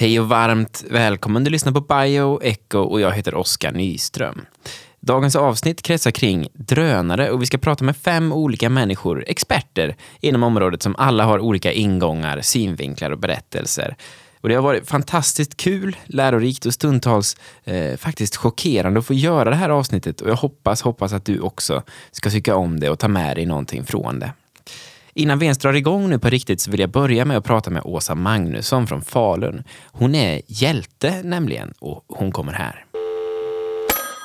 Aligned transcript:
Hej 0.00 0.20
och 0.20 0.28
varmt 0.28 0.84
välkommen. 0.90 1.44
Du 1.44 1.50
lyssnar 1.50 1.72
på 1.72 1.80
Bio 1.80 2.42
Echo 2.42 2.78
och 2.78 3.00
jag 3.00 3.12
heter 3.12 3.34
Oskar 3.34 3.72
Nyström. 3.72 4.46
Dagens 5.00 5.36
avsnitt 5.36 5.82
kretsar 5.82 6.10
kring 6.10 6.48
drönare 6.52 7.30
och 7.30 7.42
vi 7.42 7.46
ska 7.46 7.58
prata 7.58 7.84
med 7.84 7.96
fem 7.96 8.32
olika 8.32 8.68
människor, 8.68 9.24
experter 9.26 9.96
inom 10.20 10.42
området 10.42 10.82
som 10.82 10.96
alla 10.98 11.24
har 11.24 11.38
olika 11.38 11.72
ingångar, 11.72 12.40
synvinklar 12.40 13.10
och 13.10 13.18
berättelser. 13.18 13.96
Och 14.40 14.48
det 14.48 14.54
har 14.54 14.62
varit 14.62 14.88
fantastiskt 14.88 15.56
kul, 15.56 15.96
lärorikt 16.06 16.66
och 16.66 16.74
stundtals 16.74 17.36
eh, 17.64 17.96
faktiskt 17.96 18.36
chockerande 18.36 18.98
att 18.98 19.06
få 19.06 19.14
göra 19.14 19.50
det 19.50 19.56
här 19.56 19.70
avsnittet 19.70 20.20
och 20.20 20.30
jag 20.30 20.36
hoppas, 20.36 20.82
hoppas 20.82 21.12
att 21.12 21.24
du 21.24 21.40
också 21.40 21.82
ska 22.10 22.30
tycka 22.30 22.56
om 22.56 22.80
det 22.80 22.90
och 22.90 22.98
ta 22.98 23.08
med 23.08 23.36
dig 23.36 23.46
någonting 23.46 23.84
från 23.84 24.18
det. 24.18 24.32
Innan 25.18 25.38
vi 25.38 25.46
ens 25.46 25.58
drar 25.58 25.72
igång 25.72 26.10
nu 26.10 26.18
på 26.18 26.28
riktigt 26.28 26.60
så 26.60 26.70
vill 26.70 26.80
jag 26.80 26.90
börja 26.90 27.24
med 27.24 27.36
att 27.36 27.44
prata 27.44 27.70
med 27.70 27.82
Åsa 27.84 28.14
Magnusson 28.14 28.86
från 28.86 29.02
Falun. 29.02 29.64
Hon 29.92 30.14
är 30.14 30.42
hjälte 30.46 31.22
nämligen 31.22 31.74
och 31.78 32.04
hon 32.08 32.32
kommer 32.32 32.52
här. 32.52 32.84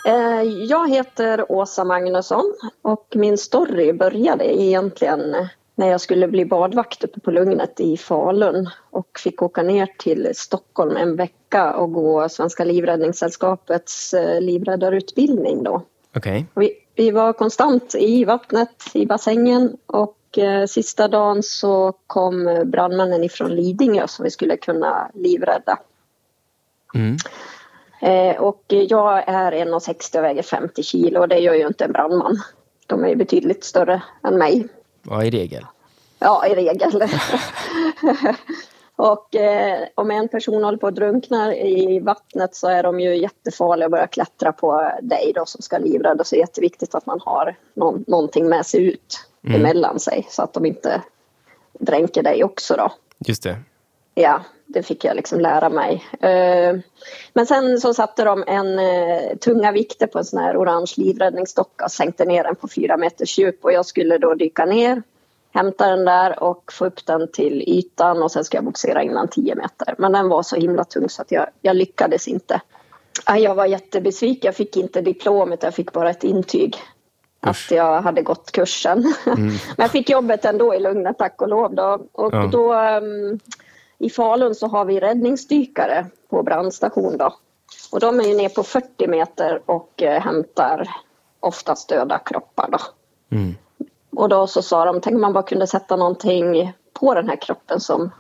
Eh, 0.08 0.42
jag 0.44 0.90
heter 0.90 1.52
Åsa 1.52 1.84
Magnusson 1.84 2.54
och 2.82 3.08
min 3.16 3.38
story 3.38 3.94
började 3.94 4.62
egentligen 4.62 5.36
när 5.76 5.88
jag 5.88 6.02
skulle 6.02 6.28
bli 6.28 6.46
badvakt 6.46 7.04
uppe 7.04 7.20
på 7.20 7.32
Lugnet 7.32 7.80
i 7.80 7.98
Falun 7.98 8.70
och 8.90 9.20
fick 9.24 9.42
åka 9.42 9.64
ner 9.64 9.88
till 10.00 10.30
Stockholm 10.36 10.98
en 10.98 11.16
vecka 11.16 11.74
och 11.74 11.94
gå 11.94 12.30
Svenska 12.30 12.64
Livräddningssällskapets 12.64 14.14
eh, 14.14 14.42
livräddarutbildning 14.42 15.64
då. 15.64 15.82
Okej. 16.16 16.46
Vi, 16.56 16.72
vi 16.96 17.12
var 17.12 17.34
konstant 17.34 17.96
i 17.96 18.26
vattnet, 18.26 18.92
i 18.94 19.06
bassängen 19.06 19.78
och 19.86 20.18
eh, 20.38 20.66
sista 20.66 21.08
dagen 21.08 21.44
så 21.44 21.94
kom 22.08 22.64
brandmännen 22.66 23.24
ifrån 23.24 23.56
Lidingö 23.56 24.08
som 24.08 24.24
vi 24.24 24.32
skulle 24.32 24.58
kunna 24.58 25.12
livrädda. 25.14 25.80
Mm. 26.94 27.18
Eh, 28.02 28.42
och 28.42 28.64
jag 28.68 29.24
är 29.28 29.52
1,60 29.52 30.18
och 30.18 30.24
väger 30.24 30.44
50 30.44 30.84
kilo 30.84 31.20
och 31.20 31.28
det 31.28 31.40
gör 31.40 31.54
ju 31.54 31.68
inte 31.68 31.86
en 31.86 31.92
brandman. 31.92 32.38
De 32.88 33.04
är 33.04 33.10
ju 33.10 33.16
betydligt 33.16 33.64
större 33.64 34.04
än 34.24 34.38
mig. 34.38 34.68
Vad 35.02 35.26
i 35.26 35.30
regel? 35.30 35.66
Ja, 36.20 36.48
i 36.48 36.56
regel. 36.56 36.92
och 38.96 39.36
eh, 39.36 39.88
om 39.96 40.12
en 40.12 40.28
person 40.28 40.64
håller 40.64 40.78
på 40.78 40.88
att 40.88 40.96
drunkna 40.96 41.56
i 41.56 42.00
vattnet 42.00 42.56
så 42.56 42.68
är 42.68 42.84
de 42.84 43.00
ju 43.00 43.18
jättefarliga 43.18 43.86
att 43.86 43.92
börja 43.92 44.08
klättra 44.08 44.52
på 44.52 44.92
dig 45.02 45.32
då 45.36 45.46
som 45.46 45.62
ska 45.62 45.78
livrädda. 45.78 46.24
Så 46.24 46.36
det 46.36 46.40
är 46.40 46.44
jätteviktigt 46.44 46.96
att 46.96 47.06
man 47.06 47.20
har 47.22 47.56
någon, 47.74 48.04
någonting 48.08 48.50
med 48.50 48.66
sig 48.66 48.86
ut 48.86 49.28
Mm. 49.46 49.62
emellan 49.62 50.00
sig 50.00 50.28
så 50.30 50.42
att 50.42 50.54
de 50.54 50.66
inte 50.66 51.02
dränker 51.80 52.24
dig 52.24 52.44
också 52.44 52.76
då. 52.76 52.92
Just 53.26 53.44
det. 53.44 53.58
Ja, 54.16 54.42
det 54.66 54.84
fick 54.84 55.06
jag 55.06 55.16
liksom 55.16 55.40
lära 55.40 55.70
mig. 55.70 56.04
Eh, 56.22 56.76
Men 57.34 57.46
sen 57.46 57.80
så 57.80 57.94
satte 57.94 58.24
de 58.24 58.44
en 58.48 58.80
eh, 58.80 59.38
tunga 59.38 59.72
vikter 59.72 60.08
på 60.08 60.18
en 60.18 60.26
sån 60.26 60.40
här 60.40 60.58
orange 60.58 60.94
livräddningsdocka 60.98 61.86
och 61.86 61.92
sänkte 61.92 62.26
ner 62.26 62.44
den 62.44 62.56
på 62.56 62.68
fyra 62.68 62.98
meters 62.98 63.38
djup 63.40 63.66
och 63.66 63.72
jag 63.74 63.86
skulle 63.86 64.18
då 64.18 64.34
dyka 64.34 64.66
ner, 64.66 65.04
hämta 65.54 65.90
den 65.90 66.06
där 66.06 66.44
och 66.44 66.74
få 66.74 66.86
upp 66.86 67.06
den 67.06 67.32
till 67.32 67.64
ytan 67.68 68.24
och 68.24 68.32
sen 68.32 68.44
ska 68.44 68.58
jag 68.58 68.66
bogsera 68.66 69.04
in 69.04 69.14
den 69.14 69.28
10 69.28 69.56
meter. 69.56 69.96
Men 69.98 70.12
den 70.12 70.30
var 70.30 70.44
så 70.44 70.56
himla 70.56 70.84
tung 70.84 71.10
så 71.10 71.22
att 71.22 71.32
jag, 71.32 71.48
jag 71.62 71.76
lyckades 71.76 72.28
inte. 72.28 72.62
Ja, 73.26 73.38
Jag 73.38 73.56
var 73.56 73.66
jättebesviken, 73.66 74.48
jag 74.48 74.56
fick 74.56 74.78
inte 74.78 75.02
diplomet, 75.02 75.64
jag 75.64 75.74
fick 75.74 75.92
bara 75.92 76.10
ett 76.10 76.24
intyg. 76.24 76.78
Att 77.50 77.72
jag 77.72 78.02
hade 78.02 78.22
gått 78.22 78.52
kursen. 78.52 79.14
Men 79.26 79.60
jag 79.78 79.92
fick 79.92 80.10
jobbet 80.10 80.46
ändå 80.46 80.76
i 80.76 80.80
lugnet, 80.80 81.18
tack 81.18 81.42
och 81.42 81.50
lov. 81.50 81.76
Då. 81.76 82.08
Och 82.12 82.34
Ja. 82.34 82.50
då 82.52 82.74
ehm, 82.74 83.40
i 83.98 84.10
Falun 84.10 84.56
så 84.56 84.68
har 84.68 84.86
vi 84.86 85.00
räddningsdykare 85.00 86.06
på 86.30 86.44
brandstation 86.44 87.18
då. 87.18 87.34
Och 87.92 88.00
de 88.00 88.20
är 88.20 88.24
ju 88.24 88.34
ner 88.34 88.50
på 88.50 88.64
40 88.64 89.08
meter 89.08 89.62
och 89.66 90.02
eh, 90.02 90.22
hämtar 90.22 90.90
oftast 91.40 91.90
döda 91.90 92.18
kroppar 92.20 92.70
då. 92.72 92.78
Mm. 93.36 93.56
Och 94.16 94.30
då 94.30 94.48
så 94.48 94.62
sa 94.62 94.86
de, 94.86 95.02
tänk 95.02 95.16
om 95.16 95.22
man 95.22 95.34
bara 95.34 95.44
kunde 95.44 95.68
sätta 95.68 95.96
någonting 95.96 96.74
på 96.94 97.14
den 97.14 97.30
här 97.30 97.36
kroppen 97.36 97.80
som 97.80 98.12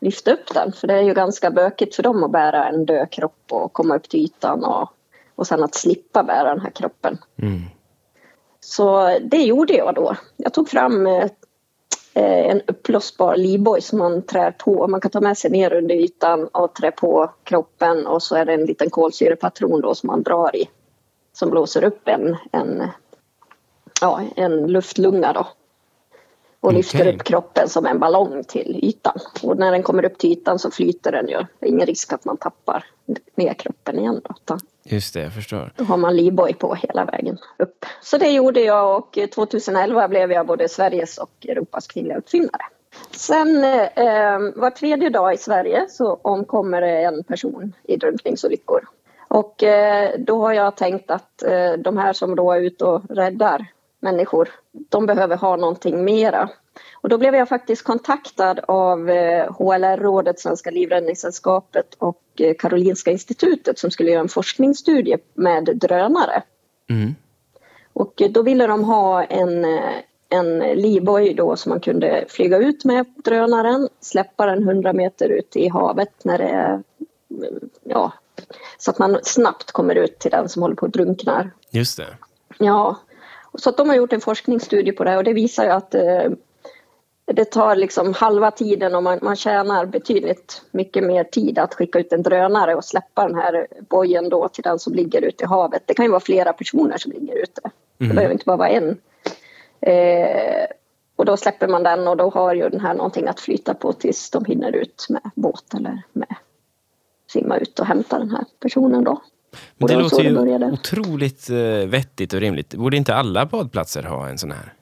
lyfte 0.00 0.32
upp 0.32 0.54
den. 0.54 0.72
För 0.72 0.86
det 0.86 0.94
är 0.94 1.02
ju 1.02 1.14
ganska 1.14 1.50
bökigt 1.50 1.96
för 1.96 2.02
dem 2.02 2.24
att 2.24 2.30
bära 2.30 2.68
en 2.68 2.86
död 2.86 3.10
kropp 3.10 3.42
och 3.50 3.72
komma 3.72 3.96
upp 3.96 4.08
till 4.08 4.20
ytan 4.20 4.64
och, 4.64 4.88
och 5.34 5.46
sen 5.46 5.64
att 5.64 5.74
slippa 5.74 6.22
bära 6.22 6.48
den 6.48 6.60
här 6.60 6.70
kroppen. 6.70 7.18
Mm. 7.36 7.62
Så 8.64 9.18
det 9.22 9.42
gjorde 9.42 9.72
jag 9.72 9.94
då. 9.94 10.16
Jag 10.36 10.52
tog 10.52 10.68
fram 10.68 11.06
eh, 11.06 11.24
eh, 12.14 12.50
en 12.50 12.60
uppblåsbar 12.66 13.36
livboj 13.36 13.80
som 13.80 13.98
man 13.98 14.22
trär 14.22 14.50
på. 14.50 14.88
Man 14.88 15.00
kan 15.00 15.10
ta 15.10 15.20
med 15.20 15.38
sig 15.38 15.50
ner 15.50 15.72
under 15.72 15.94
ytan 15.94 16.48
och 16.48 16.74
trä 16.74 16.90
på 16.90 17.30
kroppen 17.44 18.06
och 18.06 18.22
så 18.22 18.36
är 18.36 18.44
det 18.44 18.54
en 18.54 18.64
liten 18.64 18.90
kolsyrepatron 18.90 19.80
då 19.80 19.94
som 19.94 20.06
man 20.06 20.22
drar 20.22 20.56
i. 20.56 20.68
Som 21.32 21.50
blåser 21.50 21.84
upp 21.84 22.08
en, 22.08 22.36
en, 22.52 22.88
ja, 24.00 24.20
en 24.36 24.66
luftlunga 24.66 25.32
då. 25.32 25.46
Och 26.64 26.72
lyfter 26.72 27.00
Okej. 27.00 27.14
upp 27.14 27.24
kroppen 27.24 27.68
som 27.68 27.86
en 27.86 27.98
ballong 27.98 28.44
till 28.44 28.80
ytan. 28.82 29.18
Och 29.42 29.58
när 29.58 29.72
den 29.72 29.82
kommer 29.82 30.04
upp 30.04 30.18
till 30.18 30.32
ytan 30.32 30.58
så 30.58 30.70
flyter 30.70 31.12
den 31.12 31.28
ju. 31.28 31.36
Det 31.58 31.66
är 31.66 31.70
ingen 31.70 31.86
risk 31.86 32.12
att 32.12 32.24
man 32.24 32.36
tappar 32.36 32.84
ner 33.34 33.54
kroppen 33.54 33.98
igen 33.98 34.20
då. 34.44 34.58
Just 34.82 35.14
det, 35.14 35.20
jag 35.20 35.34
förstår. 35.34 35.72
då 35.76 35.84
har 35.84 35.96
man 35.96 36.16
livboj 36.16 36.54
på 36.54 36.74
hela 36.74 37.04
vägen 37.04 37.38
upp. 37.56 37.86
Så 38.02 38.18
det 38.18 38.30
gjorde 38.30 38.60
jag 38.60 38.98
och 38.98 39.18
2011 39.34 40.08
blev 40.08 40.32
jag 40.32 40.46
både 40.46 40.68
Sveriges 40.68 41.18
och 41.18 41.46
Europas 41.48 41.86
kvinnliga 41.86 42.18
uppfinnare. 42.18 42.62
Sen 43.10 43.64
eh, 43.64 44.38
var 44.54 44.70
tredje 44.70 45.10
dag 45.10 45.34
i 45.34 45.36
Sverige 45.36 45.86
så 45.88 46.18
omkommer 46.22 46.82
en 46.82 47.24
person 47.24 47.72
i 47.82 47.96
drunkningsolyckor. 47.96 48.88
Och 49.28 49.62
eh, 49.62 50.10
då 50.18 50.42
har 50.42 50.52
jag 50.52 50.76
tänkt 50.76 51.10
att 51.10 51.42
eh, 51.42 51.72
de 51.72 51.98
här 51.98 52.12
som 52.12 52.36
då 52.36 52.52
är 52.52 52.60
ute 52.60 52.84
och 52.84 53.02
räddar 53.08 53.66
människor, 54.04 54.48
de 54.72 55.06
behöver 55.06 55.36
ha 55.36 55.56
någonting 55.56 56.04
mera. 56.04 56.50
Och 56.94 57.08
då 57.08 57.18
blev 57.18 57.34
jag 57.34 57.48
faktiskt 57.48 57.84
kontaktad 57.84 58.60
av 58.68 59.10
eh, 59.10 59.52
HLR-rådet, 59.52 60.40
Svenska 60.40 60.70
Livräddningssällskapet 60.70 61.94
och 61.98 62.22
eh, 62.38 62.54
Karolinska 62.58 63.10
institutet 63.10 63.78
som 63.78 63.90
skulle 63.90 64.10
göra 64.10 64.20
en 64.20 64.28
forskningsstudie 64.28 65.18
med 65.34 65.64
drönare. 65.64 66.42
Mm. 66.90 67.14
Och 67.92 68.22
eh, 68.22 68.30
då 68.30 68.42
ville 68.42 68.66
de 68.66 68.84
ha 68.84 69.24
en, 69.24 69.64
eh, 69.64 69.94
en 70.28 70.58
livboj 70.58 71.34
då 71.34 71.56
som 71.56 71.70
man 71.70 71.80
kunde 71.80 72.24
flyga 72.28 72.58
ut 72.58 72.84
med 72.84 73.06
drönaren, 73.24 73.88
släppa 74.00 74.46
den 74.46 74.62
100 74.62 74.92
meter 74.92 75.28
ut 75.28 75.56
i 75.56 75.68
havet 75.68 76.24
när 76.24 76.38
det 76.38 76.48
är, 76.48 76.82
ja, 77.84 78.12
så 78.78 78.90
att 78.90 78.98
man 78.98 79.18
snabbt 79.22 79.72
kommer 79.72 79.94
ut 79.94 80.18
till 80.18 80.30
den 80.30 80.48
som 80.48 80.62
håller 80.62 80.76
på 80.76 80.86
att 80.86 80.92
drunknar. 80.92 81.50
Just 81.70 81.96
det. 81.96 82.16
Ja, 82.58 82.96
så 83.58 83.70
att 83.70 83.76
de 83.76 83.88
har 83.88 83.96
gjort 83.96 84.12
en 84.12 84.20
forskningsstudie 84.20 84.92
på 84.92 85.04
det 85.04 85.16
och 85.16 85.24
det 85.24 85.32
visar 85.32 85.64
ju 85.64 85.70
att 85.70 85.94
eh, 85.94 86.30
det 87.26 87.44
tar 87.44 87.76
liksom 87.76 88.14
halva 88.14 88.50
tiden 88.50 88.94
och 88.94 89.02
man, 89.02 89.18
man 89.22 89.36
tjänar 89.36 89.86
betydligt 89.86 90.62
mycket 90.70 91.04
mer 91.04 91.24
tid 91.24 91.58
att 91.58 91.74
skicka 91.74 91.98
ut 91.98 92.12
en 92.12 92.22
drönare 92.22 92.74
och 92.74 92.84
släppa 92.84 93.28
den 93.28 93.34
här 93.34 93.66
bojen 93.88 94.28
då 94.28 94.48
till 94.48 94.62
den 94.62 94.78
som 94.78 94.92
ligger 94.92 95.22
ute 95.22 95.44
i 95.44 95.46
havet. 95.46 95.82
Det 95.86 95.94
kan 95.94 96.04
ju 96.04 96.10
vara 96.10 96.20
flera 96.20 96.52
personer 96.52 96.98
som 96.98 97.12
ligger 97.12 97.42
ute. 97.42 97.60
Det 97.98 98.14
behöver 98.14 98.32
inte 98.32 98.44
bara 98.44 98.56
vara 98.56 98.68
en. 98.68 98.98
Eh, 99.80 100.66
och 101.16 101.24
då 101.24 101.36
släpper 101.36 101.68
man 101.68 101.82
den 101.82 102.08
och 102.08 102.16
då 102.16 102.30
har 102.30 102.54
ju 102.54 102.68
den 102.68 102.80
här 102.80 102.94
någonting 102.94 103.28
att 103.28 103.40
flyta 103.40 103.74
på 103.74 103.92
tills 103.92 104.30
de 104.30 104.44
hinner 104.44 104.72
ut 104.72 105.06
med 105.08 105.30
båt 105.34 105.74
eller 105.74 106.02
med 106.12 106.34
simma 107.30 107.56
ut 107.56 107.78
och 107.78 107.86
hämta 107.86 108.18
den 108.18 108.30
här 108.30 108.44
personen 108.60 109.04
då. 109.04 109.22
Men 109.76 109.86
det 109.88 109.94
det 109.94 110.02
låter 110.02 110.24
ju 110.24 110.34
började. 110.34 110.66
otroligt 110.66 111.50
eh, 111.50 111.88
vettigt 111.88 112.32
och 112.32 112.40
rimligt. 112.40 112.74
Borde 112.74 112.96
inte 112.96 113.14
alla 113.14 113.46
badplatser 113.46 114.02
ha 114.02 114.28
en 114.28 114.38
sån 114.38 114.50
här? 114.50 114.72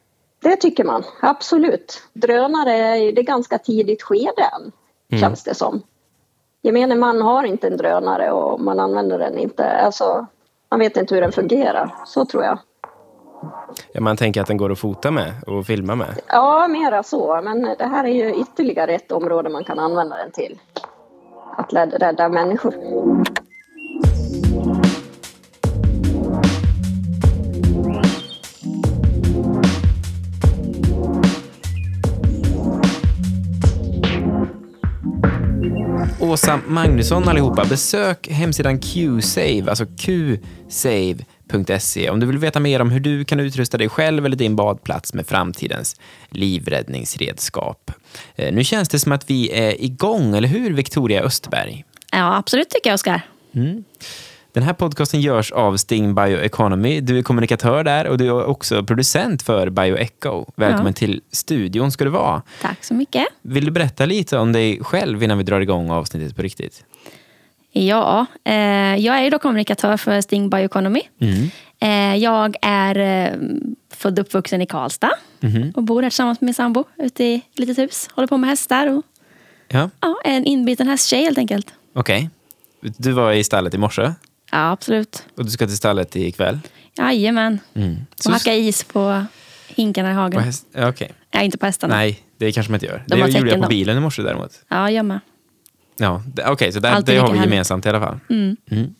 Det 0.42 0.56
tycker 0.56 0.84
man, 0.84 1.04
absolut. 1.20 2.02
Drönare 2.12 2.72
är 2.72 3.12
det 3.12 3.22
ganska 3.22 3.58
tidigt 3.58 4.02
skede 4.02 4.42
än, 4.42 4.72
känns 5.20 5.44
det 5.44 5.54
som. 5.54 5.82
Gemene 6.62 6.94
man 6.94 7.22
har 7.22 7.44
inte 7.44 7.66
en 7.66 7.76
drönare 7.76 8.32
och 8.32 8.60
man 8.60 8.80
använder 8.80 9.18
den 9.18 9.38
inte. 9.38 9.70
Alltså, 9.70 10.26
man 10.70 10.80
vet 10.80 10.96
inte 10.96 11.14
hur 11.14 11.22
den 11.22 11.32
fungerar, 11.32 11.94
så 12.06 12.24
tror 12.24 12.44
jag. 12.44 12.58
Ja, 13.92 14.00
man 14.00 14.16
tänker 14.16 14.40
att 14.40 14.46
den 14.46 14.56
går 14.56 14.72
att 14.72 14.78
fota 14.78 15.10
med 15.10 15.32
och 15.46 15.66
filma 15.66 15.94
med. 15.94 16.20
Ja, 16.26 16.68
mera 16.68 17.02
så. 17.02 17.40
Men 17.44 17.62
det 17.78 17.84
här 17.86 18.04
är 18.04 18.08
ju 18.08 18.34
ytterligare 18.34 18.94
ett 18.94 19.12
område 19.12 19.48
man 19.48 19.64
kan 19.64 19.78
använda 19.78 20.16
den 20.16 20.30
till. 20.30 20.58
Att 21.56 21.72
rädda 21.72 22.28
människor. 22.28 22.74
Åsa 36.22 36.60
Magnusson 36.66 37.28
allihopa, 37.28 37.64
besök 37.64 38.28
hemsidan 38.28 38.78
QSave, 38.78 39.64
alltså 39.68 39.86
qsave.se 40.70 42.10
om 42.10 42.20
du 42.20 42.26
vill 42.26 42.38
veta 42.38 42.60
mer 42.60 42.80
om 42.80 42.90
hur 42.90 43.00
du 43.00 43.24
kan 43.24 43.40
utrusta 43.40 43.78
dig 43.78 43.88
själv 43.88 44.26
eller 44.26 44.36
din 44.36 44.56
badplats 44.56 45.14
med 45.14 45.26
framtidens 45.26 45.96
livräddningsredskap. 46.30 47.90
Eh, 48.36 48.52
Nu 48.54 48.64
känns 48.64 48.88
det 48.88 48.98
som 48.98 49.12
att 49.12 49.30
vi 49.30 49.50
är 49.52 49.84
igång, 49.84 50.36
eller 50.36 50.48
hur 50.48 50.72
Victoria 50.72 51.22
Östberg? 51.22 51.84
Ja, 52.12 52.36
absolut 52.36 52.70
tycker 52.70 52.90
jag, 52.90 52.94
Oskar. 52.94 53.20
Den 54.54 54.62
här 54.62 54.72
podcasten 54.72 55.20
görs 55.20 55.52
av 55.52 55.76
Sting 55.76 56.14
Bioeconomy. 56.14 57.00
Du 57.00 57.18
är 57.18 57.22
kommunikatör 57.22 57.84
där 57.84 58.06
och 58.06 58.18
du 58.18 58.26
är 58.26 58.44
också 58.44 58.84
producent 58.84 59.42
för 59.42 59.70
Bioecho. 59.70 60.44
Välkommen 60.56 60.86
Ja. 60.86 60.92
till 60.92 61.20
studion 61.30 61.92
ska 61.92 62.04
du 62.04 62.10
vara. 62.10 62.42
Tack 62.62 62.84
så 62.84 62.94
mycket. 62.94 63.26
Vill 63.42 63.64
du 63.64 63.70
berätta 63.70 64.06
lite 64.06 64.38
om 64.38 64.52
dig 64.52 64.78
själv 64.84 65.22
innan 65.22 65.38
vi 65.38 65.44
drar 65.44 65.60
igång 65.60 65.90
avsnittet 65.90 66.36
på 66.36 66.42
riktigt? 66.42 66.84
Ja, 67.72 68.26
eh, 68.44 68.54
jag 68.96 69.18
är 69.18 69.30
då 69.30 69.38
kommunikatör 69.38 69.96
för 69.96 70.20
Sting 70.20 70.50
Bioeconomy. 70.50 71.00
Eh, 71.80 72.16
jag 72.16 72.56
är 72.62 72.98
eh, 72.98 73.38
född 73.90 74.18
och 74.18 74.24
uppvuxen 74.26 74.62
i 74.62 74.66
Karlstad 74.66 75.10
och 75.74 75.82
bor 75.82 76.02
här 76.02 76.10
tillsammans 76.10 76.40
med 76.40 76.46
min 76.46 76.54
sambo 76.54 76.84
ute 76.98 77.24
i 77.24 77.34
ett 77.34 77.58
litet 77.58 77.78
hus. 77.78 78.08
Håller 78.14 78.26
på 78.28 78.36
med 78.36 78.50
hästar 78.50 78.86
och 78.86 79.02
Ja, 79.68 79.90
ja, 80.00 80.16
en 80.24 80.44
inbiten 80.44 80.88
hästtjej 80.88 81.22
helt 81.24 81.38
enkelt. 81.38 81.66
okej. 81.94 82.30
Du 82.80 83.12
var 83.12 83.32
i 83.32 83.44
stallet 83.44 83.74
i 83.74 83.78
morse 83.78 84.12
Ja, 84.52 84.70
absolut. 84.70 85.24
och 85.36 85.44
du 85.44 85.50
ska 85.50 85.66
till 85.66 85.76
stallet 85.76 86.16
ikväll. 86.16 86.58
Jajamän. 86.98 87.58
Mm. 87.74 87.96
Och 88.26 88.32
hacka 88.32 88.54
is 88.54 88.84
på 88.84 89.24
hinkarna 89.68 90.10
i 90.10 90.14
På 90.14 90.20
hagen. 90.20 90.42
häst- 90.42 90.66
ja, 90.72 90.88
Okej. 90.88 91.12
Nej, 91.34 91.44
inte 91.44 91.58
på 91.58 91.66
hästarna. 91.66 91.94
Nej, 91.94 92.20
det 92.38 92.52
kanske 92.52 92.72
man 92.72 92.76
inte 92.76 92.86
gör. 92.86 93.04
De 93.06 93.20
det 93.20 93.28
gjorde 93.28 93.50
jag 93.50 93.62
på 93.62 93.68
bilen 93.68 93.96
i 93.96 94.00
morse 94.00 94.22
däremot. 94.22 94.50
Ja, 94.68 94.90
jag 94.90 95.04
med. 95.06 95.20
Ja, 96.02 96.22
okej, 96.46 96.72
så 96.72 96.80
där, 96.80 97.02
det 97.02 97.16
har 97.16 97.28
vi 97.28 97.38
härligt. 97.38 97.52
gemensamt 97.52 97.86
i 97.86 97.88
alla 97.88 98.00
fall. 98.00 98.18
Mm. 98.30 98.56
Mm. 98.70 98.94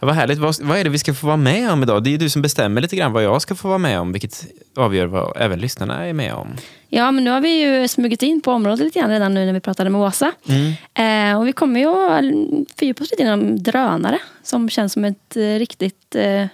Ja, 0.00 0.06
vad 0.06 0.14
härligt. 0.14 0.38
Vad, 0.38 0.56
vad 0.62 0.78
är 0.78 0.84
det 0.84 0.90
vi 0.90 0.98
ska 0.98 1.14
få 1.14 1.26
vara 1.26 1.36
med 1.36 1.72
om 1.72 1.82
idag? 1.82 2.04
Det 2.04 2.08
är 2.08 2.12
ju 2.12 2.16
du 2.18 2.30
som 2.30 2.42
bestämmer 2.42 2.80
lite 2.80 2.96
grann 2.96 3.12
vad 3.12 3.22
jag 3.22 3.42
ska 3.42 3.54
få 3.54 3.68
vara 3.68 3.78
med 3.78 4.00
om, 4.00 4.12
vilket 4.12 4.46
avgör 4.76 5.06
vad 5.06 5.36
även 5.36 5.58
lyssnarna 5.58 6.06
är 6.06 6.12
med 6.12 6.34
om. 6.34 6.48
Ja, 6.88 7.10
men 7.10 7.24
nu 7.24 7.30
har 7.30 7.40
vi 7.40 7.62
ju 7.62 7.88
smugit 7.88 8.22
in 8.22 8.40
på 8.40 8.52
området 8.52 8.84
lite 8.84 8.98
grann 8.98 9.10
redan 9.10 9.34
nu 9.34 9.46
när 9.46 9.52
vi 9.52 9.60
pratade 9.60 9.90
med 9.90 10.00
Åsa. 10.00 10.32
Eh, 10.94 11.38
och 11.38 11.46
vi 11.46 11.52
kommer 11.52 11.80
ju 11.80 11.86
att 11.86 12.24
fördjupa 12.78 13.04
oss 13.04 13.10
lite 13.10 13.22
inom 13.22 13.62
drönare 13.62 14.18
som 14.42 14.70
känns 14.70 14.92
som 14.92 15.04
ett 15.04 15.36
eh, 15.36 15.40
riktigt, 15.58 16.14
eh, 16.14 16.46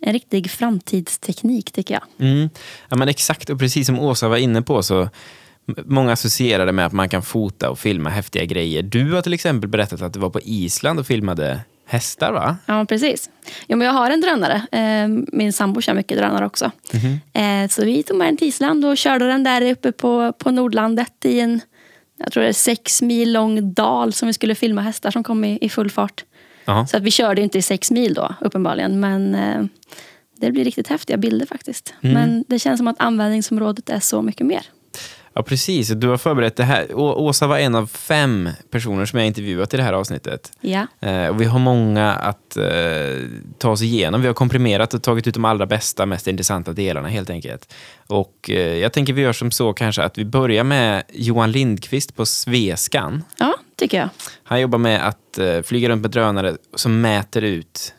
en 0.00 0.12
riktig 0.12 0.50
framtidsteknik 0.50 1.72
tycker 1.72 1.94
jag. 1.94 2.28
Mm. 2.28 2.50
Ja, 2.88 2.96
men 2.96 3.08
exakt, 3.08 3.50
och 3.50 3.58
precis 3.58 3.86
som 3.86 4.00
Åsa 4.00 4.28
var 4.28 4.36
inne 4.36 4.62
på 4.62 4.82
så 4.82 5.08
Många 5.84 6.12
associerar 6.12 6.66
det 6.66 6.72
med 6.72 6.86
att 6.86 6.92
man 6.92 7.08
kan 7.08 7.22
fota 7.22 7.70
och 7.70 7.78
filma 7.78 8.10
häftiga 8.10 8.44
grejer. 8.44 8.82
Du 8.82 9.12
har 9.12 9.22
till 9.22 9.34
exempel 9.34 9.70
berättat 9.70 10.02
att 10.02 10.12
du 10.12 10.18
var 10.20 10.30
på 10.30 10.40
Island 10.40 10.98
och 10.98 11.06
filmade 11.06 11.60
hästar, 11.86 12.32
va? 12.32 12.56
Ja, 12.66 12.84
precis. 12.84 13.30
Jo, 13.68 13.76
men 13.76 13.86
jag 13.86 13.94
har 13.94 14.10
en 14.10 14.20
drönare. 14.20 14.66
Eh, 14.72 15.08
min 15.32 15.52
sambo 15.52 15.80
kör 15.80 15.94
mycket 15.94 16.18
drönare 16.18 16.46
också. 16.46 16.70
Eh, 17.32 17.68
så 17.68 17.84
vi 17.84 18.02
tog 18.02 18.16
med 18.16 18.26
den 18.26 18.36
till 18.36 18.48
Island 18.48 18.84
och 18.84 18.96
körde 18.96 19.26
den 19.26 19.44
där 19.44 19.62
uppe 19.70 19.92
på, 19.92 20.32
på 20.32 20.50
Nordlandet 20.50 21.24
i 21.24 21.40
en 21.40 21.60
jag 22.18 22.32
tror 22.32 22.42
det 22.42 22.48
är 22.48 22.52
sex 22.52 23.02
mil 23.02 23.32
lång 23.32 23.74
dal 23.74 24.12
som 24.12 24.26
vi 24.26 24.32
skulle 24.32 24.54
filma 24.54 24.80
hästar 24.80 25.10
som 25.10 25.24
kom 25.24 25.44
i, 25.44 25.58
i 25.60 25.68
full 25.68 25.90
fart. 25.90 26.24
Ja. 26.64 26.86
Så 26.86 26.96
att 26.96 27.02
vi 27.02 27.10
körde 27.10 27.42
inte 27.42 27.58
i 27.58 27.62
sex 27.62 27.90
mil 27.90 28.14
då, 28.14 28.34
uppenbarligen. 28.40 29.00
Men 29.00 29.34
eh, 29.34 29.64
det 30.36 30.50
blir 30.50 30.64
riktigt 30.64 30.88
häftiga 30.88 31.16
bilder 31.16 31.46
faktiskt. 31.46 31.94
Men 32.00 32.44
det 32.48 32.58
känns 32.58 32.78
som 32.78 32.88
att 32.88 33.00
användningsområdet 33.00 33.88
är 33.88 34.00
så 34.00 34.22
mycket 34.22 34.46
mer. 34.46 34.62
Ja, 35.38 35.42
precis. 35.42 35.88
Du 35.88 36.08
har 36.08 36.16
förberett 36.16 36.56
det 36.56 36.64
här. 36.64 36.86
Å- 36.94 37.14
Åsa 37.26 37.46
var 37.46 37.58
en 37.58 37.74
av 37.74 37.86
fem 37.86 38.48
personer 38.70 39.04
som 39.06 39.18
jag 39.18 39.26
intervjuat 39.26 39.74
i 39.74 39.76
det 39.76 39.82
här 39.82 39.92
avsnittet. 39.92 40.52
Ja, 40.60 40.86
Eh, 41.00 41.28
och 41.28 41.40
vi 41.40 41.44
har 41.44 41.58
många 41.58 42.12
att 42.12 42.56
eh, 42.56 42.64
ta 43.58 43.70
oss 43.70 43.82
igenom. 43.82 44.20
Vi 44.20 44.26
har 44.26 44.34
komprimerat 44.34 44.94
och 44.94 45.02
tagit 45.02 45.26
ut 45.26 45.34
de 45.34 45.44
allra 45.44 45.66
bästa, 45.66 46.06
mest 46.06 46.26
intressanta 46.26 46.72
delarna 46.72 47.08
helt 47.08 47.30
enkelt. 47.30 47.74
Och 48.06 48.50
eh, 48.50 48.74
jag 48.76 48.92
tänker 48.92 49.12
vi 49.12 49.22
gör 49.22 49.32
som 49.32 49.50
så 49.50 49.72
kanske 49.72 50.02
att 50.02 50.18
vi 50.18 50.24
börjar 50.24 50.64
med 50.64 51.02
Johan 51.12 51.50
Lindqvist 51.52 52.16
på 52.16 52.26
Sveskan. 52.26 53.22
ja 53.38 53.54
tycker 53.76 53.98
jag. 53.98 54.08
Han 54.44 54.60
jobbar 54.60 54.78
med 54.78 55.08
att 55.08 55.38
eh, 55.38 55.62
flyga 55.62 55.88
runt 55.88 56.02
med 56.02 56.10
drönare 56.10 56.56
som 56.74 57.00
mäter 57.00 57.42
ut 57.44 57.94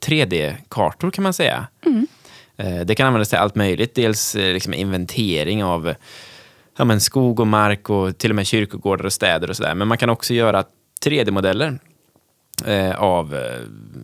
3D-kartor 0.00 1.10
kan 1.10 1.22
man 1.22 1.32
säga. 1.32 1.66
Eh, 2.56 2.80
det 2.80 2.94
kan 2.94 3.06
användas 3.06 3.28
till 3.28 3.38
allt 3.38 3.54
möjligt. 3.54 3.94
Dels 3.94 4.34
eh, 4.34 4.52
liksom 4.52 4.74
inventering 4.74 5.64
av 5.64 5.94
ja, 6.78 6.84
men 6.84 7.00
skog 7.00 7.40
och 7.40 7.46
mark 7.46 7.90
och 7.90 8.18
till 8.18 8.30
och 8.30 8.36
med 8.36 8.46
kyrkogårdar 8.46 9.04
och 9.04 9.12
städer 9.12 9.50
och 9.50 9.56
sådär. 9.56 9.74
Men 9.74 9.88
man 9.88 9.98
kan 9.98 10.10
också 10.10 10.34
göra 10.34 10.64
3D-modeller 11.04 11.78
eh, 12.66 12.94
av, 12.94 13.34
eh, 13.34 13.60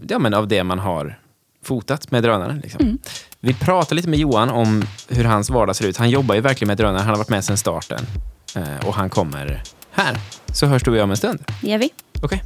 ja, 0.08 0.18
men 0.18 0.34
av 0.34 0.48
det 0.48 0.64
man 0.64 0.78
har 0.78 1.18
fotat 1.64 2.10
med 2.10 2.22
drönaren. 2.22 2.60
Liksom. 2.60 2.98
Vi 3.40 3.54
pratade 3.54 3.94
lite 3.94 4.08
med 4.08 4.18
Johan 4.18 4.50
om 4.50 4.82
hur 5.08 5.24
hans 5.24 5.50
vardag 5.50 5.76
ser 5.76 5.86
ut. 5.86 5.96
Han 5.96 6.10
jobbar 6.10 6.34
ju 6.34 6.40
verkligen 6.40 6.68
med 6.68 6.76
drönare. 6.76 6.98
Han 7.00 7.08
har 7.08 7.16
varit 7.16 7.28
med 7.28 7.44
sedan 7.44 7.56
starten. 7.56 8.00
Eh, 8.56 8.86
och 8.86 8.94
han 8.94 9.10
kommer 9.10 9.62
här. 9.90 10.16
Så 10.52 10.66
hörs 10.66 10.82
du 10.82 10.90
och 10.90 10.96
jag 10.96 11.04
om 11.04 11.10
en 11.10 11.16
stund. 11.16 11.44
Det 11.60 11.68
gör 11.68 11.78
vi. 11.78 11.90
Okej. 12.22 12.42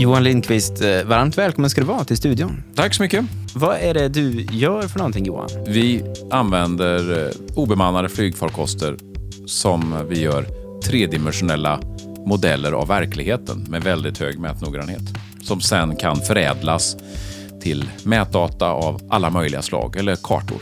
Johan 0.00 0.24
Lindqvist, 0.24 0.82
eh, 0.82 1.02
varmt 1.04 1.38
välkommen 1.38 1.70
ska 1.70 1.80
du 1.80 1.86
vara 1.86 2.04
till 2.04 2.16
studion. 2.16 2.62
Tack 2.74 2.94
så 2.94 3.02
mycket. 3.02 3.24
Vad 3.54 3.76
är 3.76 3.94
det 3.94 4.08
du 4.08 4.46
gör 4.52 4.82
för 4.82 4.98
någonting 4.98 5.24
Johan? 5.24 5.48
Vi 5.66 6.04
använder 6.30 7.26
eh, 7.26 7.32
obemannade 7.54 8.08
flygfarkoster 8.08 8.96
som 9.46 9.94
vi 10.08 10.20
gör 10.20 10.46
tredimensionella 10.84 11.80
modeller 12.26 12.72
av 12.72 12.88
verkligheten 12.88 13.66
med 13.68 13.82
väldigt 13.82 14.18
hög 14.18 14.38
mätnoggrannhet. 14.38 15.02
Som 15.42 15.60
sen 15.60 15.96
kan 15.96 16.16
förädlas 16.16 16.96
till 17.62 17.90
mätdata 18.02 18.70
av 18.70 19.00
alla 19.10 19.30
möjliga 19.30 19.62
slag, 19.62 19.96
eller 19.96 20.16
kartor. 20.16 20.60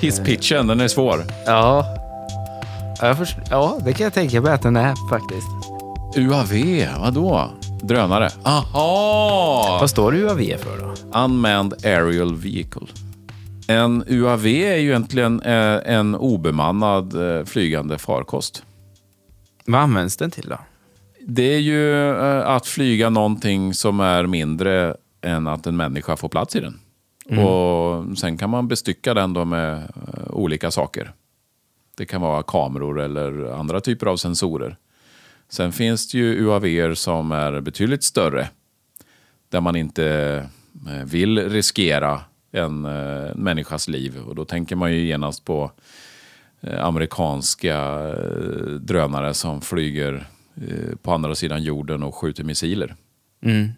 Hisspitchen, 0.00 0.66
den 0.66 0.80
är 0.80 0.88
svår. 0.88 1.24
Ja, 1.46 1.86
ja 3.50 3.78
det 3.84 3.92
kan 3.92 4.04
jag 4.04 4.14
tänka 4.14 4.40
mig 4.40 4.52
att 4.52 4.62
den 4.62 4.76
är 4.76 5.08
faktiskt. 5.10 5.48
UAV, 6.16 6.86
vadå? 7.00 7.50
Drönare. 7.82 8.30
Aha! 8.42 9.78
Vad 9.80 9.90
står 9.90 10.14
UAV 10.14 10.56
för 10.58 10.78
då? 10.78 11.18
Unmanned 11.18 11.84
Aerial 11.84 12.34
Vehicle. 12.34 12.86
En 13.68 14.04
UAV 14.06 14.46
är 14.46 14.76
ju 14.76 14.88
egentligen 14.88 15.40
eh, 15.42 15.78
en 15.84 16.14
obemannad 16.14 17.38
eh, 17.38 17.44
flygande 17.44 17.98
farkost. 17.98 18.62
Vad 19.64 19.80
används 19.80 20.16
den 20.16 20.30
till 20.30 20.48
då? 20.48 20.58
Det 21.26 21.54
är 21.54 21.58
ju 21.58 22.10
eh, 22.10 22.48
att 22.48 22.66
flyga 22.66 23.10
någonting 23.10 23.74
som 23.74 24.00
är 24.00 24.26
mindre 24.26 24.96
än 25.22 25.46
att 25.46 25.66
en 25.66 25.76
människa 25.76 26.16
får 26.16 26.28
plats 26.28 26.56
i 26.56 26.60
den. 26.60 26.78
Och 27.46 28.18
Sen 28.18 28.38
kan 28.38 28.50
man 28.50 28.68
bestycka 28.68 29.14
den 29.14 29.32
då 29.32 29.44
med 29.44 29.92
olika 30.30 30.70
saker. 30.70 31.12
Det 31.96 32.06
kan 32.06 32.20
vara 32.20 32.42
kameror 32.42 33.00
eller 33.00 33.52
andra 33.52 33.80
typer 33.80 34.06
av 34.06 34.16
sensorer. 34.16 34.76
Sen 35.52 35.72
finns 35.72 36.08
det 36.08 36.18
ju 36.18 36.44
UAV 36.44 36.94
som 36.94 37.32
är 37.32 37.60
betydligt 37.60 38.02
större. 38.02 38.48
Där 39.48 39.60
man 39.60 39.76
inte 39.76 40.06
eh, 40.88 41.04
vill 41.04 41.50
riskera 41.50 42.20
en 42.52 42.84
eh, 42.84 43.34
människas 43.34 43.88
liv. 43.88 44.18
Och 44.18 44.34
då 44.34 44.44
tänker 44.44 44.76
man 44.76 44.92
ju 44.92 45.06
genast 45.06 45.44
på 45.44 45.70
eh, 46.60 46.84
amerikanska 46.84 48.02
drönare 48.80 49.34
som 49.34 49.60
flyger 49.60 50.26
på 51.02 51.12
andra 51.12 51.34
sidan 51.34 51.62
jorden 51.62 52.02
och 52.02 52.14
skjuter 52.14 52.44
missiler. 52.44 52.94
Mm. 53.42 53.68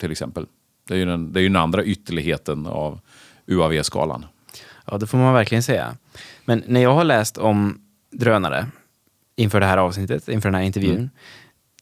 Till 0.00 0.10
exempel. 0.10 0.46
Det 0.88 0.94
är 0.94 0.98
ju 0.98 1.04
den, 1.04 1.32
det 1.32 1.40
är 1.40 1.42
ju 1.42 1.48
den 1.48 1.56
andra 1.56 1.84
ytterligheten 1.84 2.66
av 2.66 3.00
UAV-skalan. 3.46 4.26
Ja, 4.86 4.98
det 4.98 5.06
får 5.06 5.18
man 5.18 5.34
verkligen 5.34 5.62
säga. 5.62 5.96
Men 6.44 6.62
när 6.66 6.80
jag 6.80 6.94
har 6.94 7.04
läst 7.04 7.38
om 7.38 7.80
drönare 8.10 8.66
inför 9.40 9.60
det 9.60 9.66
här 9.66 9.78
avsnittet, 9.78 10.28
inför 10.28 10.48
den 10.48 10.54
här 10.54 10.62
intervjun, 10.66 11.10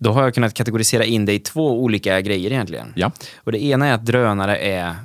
då 0.00 0.12
har 0.12 0.22
jag 0.22 0.34
kunnat 0.34 0.54
kategorisera 0.54 1.04
in 1.04 1.24
det 1.24 1.32
i 1.32 1.38
två 1.38 1.82
olika 1.82 2.20
grejer 2.20 2.52
egentligen. 2.52 2.92
Ja. 2.96 3.12
Och 3.36 3.52
det 3.52 3.62
ena 3.62 3.86
är 3.86 3.92
att 3.92 4.06
drönare 4.06 4.56
är 4.58 4.96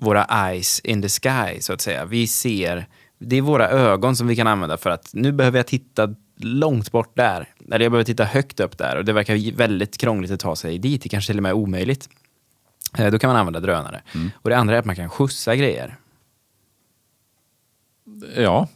våra 0.00 0.24
eyes 0.24 0.80
in 0.80 1.02
the 1.02 1.08
sky, 1.08 1.60
så 1.60 1.72
att 1.72 1.80
säga. 1.80 2.04
Vi 2.04 2.26
ser, 2.26 2.86
det 3.18 3.36
är 3.36 3.42
våra 3.42 3.68
ögon 3.68 4.16
som 4.16 4.26
vi 4.26 4.36
kan 4.36 4.46
använda 4.46 4.76
för 4.76 4.90
att 4.90 5.10
nu 5.12 5.32
behöver 5.32 5.58
jag 5.58 5.66
titta 5.66 6.14
långt 6.36 6.92
bort 6.92 7.16
där. 7.16 7.48
Eller 7.72 7.84
jag 7.84 7.92
behöver 7.92 8.04
titta 8.04 8.24
högt 8.24 8.60
upp 8.60 8.78
där 8.78 8.96
och 8.96 9.04
det 9.04 9.12
verkar 9.12 9.56
väldigt 9.56 9.98
krångligt 9.98 10.30
att 10.30 10.40
ta 10.40 10.56
sig 10.56 10.78
dit. 10.78 11.02
Det 11.02 11.08
kanske 11.08 11.32
till 11.32 11.38
och 11.38 11.42
med 11.42 11.50
är 11.50 11.54
omöjligt. 11.54 12.08
Eh, 12.98 13.10
Då 13.10 13.18
kan 13.18 13.28
man 13.28 13.36
använda 13.36 13.60
drönare. 13.60 14.02
Och 14.34 14.50
det 14.50 14.56
andra 14.56 14.74
är 14.74 14.78
att 14.78 14.84
man 14.84 14.96
kan 14.96 15.10
skjutsa 15.10 15.56
grejer. 15.56 15.96
Ja. 18.36 18.68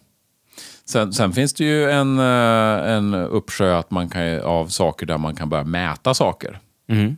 Sen, 0.87 1.13
sen 1.13 1.33
finns 1.33 1.55
det 1.55 1.65
ju 1.65 1.91
en, 1.91 2.19
eh, 2.19 2.93
en 2.93 3.15
uppsjö 3.15 3.79
att 3.79 3.91
man 3.91 4.09
kan, 4.09 4.41
av 4.41 4.67
saker 4.67 5.07
där 5.07 5.19
man 5.19 5.35
kan 5.35 5.49
börja 5.49 5.65
mäta 5.65 6.15
saker. 6.15 6.59
Mm. 6.89 7.17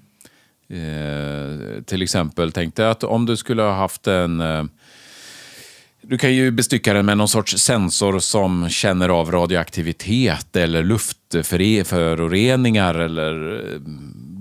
Eh, 0.69 1.83
till 1.83 2.03
exempel, 2.03 2.53
tänk 2.53 2.75
dig 2.75 2.87
att 2.87 3.05
om 3.05 3.27
du 3.27 3.37
skulle 3.37 3.63
ha 3.63 3.73
haft 3.73 4.07
en... 4.07 4.41
Eh, 4.41 4.65
du 6.03 6.19
kan 6.19 6.35
ju 6.35 6.51
bestycka 6.51 6.93
den 6.93 7.07
med 7.07 7.19
någon 7.19 7.29
sorts 7.29 7.57
sensor 7.57 8.19
som 8.19 8.69
känner 8.69 9.09
av 9.09 9.31
radioaktivitet 9.31 10.57
eller 10.57 10.83
luftföroreningar 10.83 12.95
eller 12.95 13.55
eh, 13.55 13.81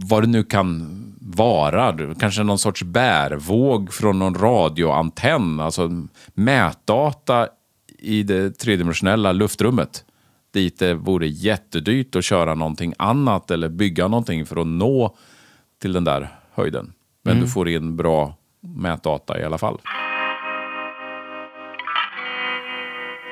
vad 0.10 0.24
det 0.24 0.27
nu 0.27 0.44
kan 0.44 1.01
vara. 1.20 1.98
Kanske 2.20 2.44
någon 2.44 2.60
sorts 2.60 2.84
bärvåg 2.84 3.94
från 3.94 4.20
någon 4.20 4.36
radioantenn. 4.36 5.60
Alltså 5.60 5.91
mätdata 6.34 7.48
i 8.05 8.24
det 8.24 8.51
tredimensionella 8.59 9.31
luftrummet. 9.31 10.05
Dit 10.53 10.79
det 10.79 10.93
vore 10.93 11.27
jättedyrt 11.27 12.15
att 12.15 12.25
köra 12.25 12.55
någonting 12.55 12.93
annat 12.97 13.51
eller 13.51 13.69
bygga 13.69 14.07
någonting 14.07 14.45
för 14.45 14.62
att 14.62 14.67
nå 14.67 15.15
till 15.81 15.93
den 15.93 16.03
där 16.03 16.29
höjden. 16.53 16.93
Men 17.24 17.39
du 17.39 17.47
får 17.47 17.69
in 17.69 17.95
bra 17.95 18.35
mätdata 18.62 19.39
i 19.39 19.43
alla 19.43 19.57
fall. 19.57 19.79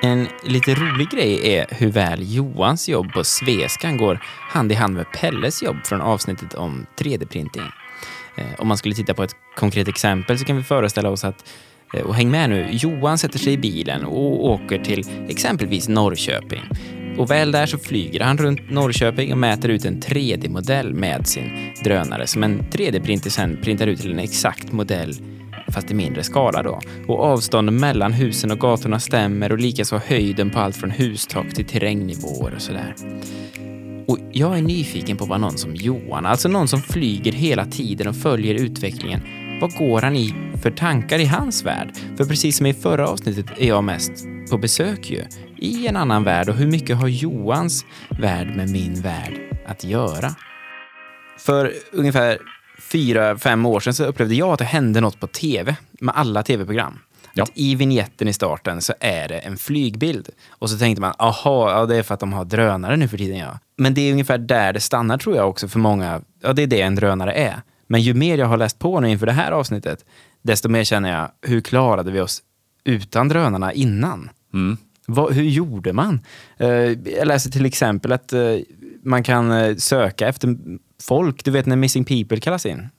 En 0.01 0.27
lite 0.43 0.75
rolig 0.75 1.09
grej 1.09 1.53
är 1.55 1.67
hur 1.69 1.91
väl 1.91 2.35
Johans 2.35 2.89
jobb 2.89 3.13
på 3.13 3.23
Sveskan 3.23 3.97
går 3.97 4.19
hand 4.23 4.71
i 4.71 4.75
hand 4.75 4.93
med 4.95 5.05
Pelles 5.11 5.63
jobb 5.63 5.75
från 5.85 6.01
avsnittet 6.01 6.53
om 6.53 6.85
3D-printing. 6.97 7.71
Eh, 8.35 8.45
Om 8.59 8.67
man 8.67 8.77
skulle 8.77 8.95
titta 8.95 9.13
på 9.13 9.23
ett 9.23 9.35
konkret 9.55 9.87
exempel 9.87 10.39
så 10.39 10.45
kan 10.45 10.57
vi 10.57 10.63
föreställa 10.63 11.09
oss 11.09 11.23
att, 11.23 11.49
Eh, 11.93 12.01
och 12.01 12.15
häng 12.15 12.31
med 12.31 12.49
nu, 12.49 12.69
Johan 12.71 13.17
sätter 13.17 13.39
sig 13.39 13.53
i 13.53 13.57
bilen 13.57 14.05
och 14.05 14.45
åker 14.45 14.79
till 14.79 15.03
exempelvis 15.29 15.87
Norrköping. 15.87 16.61
Och 17.17 17.31
väl 17.31 17.51
där 17.51 17.65
så 17.65 17.77
flyger 17.77 18.19
han 18.19 18.37
runt 18.37 18.71
Norrköping 18.71 19.31
och 19.31 19.37
mäter 19.37 19.69
ut 19.69 19.85
en 19.85 20.01
3D-modell 20.01 20.93
med 20.93 21.27
sin 21.27 21.73
drönare 21.83 22.27
som 22.27 22.43
en 22.43 22.61
3D-printer 22.61 23.29
sen 23.29 23.57
printar 23.63 23.87
ut 23.87 24.01
till 24.01 24.11
en 24.11 24.19
exakt 24.19 24.71
modell 24.71 25.15
fast 25.67 25.91
i 25.91 25.93
mindre 25.93 26.23
skala 26.23 26.63
då. 26.63 26.79
Och 27.07 27.19
avstånden 27.19 27.79
mellan 27.79 28.13
husen 28.13 28.51
och 28.51 28.59
gatorna 28.59 28.99
stämmer 28.99 29.51
och 29.51 29.59
likaså 29.59 30.01
höjden 30.05 30.49
på 30.49 30.59
allt 30.59 30.75
från 30.75 30.91
hustak 30.91 31.53
till 31.53 31.65
terrängnivåer 31.65 32.55
och 32.55 32.61
sådär. 32.61 32.95
Och 34.07 34.17
jag 34.31 34.57
är 34.57 34.61
nyfiken 34.61 35.17
på 35.17 35.25
vad 35.25 35.41
någon 35.41 35.57
som 35.57 35.75
Johan, 35.75 36.25
alltså 36.25 36.49
någon 36.49 36.67
som 36.67 36.81
flyger 36.81 37.31
hela 37.31 37.65
tiden 37.65 38.07
och 38.07 38.15
följer 38.15 38.55
utvecklingen, 38.55 39.21
vad 39.61 39.75
går 39.75 40.01
han 40.01 40.15
i 40.15 40.35
för 40.61 40.71
tankar 40.71 41.19
i 41.19 41.25
hans 41.25 41.65
värld? 41.65 41.91
För 42.17 42.25
precis 42.25 42.57
som 42.57 42.65
i 42.65 42.73
förra 42.73 43.07
avsnittet 43.07 43.45
är 43.57 43.67
jag 43.67 43.83
mest 43.83 44.11
på 44.49 44.57
besök 44.57 45.09
ju, 45.09 45.23
i 45.57 45.87
en 45.87 45.95
annan 45.95 46.23
värld 46.23 46.49
och 46.49 46.55
hur 46.55 46.67
mycket 46.67 46.97
har 46.97 47.07
Johans 47.07 47.85
värld 48.09 48.55
med 48.55 48.69
min 48.69 49.01
värld 49.01 49.39
att 49.65 49.83
göra? 49.83 50.35
För 51.37 51.73
ungefär 51.91 52.37
fyra, 52.79 53.37
fem 53.37 53.65
år 53.65 53.79
sedan 53.79 53.93
så 53.93 54.05
upplevde 54.05 54.35
jag 54.35 54.49
att 54.49 54.59
det 54.59 54.65
hände 54.65 55.01
något 55.01 55.19
på 55.19 55.27
tv 55.27 55.75
med 55.91 56.15
alla 56.17 56.43
tv-program. 56.43 56.99
Ja. 57.33 57.45
I 57.53 57.75
vignetten 57.75 58.27
i 58.27 58.33
starten 58.33 58.81
så 58.81 58.93
är 58.99 59.27
det 59.27 59.39
en 59.39 59.57
flygbild. 59.57 60.29
Och 60.49 60.69
så 60.69 60.77
tänkte 60.77 61.01
man, 61.01 61.13
aha, 61.19 61.71
ja, 61.71 61.85
det 61.85 61.95
är 61.95 62.03
för 62.03 62.13
att 62.13 62.19
de 62.19 62.33
har 62.33 62.45
drönare 62.45 62.97
nu 62.97 63.07
för 63.07 63.17
tiden. 63.17 63.37
Ja. 63.37 63.59
Men 63.77 63.93
det 63.93 64.01
är 64.01 64.11
ungefär 64.11 64.37
där 64.37 64.73
det 64.73 64.79
stannar 64.79 65.17
tror 65.17 65.35
jag 65.35 65.49
också 65.49 65.67
för 65.67 65.79
många. 65.79 66.21
Ja, 66.41 66.53
det 66.53 66.63
är 66.63 66.67
det 66.67 66.81
en 66.81 66.95
drönare 66.95 67.33
är. 67.33 67.61
Men 67.87 68.01
ju 68.01 68.13
mer 68.13 68.37
jag 68.37 68.45
har 68.45 68.57
läst 68.57 68.79
på 68.79 68.99
nu 68.99 69.09
inför 69.09 69.25
det 69.25 69.31
här 69.31 69.51
avsnittet, 69.51 70.05
desto 70.41 70.69
mer 70.69 70.83
känner 70.83 71.11
jag, 71.11 71.31
hur 71.41 71.61
klarade 71.61 72.11
vi 72.11 72.19
oss 72.19 72.41
utan 72.83 73.27
drönarna 73.27 73.73
innan? 73.73 74.29
Vad, 75.05 75.33
hur 75.33 75.43
gjorde 75.43 75.93
man? 75.93 76.21
Eh, 76.57 76.67
jag 76.67 77.27
läser 77.27 77.51
till 77.51 77.65
exempel 77.65 78.11
att 78.11 78.33
eh, 78.33 78.41
man 79.03 79.23
kan 79.23 79.51
eh, 79.51 79.75
söka 79.75 80.27
efter 80.27 80.57
folk. 81.03 81.45
Du 81.45 81.51
vet 81.51 81.65
när 81.65 81.75
Missing 81.75 82.05
People 82.05 82.39
kallas 82.39 82.65
in. 82.65 82.89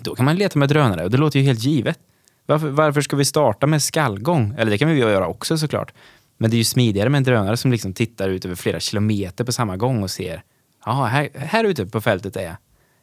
Då 0.00 0.14
kan 0.14 0.24
man 0.24 0.36
leta 0.36 0.58
med 0.58 0.68
drönare 0.68 1.04
och 1.04 1.10
det 1.10 1.16
låter 1.16 1.38
ju 1.38 1.46
helt 1.46 1.64
givet. 1.64 1.98
Varför, 2.46 2.68
varför 2.68 3.00
ska 3.00 3.16
vi 3.16 3.24
starta 3.24 3.66
med 3.66 3.82
skallgång? 3.82 4.54
Eller 4.58 4.70
det 4.70 4.78
kan 4.78 4.88
vi 4.88 4.98
göra 4.98 5.26
också 5.26 5.58
såklart. 5.58 5.92
Men 6.38 6.50
det 6.50 6.56
är 6.56 6.58
ju 6.58 6.64
smidigare 6.64 7.08
med 7.08 7.18
en 7.18 7.24
drönare 7.24 7.56
som 7.56 7.72
liksom 7.72 7.92
tittar 7.92 8.28
ut 8.28 8.44
över 8.44 8.54
flera 8.54 8.80
kilometer 8.80 9.44
på 9.44 9.52
samma 9.52 9.76
gång 9.76 10.02
och 10.02 10.10
ser, 10.10 10.42
ja, 10.84 11.04
här, 11.04 11.28
här 11.34 11.64
ute 11.64 11.86
på 11.86 12.00
fältet 12.00 12.36
är, 12.36 12.56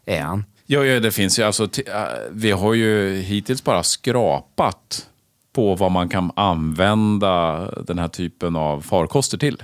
är 0.05 0.21
han. 0.21 0.43
Ja, 0.65 0.85
ja, 0.85 0.99
det 0.99 1.11
finns 1.11 1.39
ju 1.39 1.43
alltså, 1.43 1.63
äh, 1.63 2.03
vi 2.31 2.51
har 2.51 2.73
ju 2.73 3.21
hittills 3.21 3.63
bara 3.63 3.83
skrapat 3.83 5.09
på 5.53 5.75
vad 5.75 5.91
man 5.91 6.09
kan 6.09 6.31
använda 6.35 7.65
den 7.81 7.99
här 7.99 8.07
typen 8.07 8.55
av 8.55 8.81
farkoster 8.81 9.37
till. 9.37 9.63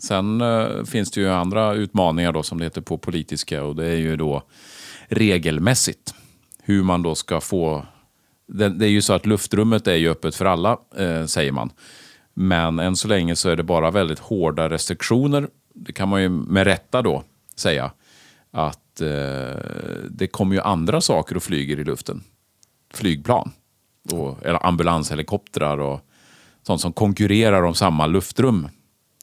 Sen 0.00 0.40
eh, 0.40 0.84
finns 0.84 1.10
det 1.10 1.20
ju 1.20 1.30
andra 1.30 1.74
utmaningar 1.74 2.32
då 2.32 2.42
som 2.42 2.58
det 2.58 2.64
heter 2.64 2.80
på 2.80 2.98
politiska 2.98 3.64
och 3.64 3.76
det 3.76 3.86
är 3.86 3.96
ju 3.96 4.16
då 4.16 4.42
regelmässigt 5.08 6.14
hur 6.62 6.82
man 6.82 7.02
då 7.02 7.14
ska 7.14 7.40
få... 7.40 7.86
Det, 8.46 8.68
det 8.68 8.86
är 8.86 8.90
ju 8.90 9.02
så 9.02 9.12
att 9.12 9.26
luftrummet 9.26 9.86
är 9.86 9.94
ju 9.94 10.10
öppet 10.10 10.34
för 10.34 10.44
alla, 10.44 10.78
eh, 10.96 11.26
säger 11.26 11.52
man. 11.52 11.70
Men 12.34 12.78
än 12.78 12.96
så 12.96 13.08
länge 13.08 13.36
så 13.36 13.48
är 13.48 13.56
det 13.56 13.62
bara 13.62 13.90
väldigt 13.90 14.18
hårda 14.18 14.70
restriktioner. 14.70 15.48
Det 15.74 15.92
kan 15.92 16.08
man 16.08 16.22
ju 16.22 16.28
med 16.28 16.64
rätta 16.64 17.02
då 17.02 17.22
säga 17.56 17.90
att 18.50 18.83
eh, 19.00 19.56
det 20.10 20.26
kommer 20.26 20.54
ju 20.54 20.60
andra 20.60 21.00
saker 21.00 21.36
och 21.36 21.42
flyger 21.42 21.80
i 21.80 21.84
luften. 21.84 22.22
Flygplan, 22.94 23.52
och, 24.12 24.46
eller 24.46 24.66
ambulanshelikoptrar 24.66 25.78
och 25.78 26.00
sånt 26.62 26.80
som 26.80 26.92
konkurrerar 26.92 27.62
om 27.62 27.74
samma 27.74 28.06
luftrum 28.06 28.68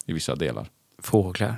i 0.05 0.13
vissa 0.13 0.35
delar. 0.35 0.67
Fåglar. 0.99 1.55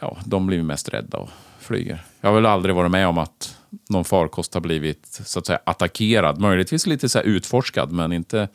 Ja, 0.00 0.16
de 0.24 0.46
blir 0.46 0.62
mest 0.62 0.88
rädda 0.88 1.18
och 1.18 1.30
flyger. 1.58 2.04
Jag 2.20 2.28
har 2.28 2.34
väl 2.34 2.46
aldrig 2.46 2.74
varit 2.74 2.90
med 2.90 3.08
om 3.08 3.18
att 3.18 3.56
någon 3.88 4.04
farkost 4.04 4.54
har 4.54 4.60
blivit 4.60 5.20
så 5.24 5.38
att 5.38 5.46
säga 5.46 5.60
attackerad. 5.66 6.40
Möjligtvis 6.40 6.86
lite 6.86 7.08
så 7.08 7.20
utforskad, 7.20 7.92
men 7.92 8.12
inte 8.12 8.48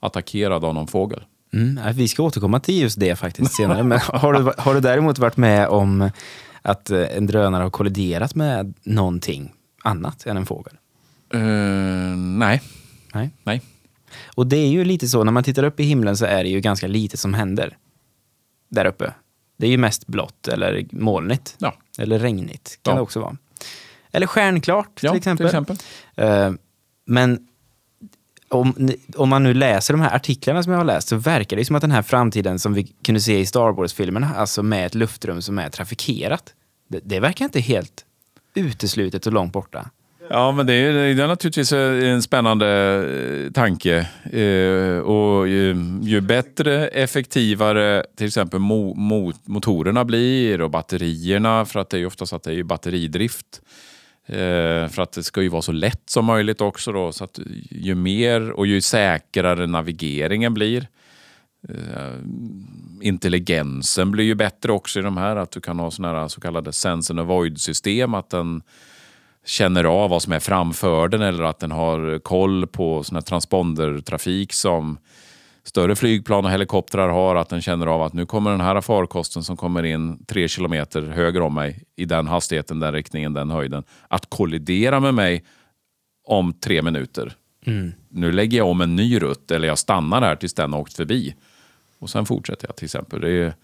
attackerad 0.00 0.64
av 0.64 0.74
någon 0.74 0.86
fågel. 0.86 1.24
Mm, 1.52 1.94
vi 1.94 2.08
ska 2.08 2.22
återkomma 2.22 2.60
till 2.60 2.80
just 2.80 3.00
det 3.00 3.16
faktiskt 3.16 3.54
senare. 3.54 3.82
Men 3.82 4.00
har 4.00 4.32
du, 4.32 4.52
har 4.58 4.74
du 4.74 4.80
däremot 4.80 5.18
varit 5.18 5.36
med 5.36 5.68
om 5.68 6.10
att 6.64 6.90
eh, 6.90 7.16
en 7.16 7.26
drönare 7.26 7.62
har 7.62 7.70
kolliderat 7.70 8.34
med 8.34 8.74
någonting 8.82 9.52
annat 9.82 10.26
än 10.26 10.36
en 10.36 10.46
fågel? 10.46 10.74
Eh, 11.34 11.40
nej, 12.16 12.62
Nej. 13.14 13.30
nej. 13.44 13.62
Och 14.34 14.46
det 14.46 14.56
är 14.56 14.68
ju 14.68 14.84
lite 14.84 15.08
så, 15.08 15.24
när 15.24 15.32
man 15.32 15.44
tittar 15.44 15.62
upp 15.64 15.80
i 15.80 15.82
himlen 15.84 16.16
så 16.16 16.24
är 16.24 16.42
det 16.44 16.50
ju 16.50 16.60
ganska 16.60 16.86
lite 16.86 17.16
som 17.16 17.34
händer 17.34 17.76
där 18.68 18.84
uppe. 18.84 19.12
Det 19.56 19.66
är 19.66 19.70
ju 19.70 19.78
mest 19.78 20.06
blått 20.06 20.48
eller 20.48 20.86
molnigt. 20.90 21.56
Ja. 21.58 21.74
Eller 21.98 22.18
regnigt 22.18 22.78
kan 22.82 22.92
Ja. 22.92 22.96
det 22.96 23.02
också 23.02 23.20
vara. 23.20 23.36
Eller 24.12 24.26
stjärnklart 24.26 24.94
till 24.94 25.06
Ja, 25.06 25.16
exempel. 25.16 25.36
till 25.36 25.46
exempel. 25.46 25.76
Eh, 26.16 26.52
men 27.06 27.48
om, 28.48 28.90
om 29.16 29.28
man 29.28 29.42
nu 29.42 29.54
läser 29.54 29.94
de 29.94 30.00
här 30.00 30.16
artiklarna 30.16 30.62
som 30.62 30.72
jag 30.72 30.80
har 30.80 30.84
läst 30.84 31.08
så 31.08 31.16
verkar 31.16 31.56
det 31.56 31.64
som 31.64 31.76
att 31.76 31.82
den 31.82 31.90
här 31.90 32.02
framtiden 32.02 32.58
som 32.58 32.74
vi 32.74 32.84
kunde 33.04 33.20
se 33.20 33.38
i 33.38 33.46
Star 33.46 33.72
Wars-filmerna, 33.72 34.34
alltså 34.36 34.62
med 34.62 34.86
ett 34.86 34.94
luftrum 34.94 35.42
som 35.42 35.58
är 35.58 35.68
trafikerat, 35.68 36.54
det, 36.88 37.00
det 37.04 37.20
verkar 37.20 37.44
inte 37.44 37.60
helt 37.60 38.04
uteslutet 38.54 39.26
och 39.26 39.32
långt 39.32 39.52
borta. 39.52 39.90
Ja, 40.30 40.52
men 40.52 40.66
det 40.66 40.72
är, 40.74 40.92
det 40.92 41.22
är 41.22 41.26
naturligtvis 41.26 41.72
en 41.72 42.22
spännande 42.22 42.68
eh, 43.44 43.52
tanke. 43.52 44.08
Eh, 44.32 44.98
och 44.98 45.48
ju, 45.48 45.76
ju 46.02 46.20
bättre, 46.20 46.88
effektivare 46.88 48.04
till 48.16 48.26
exempel 48.26 48.60
mo, 48.60 48.94
mo, 48.94 49.32
motorerna 49.44 50.04
blir 50.04 50.60
och 50.60 50.70
batterierna, 50.70 51.64
för 51.64 51.80
att 51.80 51.90
det 51.90 51.96
är 51.96 51.98
ju 51.98 52.06
oftast 52.06 52.32
att 52.32 52.42
det 52.42 52.54
är 52.54 52.62
batteridrift. 52.62 53.60
Eh, 54.26 54.88
för 54.88 55.00
att 55.00 55.12
det 55.12 55.22
ska 55.22 55.42
ju 55.42 55.48
vara 55.48 55.62
så 55.62 55.72
lätt 55.72 56.10
som 56.10 56.24
möjligt 56.24 56.60
också 56.60 56.92
då, 56.92 57.12
så 57.12 57.24
att 57.24 57.38
ju 57.70 57.94
mer 57.94 58.50
och 58.50 58.66
ju 58.66 58.80
säkrare 58.80 59.66
navigeringen 59.66 60.54
blir. 60.54 60.88
Eh, 61.68 62.14
intelligensen 63.00 64.10
blir 64.10 64.24
ju 64.24 64.34
bättre 64.34 64.72
också 64.72 64.98
i 64.98 65.02
de 65.02 65.16
här, 65.16 65.36
att 65.36 65.50
du 65.50 65.60
kan 65.60 65.78
ha 65.78 65.90
såna 65.90 66.08
här 66.08 66.28
så 66.28 66.40
kallade 66.40 66.72
sense 66.72 67.12
and 67.12 67.20
avoid-system, 67.20 68.14
att 68.14 68.30
den 68.30 68.62
känner 69.46 69.84
av 69.84 70.10
vad 70.10 70.22
som 70.22 70.32
är 70.32 70.40
framför 70.40 71.08
den 71.08 71.22
eller 71.22 71.44
att 71.44 71.58
den 71.58 71.70
har 71.70 72.18
koll 72.18 72.66
på 72.66 73.02
sån 73.02 73.16
här 73.16 73.22
transpondertrafik 73.22 74.52
som 74.52 74.98
större 75.64 75.96
flygplan 75.96 76.44
och 76.44 76.50
helikoptrar 76.50 77.08
har. 77.08 77.36
Att 77.36 77.48
den 77.48 77.62
känner 77.62 77.86
av 77.86 78.02
att 78.02 78.12
nu 78.12 78.26
kommer 78.26 78.50
den 78.50 78.60
här 78.60 78.80
farkosten 78.80 79.44
som 79.44 79.56
kommer 79.56 79.82
in 79.82 80.24
tre 80.26 80.48
kilometer 80.48 81.02
höger 81.02 81.40
om 81.40 81.54
mig 81.54 81.82
i 81.96 82.04
den 82.04 82.26
hastigheten, 82.26 82.80
den 82.80 82.92
riktningen, 82.92 83.32
den 83.32 83.50
höjden. 83.50 83.84
Att 84.08 84.30
kollidera 84.30 85.00
med 85.00 85.14
mig 85.14 85.44
om 86.24 86.52
tre 86.52 86.82
minuter. 86.82 87.34
Nu 88.08 88.32
lägger 88.32 88.58
jag 88.58 88.68
om 88.68 88.80
en 88.80 88.96
ny 88.96 89.18
rutt 89.18 89.50
eller 89.50 89.68
jag 89.68 89.78
stannar 89.78 90.22
här 90.22 90.36
tills 90.36 90.54
den 90.54 90.72
har 90.72 90.80
åkt 90.80 90.96
förbi. 90.96 91.34
Och 91.98 92.10
sen 92.10 92.26
fortsätter 92.26 92.66
jag 92.68 92.76
till 92.76 92.84
exempel. 92.84 93.20
Det 93.20 93.30
är, 93.30 93.54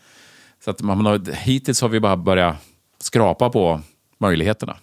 så 0.64 0.70
att 0.70 0.82
man 0.82 1.06
har, 1.06 1.32
hittills 1.34 1.80
har 1.82 1.88
vi 1.88 2.00
bara 2.00 2.16
börjat 2.16 2.56
skrapa 2.98 3.50
på 3.50 3.80
möjligheterna. 4.18 4.76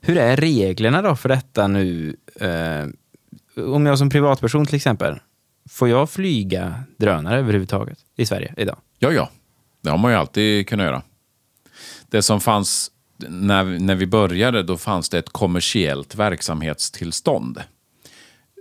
Hur 0.00 0.16
är 0.16 0.36
reglerna 0.36 1.02
då 1.02 1.16
för 1.16 1.28
detta 1.28 1.68
nu? 1.68 2.16
Eh, 2.40 2.86
om 3.64 3.86
jag 3.86 3.98
som 3.98 4.10
privatperson 4.10 4.66
till 4.66 4.76
exempel, 4.76 5.18
får 5.70 5.88
jag 5.88 6.10
flyga 6.10 6.74
drönare 6.96 7.38
överhuvudtaget 7.38 7.98
i 8.16 8.26
Sverige 8.26 8.54
idag? 8.56 8.76
Ja, 8.98 9.12
ja. 9.12 9.30
Det 9.82 9.90
har 9.90 9.98
man 9.98 10.10
ju 10.10 10.16
alltid 10.16 10.68
kunnat 10.68 10.84
göra. 10.84 11.02
Det 12.10 12.22
som 12.22 12.40
fanns 12.40 12.90
när, 13.28 13.64
när 13.64 13.94
vi 13.94 14.06
började, 14.06 14.62
då 14.62 14.76
fanns 14.76 15.08
det 15.08 15.18
ett 15.18 15.30
kommersiellt 15.30 16.14
verksamhetstillstånd. 16.14 17.62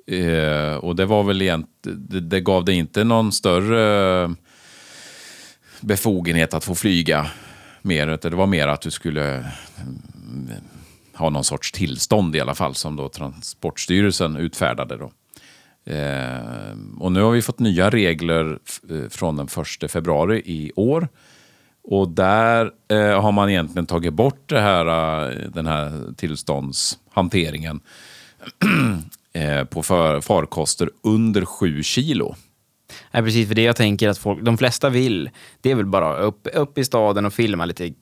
Eh, 0.07 0.75
och 0.75 0.95
det 0.95 1.05
var 1.05 1.23
väl 1.23 1.41
egentligen, 1.41 2.07
det, 2.09 2.19
det 2.19 2.41
gav 2.41 2.65
det 2.65 2.73
inte 2.73 3.03
någon 3.03 3.31
större 3.31 4.35
befogenhet 5.81 6.53
att 6.53 6.63
få 6.63 6.75
flyga 6.75 7.31
mer. 7.81 8.19
Det 8.21 8.29
var 8.29 8.47
mer 8.47 8.67
att 8.67 8.81
du 8.81 8.91
skulle 8.91 9.33
mm, 9.33 10.49
ha 11.13 11.29
någon 11.29 11.43
sorts 11.43 11.71
tillstånd 11.71 12.35
i 12.35 12.39
alla 12.39 12.55
fall 12.55 12.75
som 12.75 12.95
då 12.95 13.09
Transportstyrelsen 13.09 14.35
utfärdade. 14.35 14.97
Då. 14.97 15.11
Eh, 15.85 16.77
och 16.99 17.11
nu 17.11 17.21
har 17.21 17.31
vi 17.31 17.41
fått 17.41 17.59
nya 17.59 17.89
regler 17.89 18.59
eh, 18.89 19.09
från 19.09 19.37
den 19.37 19.47
1 19.83 19.91
februari 19.91 20.41
i 20.45 20.71
år. 20.75 21.07
Och 21.83 22.09
där 22.09 22.71
eh, 22.87 23.21
har 23.21 23.31
man 23.31 23.49
egentligen 23.49 23.85
tagit 23.85 24.13
bort 24.13 24.43
det 24.49 24.59
här, 24.59 24.85
eh, 24.85 25.37
den 25.49 25.67
här 25.67 26.13
tillståndshanteringen 26.17 27.79
eh, 29.33 29.63
på 29.63 29.83
för, 29.83 30.21
farkoster 30.21 30.89
under 31.03 31.45
7 31.45 31.83
kilo. 31.83 32.35
Nej, 33.11 33.23
precis, 33.23 33.47
för 33.47 33.55
det 33.55 33.61
jag 33.61 33.75
tänker 33.75 34.09
att 34.09 34.17
folk, 34.17 34.41
de 34.41 34.57
flesta 34.57 34.89
vill, 34.89 35.29
det 35.61 35.71
är 35.71 35.75
väl 35.75 35.85
bara 35.85 36.17
upp, 36.17 36.47
upp 36.53 36.77
i 36.77 36.85
staden 36.85 37.25
och 37.25 37.33
filma 37.33 37.65
lite, 37.65 37.93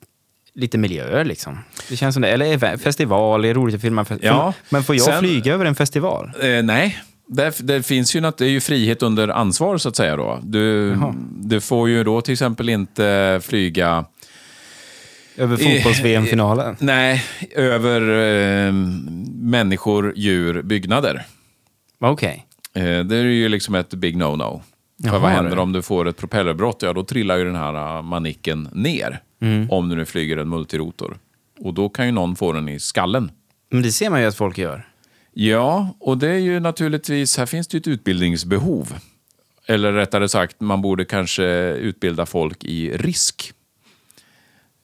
lite 0.54 0.78
miljöer 0.78 1.24
liksom. 1.24 1.58
Det 1.88 1.96
känns 1.96 2.14
som 2.14 2.22
det. 2.22 2.28
Eller 2.28 2.76
festival, 2.76 3.42
det 3.42 3.48
är 3.48 3.54
roligt 3.54 3.74
att 3.74 3.80
filma. 3.80 4.06
Ja, 4.20 4.54
Men 4.70 4.82
får 4.84 4.94
jag 4.96 5.04
sen- 5.04 5.18
flyga 5.20 5.54
över 5.54 5.64
en 5.64 5.74
festival? 5.74 6.32
Eh, 6.42 6.62
nej, 6.62 6.98
det, 7.30 7.58
det 7.58 7.82
finns 7.82 8.16
ju 8.16 8.20
något, 8.20 8.38
det 8.38 8.44
är 8.44 8.50
ju 8.50 8.60
frihet 8.60 9.02
under 9.02 9.28
ansvar 9.28 9.78
så 9.78 9.88
att 9.88 9.96
säga. 9.96 10.16
Då. 10.16 10.40
Du, 10.42 10.88
Jaha. 10.88 11.14
du 11.40 11.60
får 11.60 11.88
ju 11.88 12.04
då 12.04 12.20
till 12.20 12.32
exempel 12.32 12.68
inte 12.68 13.40
flyga 13.42 14.04
Över 15.36 15.56
fotbolls-VM-finalen? 15.56 16.76
nej, 16.80 17.24
över 17.56 18.00
eh, 18.00 18.72
människor, 19.32 20.12
djur, 20.16 20.62
byggnader. 20.62 21.26
Okej. 21.98 22.46
Eh, 22.74 23.00
det 23.00 23.16
är 23.16 23.24
ju 23.24 23.48
liksom 23.48 23.74
ett 23.74 23.94
big 23.94 24.16
no-no. 24.16 24.60
För 25.02 25.18
vad 25.18 25.30
händer 25.30 25.58
om 25.58 25.72
du 25.72 25.82
får 25.82 26.08
ett 26.08 26.16
propellerbrott? 26.16 26.82
Ja, 26.82 26.92
då 26.92 27.04
trillar 27.04 27.36
ju 27.36 27.44
den 27.44 27.56
här 27.56 27.96
uh, 27.96 28.02
manicken 28.02 28.68
ner. 28.72 29.20
Mm. 29.42 29.70
Om 29.70 29.88
du 29.88 29.96
nu 29.96 30.04
flyger 30.04 30.36
en 30.36 30.48
multirotor. 30.48 31.18
Och 31.60 31.74
då 31.74 31.88
kan 31.88 32.06
ju 32.06 32.12
någon 32.12 32.36
få 32.36 32.52
den 32.52 32.68
i 32.68 32.80
skallen. 32.80 33.30
Men 33.70 33.82
det 33.82 33.92
ser 33.92 34.10
man 34.10 34.20
ju 34.20 34.26
att 34.26 34.36
folk 34.36 34.58
gör. 34.58 34.89
Ja, 35.32 35.96
och 36.00 36.18
det 36.18 36.28
är 36.30 36.38
ju 36.38 36.60
naturligtvis, 36.60 37.36
här 37.38 37.46
finns 37.46 37.68
det 37.68 37.76
ju 37.76 37.80
ett 37.80 37.86
utbildningsbehov. 37.88 38.94
Eller 39.66 39.92
rättare 39.92 40.28
sagt, 40.28 40.60
man 40.60 40.82
borde 40.82 41.04
kanske 41.04 41.44
utbilda 41.72 42.26
folk 42.26 42.64
i 42.64 42.90
risk. 42.96 43.52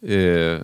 Det- 0.00 0.62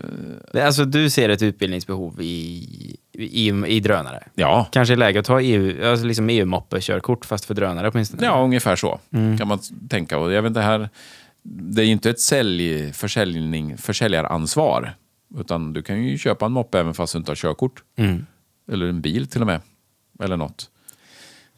Alltså, 0.54 0.84
du 0.84 1.10
ser 1.10 1.28
ett 1.28 1.42
utbildningsbehov 1.42 2.22
i, 2.22 2.96
i, 3.12 3.48
i 3.66 3.80
drönare? 3.80 4.28
ja, 4.34 4.68
Kanske 4.72 4.94
är 4.94 4.96
läge 4.96 5.20
att 5.20 5.26
ta 5.26 5.40
EU, 5.40 5.86
alltså 5.90 6.06
liksom 6.06 6.28
EU-moppe-körkort 6.30 7.24
fast 7.24 7.44
för 7.44 7.54
drönare 7.54 7.90
åtminstone? 7.90 8.24
ja, 8.24 8.42
ungefär 8.44 8.76
så 8.76 9.00
Mm. 9.12 9.38
kan 9.38 9.48
man 9.48 9.58
tänka. 9.88 10.18
Och 10.18 10.32
jag 10.32 10.42
vet 10.42 10.48
inte, 10.50 10.60
här, 10.60 10.88
det 11.42 11.82
är 11.82 11.86
ju 11.86 11.92
inte 11.92 12.10
ett 12.10 12.20
sälj, 12.20 12.92
försäljning, 12.92 13.76
försäljaransvar. 13.78 14.94
Utan 15.38 15.72
du 15.72 15.82
kan 15.82 16.04
ju 16.04 16.18
köpa 16.18 16.46
en 16.46 16.52
moppe 16.52 16.80
även 16.80 16.94
fast 16.94 17.12
du 17.12 17.18
inte 17.18 17.30
har 17.30 17.36
körkort. 17.36 17.82
Mm. 17.96 18.26
Eller 18.72 18.86
en 18.86 19.00
bil 19.00 19.26
till 19.26 19.40
och 19.40 19.46
med. 19.46 19.60
Eller 20.23 20.37
något. 20.37 20.71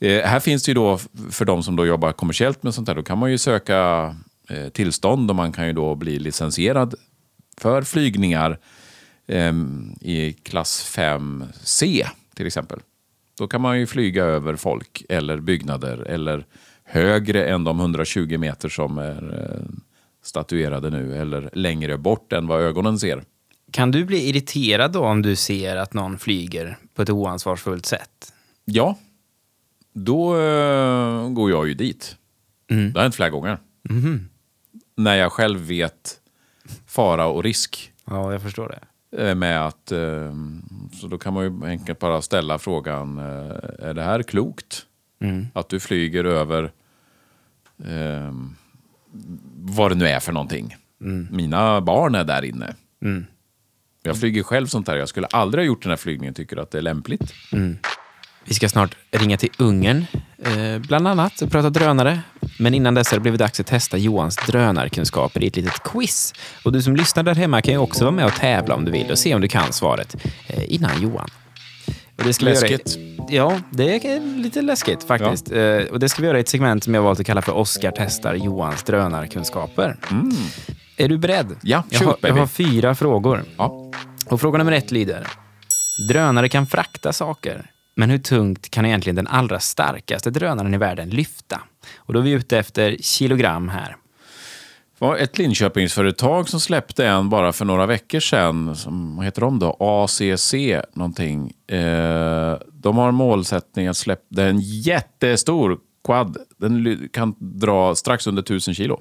Eh, 0.01 0.23
här 0.23 0.41
finns 0.41 0.63
det 0.63 0.71
ju 0.71 0.75
då, 0.75 0.99
för 1.31 1.45
de 1.45 1.63
som 1.63 1.77
då 1.77 1.87
jobbar 1.87 2.13
kommersiellt 2.13 2.63
med 2.63 2.75
sånt 2.75 2.89
här, 2.89 2.95
då 2.95 3.03
kan 3.03 3.19
man 3.19 3.31
ju 3.31 3.39
söka 3.39 4.17
eh, 4.49 4.69
tillstånd 4.69 5.31
och 5.31 5.37
man 5.37 5.53
kan 5.53 5.67
ju 5.67 5.73
då 5.73 5.95
bli 5.95 6.19
licensierad 6.19 6.95
för 7.57 7.83
flygningar 7.83 8.59
eh, 9.27 9.53
i 10.01 10.37
klass 10.43 10.97
5C 10.97 12.07
till 12.35 12.47
exempel. 12.47 12.81
Då 13.39 13.47
kan 13.47 13.61
man 13.61 13.79
ju 13.79 13.87
flyga 13.87 14.25
över 14.25 14.57
folk 14.57 15.03
eller 15.09 15.37
byggnader 15.37 15.99
eller 15.99 16.47
högre 16.85 17.45
än 17.45 17.65
de 17.65 17.81
120 17.81 18.39
meter 18.39 18.69
som 18.69 18.99
är 18.99 19.41
eh, 19.41 19.75
statuerade 20.23 20.91
nu 20.91 21.17
eller 21.17 21.51
längre 21.53 21.99
bort 21.99 22.33
än 22.33 22.47
vad 22.47 22.61
ögonen 22.61 22.99
ser. 22.99 23.25
Kan 23.71 23.91
du 23.91 24.05
bli 24.05 24.29
irriterad 24.29 24.93
då 24.93 25.05
om 25.05 25.23
du 25.23 25.37
ser 25.37 25.77
att 25.77 25.95
någon 25.95 26.19
flyger 26.19 26.79
på 26.95 27.03
ett 27.03 27.11
oansvarsfullt 27.11 27.87
sätt? 27.87 28.34
Ja, 28.65 28.99
då 29.93 30.37
eh, 30.41 31.29
går 31.29 31.51
jag 31.51 31.69
ju 31.69 31.75
dit. 31.75 32.17
Mm. 32.71 32.93
Det 32.93 32.99
har 32.99 33.03
hänt 33.03 33.15
flera 33.15 33.31
gånger. 33.31 33.59
Mhm. 33.83 34.29
När 34.97 35.15
jag 35.17 35.33
själv 35.33 35.61
vet 35.61 36.21
fara 36.87 37.27
och 37.27 37.43
risk 37.45 37.93
Ja, 38.05 38.33
jag 38.33 38.43
förstår 38.43 38.79
det. 39.11 39.29
eh, 39.29 39.35
med 39.35 39.67
att... 39.67 39.93
Eh, 39.93 40.35
så 41.01 41.07
då 41.07 41.19
kan 41.19 41.35
man 41.35 41.45
ju 41.45 41.67
enkelt 41.71 41.99
bara 41.99 42.23
ställa 42.23 42.59
frågan, 42.59 43.19
eh, 43.19 43.87
är 43.89 43.95
det 43.95 44.03
här 44.03 44.23
klokt? 44.23 44.87
Mm. 45.21 45.47
Att 45.55 45.69
du 45.69 45.81
flyger 45.81 46.25
över 46.25 46.73
eh, 47.85 48.33
vad 49.57 49.91
det 49.91 49.95
nu 49.95 50.07
är 50.07 50.21
för 50.21 50.33
någonting. 50.33 50.77
Mina 51.31 51.81
barn 51.81 52.15
är 52.15 52.25
där 52.25 52.45
inne. 52.45 52.75
Mm. 53.03 53.27
Jag 54.03 54.17
flyger 54.21 54.43
själv 54.43 54.67
sånt 54.67 54.89
här. 54.89 54.97
Jag 54.97 55.09
skulle 55.09 55.27
aldrig 55.27 55.63
ha 55.63 55.67
gjort 55.67 55.83
den 55.83 55.91
här 55.91 55.97
flygningen. 55.97 56.35
Tycker 56.35 56.57
att 56.57 56.71
det 56.71 56.79
är 56.79 56.83
lämpligt. 56.83 57.33
Vi 58.47 58.55
ska 58.55 58.69
snart 58.69 58.97
ringa 59.11 59.37
till 59.37 59.51
Ungern, 59.59 60.07
eh, 60.45 60.79
bland 60.89 61.09
annat, 61.09 61.43
och 61.43 61.51
prata 61.51 61.71
drönare. 61.71 62.21
Men 62.59 62.75
innan 62.75 62.95
dess 62.95 63.11
har 63.11 63.17
det 63.19 63.23
blivit 63.23 63.39
dags 63.41 63.61
att 63.61 63.67
testa 63.67 63.97
Johans 63.97 64.37
drönarkunskaper 64.47 65.43
i 65.43 65.47
ett 65.47 65.57
litet 65.57 65.83
quiz. 65.83 66.33
Och 66.65 66.73
du 66.73 66.83
som 66.83 66.97
lyssnar 66.97 67.23
där 67.23 67.35
hemma 67.35 67.63
kan 67.63 67.75
ju 67.75 67.79
också 67.79 68.05
vara 68.05 68.15
med 68.15 68.25
och 68.27 68.35
tävla 68.35 68.75
om 68.75 68.85
du 68.85 68.93
vill 68.93 69.11
och 69.11 69.19
se 69.19 69.35
om 69.35 69.41
du 69.41 69.49
kan 69.49 69.73
svaret 69.73 70.17
eh, 70.47 70.73
innan 70.75 71.03
Johan. 71.03 71.29
Och 72.19 72.25
det 72.25 72.33
ska 72.33 72.45
vi 72.45 72.53
göra 72.55 72.67
i- 72.69 72.71
Läskigt. 72.71 72.99
Ja, 73.29 73.59
det 73.71 74.07
är 74.07 74.39
lite 74.43 74.63
läskigt 74.63 75.05
faktiskt. 75.05 75.53
Eh, 75.53 75.77
och 75.93 75.99
det 76.01 76.09
ska 76.09 76.23
vi 76.23 76.29
göra 76.29 76.39
i 76.39 76.41
ett 76.41 76.49
segment 76.49 76.85
som 76.85 76.95
jag 76.95 77.03
valt 77.03 77.21
att 77.21 77.27
kalla 77.27 77.43
för 77.43 77.53
Oscar 77.53 77.93
testar 77.97 78.35
Johans 78.35 78.83
drönarkunskaper. 78.83 79.97
Är 80.97 81.09
du 81.09 81.19
beredd? 81.19 81.57
Ja, 81.63 81.83
jag 81.91 81.99
shoot, 82.01 82.07
har, 82.07 82.17
jag 82.21 82.31
baby. 82.31 82.39
har 82.41 82.47
fyra 82.47 82.95
frågor. 82.95 83.45
Ja. 83.57 83.91
Och 84.27 84.41
fråga 84.41 84.59
nummer 84.59 84.73
ett 84.73 84.91
lyder. 84.91 85.27
Drönare 86.09 86.49
kan 86.49 86.67
frakta 86.67 87.13
saker. 87.13 87.71
Men 87.95 88.11
hur 88.11 88.19
tungt 88.19 88.71
kan 88.71 88.87
egentligen 88.87 89.17
den 89.17 89.27
allra 89.27 89.61
starkaste 89.61 90.31
drönaren 90.31 90.75
i 90.75 90.79
världen 90.79 91.11
lyfta? 91.11 91.61
Och 91.97 92.13
då 92.13 92.19
är 92.19 92.25
vi 92.25 92.31
ute 92.31 92.59
efter 92.59 92.97
kilogram 93.01 93.69
här. 93.69 93.97
Det 94.99 95.05
var 95.05 95.17
ett 95.17 95.39
Linköpingsföretag 95.39 96.49
som 96.49 96.61
släppte 96.61 97.07
en 97.07 97.29
bara 97.29 97.53
för 97.53 97.65
några 97.65 97.87
veckor 97.87 98.21
sedan. 98.21 98.77
Som, 98.77 99.17
vad 99.17 99.25
heter 99.25 99.41
de 99.41 99.59
då? 99.59 99.77
ACC 99.81 100.55
någonting. 100.93 101.53
Eh, 101.67 102.59
de 102.73 102.97
har 102.97 103.09
en 103.09 103.15
målsättning 103.15 103.87
att 103.87 103.97
släppa... 103.97 104.23
Det 104.29 104.43
är 104.43 104.49
en 104.49 104.61
jättestor 104.61 105.79
quad. 106.05 106.37
Den 106.57 107.09
kan 107.13 107.35
dra 107.39 107.95
strax 107.95 108.27
under 108.27 108.43
1000 108.43 108.75
kilo. 108.75 109.01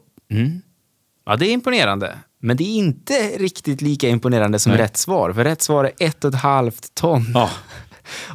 Ja, 1.26 1.36
det 1.36 1.46
är 1.48 1.52
imponerande. 1.52 2.18
Men 2.40 2.58
det 2.58 2.64
är 2.64 2.76
inte 2.76 3.14
riktigt 3.38 3.82
lika 3.82 4.10
imponerande 4.10 4.60
som 4.60 4.72
Nej. 4.72 4.82
rätt 4.82 4.98
svar. 4.98 5.34
För 5.34 5.44
rätt 5.44 5.62
svar 5.62 5.84
är 5.84 5.92
ett 6.00 6.24
och 6.24 6.34
ett 6.34 6.40
halvt 6.40 6.96
ton. 6.96 7.26
Ja. 7.34 7.50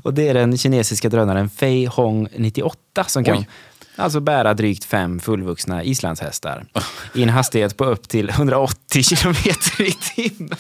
Och 0.03 0.15
det 0.15 0.29
är 0.29 0.35
den 0.35 0.59
kinesiska 0.59 1.09
drönaren 1.09 1.51
Fei 1.51 1.87
Hong 1.87 2.29
98 2.37 3.05
som 3.07 3.25
kan 3.25 3.37
Oj. 3.39 3.49
alltså 3.97 4.21
bära 4.21 4.55
drygt 4.55 4.85
fem 4.85 5.21
fullvuxna 5.21 5.85
islandshästar 5.85 6.67
i 7.15 7.23
en 7.23 7.29
hastighet 7.29 7.77
på 7.77 7.85
upp 7.85 8.09
till 8.09 8.29
180 8.31 9.03
kilometer 9.03 9.83
i 9.83 9.93
timmen. 9.93 10.59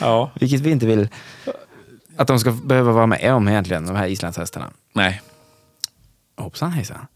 ja. 0.00 0.30
Vilket 0.34 0.60
vi 0.60 0.70
inte 0.70 0.86
vill 0.86 1.08
att 2.16 2.28
de 2.28 2.38
ska 2.40 2.52
behöva 2.52 2.92
vara 2.92 3.06
med 3.06 3.34
om 3.34 3.48
egentligen, 3.48 3.86
de 3.86 3.96
här 3.96 4.06
islandshästarna. 4.06 4.70
Nej. 4.92 5.20
Hoppsan 6.36 6.72
hejsan. 6.72 7.06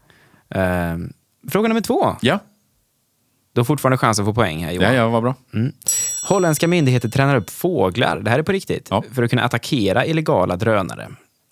Ehm, 0.49 1.13
fråga 1.49 1.67
nummer 1.67 1.81
två. 1.81 2.15
Ja. 2.21 2.39
Du 3.53 3.59
har 3.61 3.65
fortfarande 3.65 3.97
chans 3.97 4.19
att 4.19 4.25
få 4.25 4.33
poäng 4.33 4.63
här 4.65 4.71
Johan. 4.71 4.93
Ja, 4.93 4.99
ja, 5.01 5.09
vad 5.09 5.23
bra. 5.23 5.35
Holländska 6.27 6.67
myndigheter 6.67 7.09
tränar 7.09 7.35
upp 7.35 7.49
fåglar, 7.49 8.19
det 8.19 8.29
här 8.31 8.39
är 8.39 8.43
på 8.43 8.51
riktigt, 8.51 8.87
Ja. 8.91 9.03
för 9.13 9.23
att 9.23 9.29
kunna 9.29 9.43
attackera 9.43 10.05
illegala 10.05 10.55
drönare. 10.55 11.07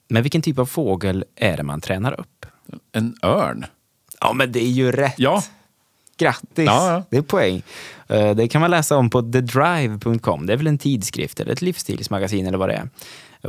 Men 0.10 0.24
vilken 0.24 0.42
typ 0.42 0.60
av 0.60 0.66
fågel 0.66 1.26
är 1.36 1.58
det 1.58 1.64
man 1.64 1.82
tränar 1.82 2.20
upp? 2.20 2.46
En 2.92 3.16
örn. 3.24 3.66
Ja, 4.20 4.34
men 4.34 4.52
det 4.52 4.60
är 4.64 4.70
ju 4.70 4.92
rätt. 4.92 5.14
Ja. 5.18 5.44
Grattis! 6.18 6.66
Ja, 6.66 6.92
ja. 6.94 7.04
Det 7.10 7.18
är 7.18 7.22
poäng. 7.22 7.62
Eh, 8.08 8.36
Det 8.36 8.48
kan 8.48 8.62
man 8.62 8.72
läsa 8.72 8.98
om 8.98 9.10
på 9.10 9.22
thedrive.com. 9.22 10.46
Det 10.46 10.54
är 10.54 10.58
väl 10.58 10.68
en 10.68 10.78
tidskrift 10.78 11.40
eller 11.40 11.52
ett 11.52 11.62
livsstilsmagasin 11.62 12.48
eller 12.48 12.58
vad 12.58 12.70
det 12.70 12.76
är. 12.76 12.90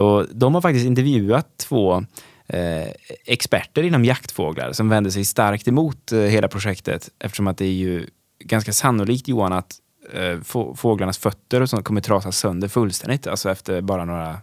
Och 0.02 0.26
de 0.32 0.54
har 0.54 0.60
faktiskt 0.62 0.86
intervjuat 0.86 1.46
två 1.56 2.04
eh, 2.46 2.88
experter 3.26 3.82
inom 3.82 4.04
jaktfåglar 4.04 4.72
som 4.72 4.88
vänder 4.88 5.10
sig 5.10 5.24
starkt 5.24 5.68
emot 5.68 6.12
eh, 6.12 6.18
hela 6.18 6.48
projektet 6.48 7.10
eftersom 7.18 7.46
att 7.46 7.58
det 7.58 7.64
är 7.66 7.72
ju 7.72 8.06
ganska 8.44 8.72
sannolikt 8.72 9.28
Johan 9.28 9.52
att 9.52 9.76
eh, 10.12 10.40
få, 10.40 10.76
fåglarnas 10.76 11.18
fötter 11.18 11.60
och 11.60 11.70
sånt 11.70 11.84
kommer 11.84 12.00
trasas 12.00 12.38
sönder 12.38 12.68
fullständigt 12.68 13.26
alltså 13.26 13.50
efter 13.50 13.80
bara 13.80 14.04
några 14.04 14.38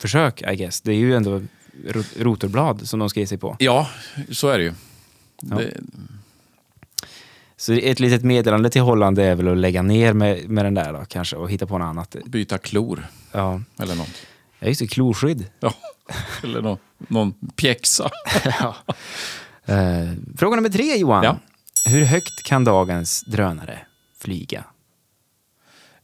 försök 0.00 0.42
I 0.52 0.56
guess. 0.56 0.80
Det 0.80 0.92
är 0.92 0.96
ju 0.96 1.14
ändå 1.14 1.42
rot- 1.88 2.16
rotorblad 2.22 2.88
som 2.88 2.98
de 2.98 3.10
ska 3.10 3.20
ge 3.20 3.26
sig 3.26 3.38
på. 3.38 3.56
Ja, 3.58 3.88
så 4.30 4.48
är 4.48 4.58
det 4.58 4.64
ju. 4.64 4.72
Ja. 5.42 5.56
Det, 5.56 5.70
Så 7.56 7.72
ett 7.72 8.00
litet 8.00 8.22
meddelande 8.24 8.70
till 8.70 8.80
Holland 8.82 9.18
är 9.18 9.34
väl 9.34 9.48
att 9.48 9.56
lägga 9.58 9.82
ner 9.82 10.12
med, 10.12 10.48
med 10.48 10.64
den 10.64 10.74
där 10.74 10.92
då, 10.92 11.04
kanske 11.08 11.36
och 11.36 11.50
hitta 11.50 11.66
på 11.66 11.78
något 11.78 11.86
annat. 11.86 12.16
byta 12.26 12.58
klor 12.58 13.06
Ja, 13.32 13.60
eller 13.78 13.94
något. 13.94 14.10
ja 14.58 14.66
just 14.68 14.80
det, 14.80 14.86
klorskydd. 14.86 15.44
Ja. 15.60 15.74
Eller 16.42 16.62
någon, 16.62 16.78
någon 16.98 17.32
pjäxa. 17.56 18.10
ja. 18.44 18.76
Eh, 19.64 20.12
fråga 20.36 20.56
nummer 20.56 20.68
tre 20.68 20.96
Johan. 20.96 21.24
Ja. 21.24 21.38
Hur 21.90 22.04
högt 22.04 22.42
kan 22.46 22.64
dagens 22.64 23.20
drönare 23.26 23.78
flyga? 24.18 24.64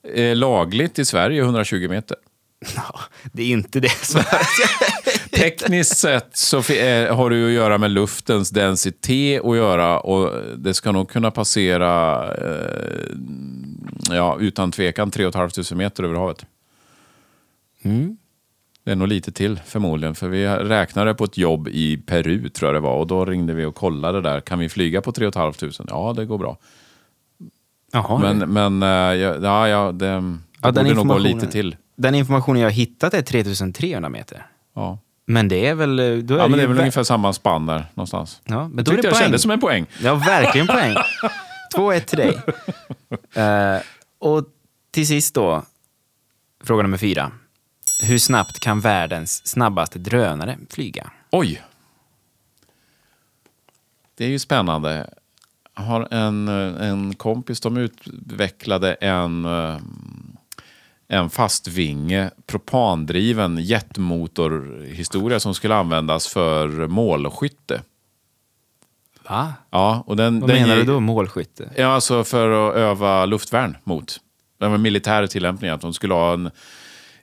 Eh, 0.08 0.36
lagligt 0.36 0.98
i 0.98 1.04
Sverige 1.04 1.42
120 1.42 1.88
meter. 1.88 2.16
Ja, 2.76 3.00
det 3.32 3.42
är 3.42 3.46
inte 3.46 3.80
det 3.80 3.88
tekniskt 5.32 5.96
sett 5.96 6.36
så 6.36 6.58
eh, 6.72 7.16
har 7.16 7.30
det 7.30 7.36
ju 7.36 7.46
att 7.46 7.52
göra 7.52 7.78
med 7.78 7.90
luftens 7.90 8.50
densitet 8.50 9.44
att 9.44 9.56
göra 9.56 10.00
och 10.00 10.32
det 10.58 10.74
ska 10.74 10.92
nog 10.92 11.10
kunna 11.10 11.30
passera, 11.30 12.24
eh, 12.34 13.16
ja, 14.10 14.36
utan 14.40 14.72
tvekan, 14.72 15.10
3 15.10 15.32
500 15.32 15.76
meter 15.76 16.02
över 16.04 16.14
havet. 16.14 16.46
Mm. 17.82 18.16
Det 18.84 18.90
är 18.90 18.96
nog 18.96 19.08
lite 19.08 19.32
till 19.32 19.60
förmodligen, 19.66 20.14
för 20.14 20.28
vi 20.28 20.46
räknade 20.46 21.14
på 21.14 21.24
ett 21.24 21.38
jobb 21.38 21.68
i 21.68 21.96
Peru 21.96 22.48
tror 22.48 22.68
jag 22.68 22.74
det 22.74 22.80
var 22.80 22.96
och 22.96 23.06
då 23.06 23.24
ringde 23.24 23.54
vi 23.54 23.64
och 23.64 23.74
kollade 23.74 24.20
där. 24.20 24.40
Kan 24.40 24.58
vi 24.58 24.68
flyga 24.68 25.00
på 25.00 25.12
3 25.12 25.32
500? 25.32 25.54
Ja, 25.88 26.12
det 26.16 26.24
går 26.24 26.38
bra. 26.38 26.58
Jaha. 27.92 28.18
Men, 28.18 28.38
men 28.52 28.82
eh, 28.82 28.88
ja, 29.42 29.68
ja, 29.68 29.92
det, 29.92 30.06
det 30.06 30.38
Ja, 30.62 30.72
borde 30.72 30.94
nog 30.94 31.08
gå 31.08 31.18
lite 31.18 31.46
till. 31.46 31.76
Den 31.96 32.14
informationen 32.14 32.60
jag 32.60 32.66
har 32.68 32.72
hittat 32.74 33.14
är 33.14 33.22
3300 33.22 34.08
meter. 34.08 34.46
Ja. 34.74 34.98
Men 35.26 35.48
det 35.48 35.66
är 35.66 35.74
väl... 35.74 35.96
Då 36.26 36.34
är 36.34 36.38
Ja, 36.38 36.48
men 36.48 36.58
det 36.58 36.62
är 36.64 36.66
väl 36.66 36.76
vä- 36.76 36.80
ungefär 36.80 37.02
samma 37.02 37.32
spann 37.32 37.66
där 37.66 37.86
någonstans. 37.94 38.40
Ja, 38.44 38.68
men 38.68 38.84
då 38.84 38.90
är 38.90 38.94
Tyckte 38.96 39.08
det 39.08 39.14
jag 39.14 39.22
kändes 39.22 39.42
som 39.42 39.50
en 39.50 39.60
poäng. 39.60 39.86
Ja, 40.02 40.14
verkligen 40.14 40.66
poäng. 40.66 40.94
2-1 41.76 42.00
till 42.00 42.18
dig. 42.18 42.38
Eh, 43.44 43.80
och 44.18 44.44
till 44.90 45.06
sist 45.06 45.34
då, 45.34 45.62
fråga 46.64 46.82
nummer 46.82 46.96
fyra. 46.98 47.30
Hur 48.06 48.18
snabbt 48.18 48.60
kan 48.60 48.80
världens 48.80 49.46
snabbaste 49.48 49.98
drönare 49.98 50.58
flyga? 50.70 51.10
Oj! 51.30 51.62
Det 54.14 54.24
är 54.24 54.28
ju 54.28 54.38
spännande. 54.38 55.10
Har 55.74 56.08
en, 56.10 56.48
eh, 56.48 56.88
en 56.88 57.14
kompis, 57.14 57.60
de 57.60 57.76
utvecklade 57.76 58.94
en, 58.94 59.44
eh, 59.44 59.76
en 61.08 61.30
fastvinge, 61.30 62.30
propandriven 62.46 63.58
jetmotorhistoria 63.58 65.40
som 65.40 65.54
skulle 65.54 65.74
användas 65.74 66.28
för 66.28 66.86
målskytte. 66.86 67.80
Va? 69.28 69.54
Ja, 69.70 70.04
och 70.06 70.16
den, 70.16 70.40
Vad 70.40 70.50
den 70.50 70.62
menar 70.62 70.74
ge- 70.76 70.80
du 70.82 70.92
då, 70.92 71.00
målskytte? 71.00 71.70
Ja, 71.76 71.86
alltså 71.86 72.24
för 72.24 72.70
att 72.70 72.76
öva 72.76 73.26
luftvärn 73.26 73.76
mot. 73.84 74.16
Det 74.58 74.68
var 74.68 74.78
militär 74.78 75.26
tillämpning, 75.26 75.70
att 75.70 75.80
de 75.80 75.92
skulle 75.94 76.14
ha 76.14 76.32
en... 76.34 76.50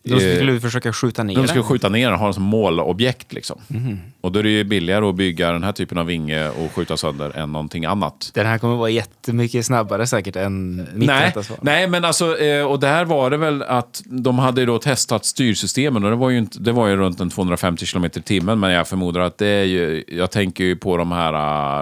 De 0.04 0.20
skulle 0.20 0.52
du 0.52 0.60
försöka 0.60 0.94
skjuta 0.94 1.24
ner 1.24 1.36
De 1.36 1.48
skulle 1.48 1.62
den? 1.62 1.70
skjuta 1.70 1.90
ner 1.90 2.06
den 2.06 2.14
och 2.14 2.20
ha 2.20 2.26
den 2.26 2.34
som 2.34 2.44
målobjekt. 2.44 3.34
Liksom. 3.34 3.62
Mhm. 3.68 4.00
Och 4.22 4.32
då 4.32 4.40
är 4.40 4.44
det 4.44 4.50
ju 4.50 4.64
billigare 4.64 5.06
att 5.06 5.16
bygga 5.16 5.52
den 5.52 5.64
här 5.64 5.72
typen 5.72 5.98
av 5.98 6.06
vinge 6.06 6.50
och 6.50 6.72
skjuta 6.72 6.98
sönder 6.98 7.38
än 7.38 7.52
någonting 7.52 7.86
annat. 7.86 8.32
Den 8.34 8.46
här 8.46 8.58
kommer 8.58 8.76
vara 8.76 8.90
jättemycket 8.90 9.66
snabbare 9.66 10.08
säkert 10.08 10.36
än 10.36 10.76
mitt 10.94 11.08
Nej, 11.08 11.28
rätta 11.28 11.44
svar. 11.44 11.58
nej, 11.62 11.88
men 11.88 12.06
alltså, 12.06 12.38
eh, 12.38 12.66
och 12.66 12.80
där 12.80 13.06
var 13.06 13.30
det 13.30 13.38
väl 13.38 13.62
att 13.64 14.02
de 14.06 14.40
hade 14.40 14.62
ju 14.62 14.68
då 14.68 14.80
testat 14.80 15.26
styrsystemen 15.26 16.04
och 16.04 16.10
det 16.10 16.16
var 16.16 16.30
ju, 16.30 16.38
inte, 16.38 16.60
det 16.60 16.72
var 16.72 16.88
ju 16.88 16.96
runt 16.96 17.20
en 17.20 17.30
250 17.30 17.86
km 17.86 18.06
i 18.06 18.10
timmen, 18.10 18.60
men 18.60 18.72
jag 18.72 18.88
förmodar 18.88 19.22
att 19.22 19.38
det 19.38 19.48
är 19.48 19.64
ju, 19.64 20.04
jag 20.08 20.32
tänker 20.32 20.64
ju 20.64 20.76
på 20.76 20.98
de 20.98 21.12
här 21.12 21.34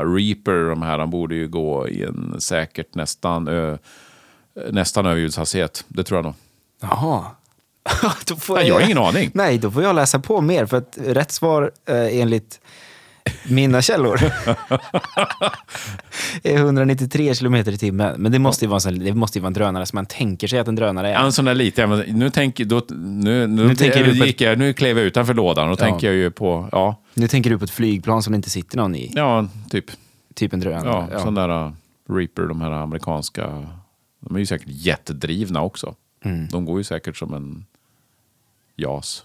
uh, 0.01 0.13
Reaper, 0.15 0.69
de 0.69 0.81
här, 0.81 0.97
de 0.97 1.09
borde 1.09 1.35
ju 1.35 1.47
gå 1.47 1.87
i 1.89 2.03
en 2.03 2.35
säkert 2.39 2.95
nästan, 2.95 3.47
ö, 3.47 3.77
nästan 4.71 5.05
överljudshastighet. 5.05 5.85
Det 5.87 6.03
tror 6.03 6.17
jag 6.17 6.25
nog. 6.25 6.33
Jaha. 6.81 7.23
Nej, 8.55 8.67
jag 8.67 8.73
har 8.75 8.81
ingen 8.81 8.97
aning. 8.97 9.31
Nej, 9.33 9.57
då 9.57 9.71
får 9.71 9.83
jag 9.83 9.95
läsa 9.95 10.19
på 10.19 10.41
mer. 10.41 10.65
För 10.65 10.77
att 10.77 10.97
rätt 11.05 11.31
svar 11.31 11.71
eh, 11.89 12.19
enligt 12.19 12.59
mina 13.49 13.81
källor 13.81 14.19
är 16.43 16.55
193 16.55 17.35
kilometer 17.35 17.71
i 17.71 17.77
timmen. 17.77 18.21
Men 18.21 18.31
det 18.31 18.39
måste, 18.39 18.65
ju 18.65 18.69
vara 18.69 18.89
en, 18.89 18.99
det 18.99 19.13
måste 19.13 19.37
ju 19.37 19.41
vara 19.41 19.47
en 19.47 19.53
drönare 19.53 19.85
som 19.85 19.97
man 19.97 20.05
tänker 20.05 20.47
sig 20.47 20.59
att 20.59 20.67
en 20.67 20.75
drönare 20.75 21.09
är. 21.09 21.13
Ja, 21.13 21.25
en 21.25 21.31
sån 21.33 21.45
där 21.45 21.55
lite, 21.55 21.81
ja, 21.81 21.87
men 21.87 21.99
nu 21.99 22.29
tänker, 22.29 22.65
då, 22.65 22.81
nu, 22.89 23.47
nu, 23.47 23.67
Nu 23.67 23.75
tänker 23.75 24.03
du 24.03 24.19
på 24.19 24.25
gick 24.25 24.41
jag, 24.41 24.57
nu 24.59 24.73
klev 24.73 24.97
jag 24.97 25.05
utanför 25.07 25.33
lådan 25.33 25.67
och 25.69 25.71
Ja. 25.81 25.85
tänker 25.85 26.07
jag 26.07 26.15
ju 26.15 26.31
på, 26.31 26.69
ja, 26.71 27.01
Nu 27.13 27.27
tänker 27.27 27.49
du 27.49 27.57
på 27.57 27.63
ett 27.65 27.71
flygplan 27.71 28.23
som 28.23 28.31
det 28.33 28.35
inte 28.35 28.49
sitter 28.49 28.77
någon 28.77 28.95
i. 28.95 29.11
ja 29.15 29.47
typ. 29.69 29.85
Typ 30.35 30.53
en 30.53 30.59
drönare. 30.59 31.07
Ja, 31.11 31.19
sån 31.19 31.35
där 31.35 31.65
uh, 31.65 31.71
Reaper, 32.09 32.41
de 32.41 32.61
här 32.61 32.71
amerikanska. 32.71 33.65
De 34.19 34.35
är 34.35 34.39
ju 34.39 34.45
säkert 34.45 34.67
jättedrivna 34.69 35.61
också. 35.61 35.95
Mm. 36.25 36.47
De 36.47 36.65
går 36.65 36.77
ju 36.77 36.83
säkert 36.83 37.17
som 37.17 37.33
en 37.33 37.65
JAS. 38.77 39.23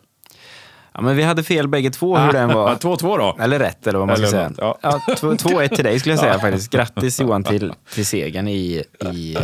Ja, 0.95 1.01
men 1.01 1.17
vi 1.17 1.23
hade 1.23 1.43
fel 1.43 1.69
bägge 1.69 1.91
två 1.91 2.17
hur 2.19 2.33
den 2.33 2.49
var. 2.49 2.75
2-2 2.75 3.19
då. 3.19 3.37
Eller 3.43 3.59
rätt, 3.59 3.87
eller 3.87 3.99
vad 3.99 4.09
man 4.09 4.17
ska 4.17 4.27
Eller 4.27 4.31
säga. 4.38 4.49
något, 4.49 4.59
ja. 4.83 5.01
Ja, 5.07 5.15
2-1 5.15 5.75
till 5.75 5.85
dig 5.85 6.01
skulle 6.01 6.12
jag 6.12 6.21
säga 6.21 6.38
faktiskt. 6.38 6.73
Grattis 6.73 7.21
Johan 7.21 7.45
till, 7.45 7.73
till 7.95 8.07
segern 8.07 8.49
i, 8.49 8.85
i 9.12 9.37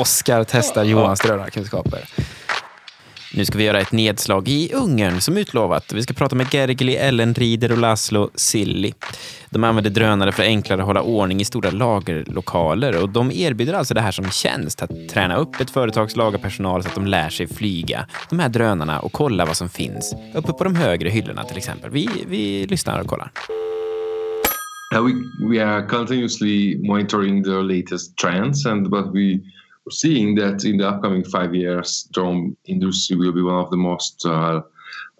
Oscar 0.00 0.44
testar 0.44 0.84
Johans 0.84 1.20
drönarkunskaper. 1.20 2.00
Nu 3.34 3.44
ska 3.44 3.58
vi 3.58 3.64
göra 3.64 3.80
ett 3.80 3.92
nedslag 3.92 4.48
i 4.48 4.72
Ungern 4.74 5.20
som 5.20 5.36
utlovat. 5.36 5.92
Vi 5.92 6.02
ska 6.02 6.14
prata 6.14 6.36
med 6.36 6.54
Gergely, 6.54 6.94
Ellen 6.94 7.34
Rieder 7.34 7.72
och 7.72 7.78
Laszlo 7.78 8.30
Silli. 8.34 8.94
De 9.50 9.64
använder 9.64 9.90
drönare 9.90 10.32
för 10.32 10.42
att 10.42 10.48
enklare 10.48 10.82
hålla 10.82 11.02
ordning 11.02 11.40
i 11.40 11.44
stora 11.44 11.70
lagerlokaler 11.70 13.02
och 13.02 13.08
de 13.08 13.32
erbjuder 13.32 13.74
alltså 13.74 13.94
det 13.94 14.00
här 14.00 14.12
som 14.12 14.30
tjänst, 14.30 14.82
att 14.82 15.08
träna 15.10 15.36
upp 15.36 15.60
ett 15.60 15.70
företags 15.70 16.16
lagerpersonal 16.16 16.82
så 16.82 16.88
att 16.88 16.94
de 16.94 17.06
lär 17.06 17.28
sig 17.28 17.46
flyga 17.46 18.06
de 18.30 18.38
här 18.38 18.48
drönarna 18.48 19.00
och 19.00 19.12
kolla 19.12 19.44
vad 19.44 19.56
som 19.56 19.68
finns 19.68 20.14
uppe 20.34 20.52
på 20.52 20.64
de 20.64 20.76
högre 20.76 21.08
hyllorna 21.08 21.44
till 21.44 21.56
exempel. 21.56 21.90
Vi, 21.90 22.08
vi 22.26 22.66
lyssnar 22.66 23.00
och 23.00 23.06
kollar. 23.06 23.32
Uh, 24.94 25.02
we 25.02 25.12
we 25.50 25.64
are 25.64 25.86
continuously 25.86 26.78
monitoring 26.78 27.44
the 27.44 27.62
latest 27.62 28.16
trends, 28.16 28.66
and 28.66 28.86
what 28.86 29.14
we 29.14 29.40
seeing 29.90 30.34
that 30.36 30.64
in 30.64 30.78
the 30.78 30.88
upcoming 30.88 31.24
five 31.24 31.54
years, 31.54 32.08
drone 32.12 32.56
industry 32.64 33.16
will 33.16 33.32
be 33.32 33.42
one 33.42 33.60
of 33.62 33.70
the 33.70 33.76
most 33.76 34.24
uh, 34.24 34.62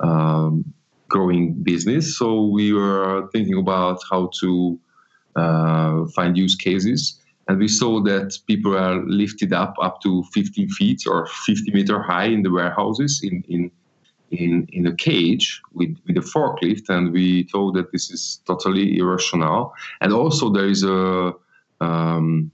um, 0.00 0.64
growing 1.08 1.54
business. 1.54 2.18
So 2.18 2.44
we 2.46 2.72
were 2.72 3.28
thinking 3.32 3.58
about 3.58 4.00
how 4.10 4.30
to 4.40 4.78
uh, 5.36 6.06
find 6.14 6.36
use 6.36 6.54
cases, 6.54 7.20
and 7.48 7.58
we 7.58 7.68
saw 7.68 8.00
that 8.02 8.36
people 8.46 8.76
are 8.76 9.04
lifted 9.06 9.52
up 9.52 9.74
up 9.80 10.00
to 10.02 10.22
15 10.34 10.68
feet 10.70 11.02
or 11.06 11.26
50 11.46 11.70
meter 11.72 12.02
high 12.02 12.26
in 12.26 12.42
the 12.42 12.50
warehouses 12.50 13.20
in 13.22 13.42
in 13.48 13.70
in 14.30 14.68
in 14.72 14.86
a 14.86 14.94
cage 14.94 15.60
with 15.72 15.96
with 16.06 16.16
a 16.18 16.20
forklift, 16.20 16.88
and 16.88 17.12
we 17.12 17.44
thought 17.44 17.72
that 17.74 17.92
this 17.92 18.10
is 18.10 18.40
totally 18.46 18.98
irrational. 18.98 19.72
And 20.00 20.12
also, 20.12 20.50
there 20.50 20.68
is 20.68 20.84
a 20.84 21.32
um, 21.80 22.50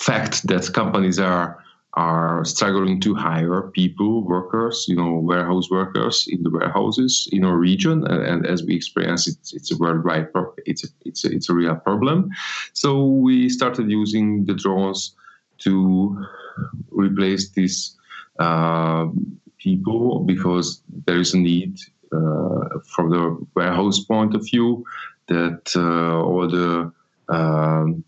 fact 0.00 0.46
that 0.48 0.72
companies 0.72 1.18
are 1.18 1.62
are 1.94 2.44
struggling 2.44 3.00
to 3.00 3.16
hire 3.16 3.62
people, 3.62 4.22
workers, 4.22 4.86
you 4.86 4.94
know, 4.94 5.14
warehouse 5.14 5.68
workers 5.70 6.26
in 6.28 6.40
the 6.44 6.50
warehouses 6.50 7.28
in 7.32 7.44
our 7.44 7.56
region, 7.56 8.06
and, 8.06 8.22
and 8.22 8.46
as 8.46 8.62
we 8.62 8.74
experience, 8.76 9.26
it's 9.26 9.52
it's 9.52 9.72
a 9.72 9.76
worldwide 9.76 10.32
pro- 10.32 10.54
it's 10.66 10.84
a, 10.84 10.88
it's 11.04 11.24
a, 11.24 11.32
it's 11.32 11.50
a 11.50 11.54
real 11.54 11.74
problem. 11.74 12.30
So 12.74 13.04
we 13.06 13.48
started 13.48 13.90
using 13.90 14.44
the 14.46 14.54
drones 14.54 15.16
to 15.58 16.24
replace 16.90 17.50
these 17.50 17.96
uh, 18.38 19.06
people 19.58 20.20
because 20.20 20.82
there 21.06 21.18
is 21.18 21.34
a 21.34 21.38
need 21.38 21.78
uh, 22.12 22.78
from 22.86 23.10
the 23.10 23.46
warehouse 23.56 24.00
point 24.00 24.34
of 24.34 24.42
view 24.44 24.84
that 25.26 25.72
uh, 25.76 26.22
all 26.22 26.48
the 26.48 26.92
um, 27.28 28.04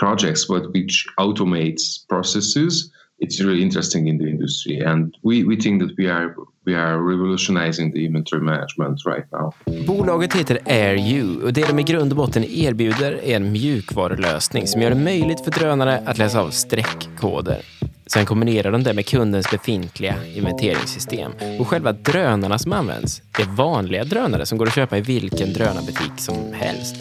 projects 0.00 0.48
but 0.48 0.62
which 0.74 1.06
automates 1.16 1.84
processes 2.08 2.90
it's 3.18 3.40
really 3.40 3.62
interesting 3.62 4.08
in 4.08 4.18
the 4.18 4.28
industry 4.30 4.84
and 4.84 5.14
we, 5.22 5.44
we 5.44 5.56
think 5.56 5.82
that 5.82 5.92
we 5.98 6.10
are 6.10 6.34
we 6.66 6.74
are 6.74 6.98
revolutionizing 7.12 7.92
the 7.92 8.04
inventory 8.06 8.42
management 8.42 8.98
right 9.06 9.26
now 9.32 9.52
Bolaget 9.86 10.34
heter 10.34 10.58
AirU 10.66 11.42
och 11.42 11.52
det 11.52 11.68
de 11.68 11.78
i 11.78 11.82
grund 11.82 12.12
och 12.12 12.16
botten 12.16 12.44
erbjuder 12.44 13.12
är 13.12 13.36
en 13.36 13.52
mjukvarulösning 13.52 14.66
som 14.66 14.82
gör 14.82 14.90
det 14.90 14.96
möjligt 14.96 15.40
för 15.40 15.50
drönare 15.50 16.02
att 16.06 16.18
läsa 16.18 16.40
av 16.40 16.50
streckkoder. 16.50 17.58
Sen 18.06 18.26
kombinerar 18.26 18.72
de 18.72 18.82
det 18.82 18.94
med 18.94 19.06
kundens 19.06 19.50
befintliga 19.50 20.14
inventeringssystem. 20.36 21.32
Och 21.58 21.68
själva 21.68 21.92
drönarna 21.92 22.58
som 22.58 22.72
används 22.72 23.22
är 23.38 23.56
vanliga 23.56 24.04
drönare 24.04 24.46
som 24.46 24.58
går 24.58 24.66
att 24.66 24.74
köpa 24.74 24.98
i 24.98 25.00
vilken 25.00 25.52
drönarbutik 25.52 26.12
som 26.16 26.52
helst. 26.52 26.96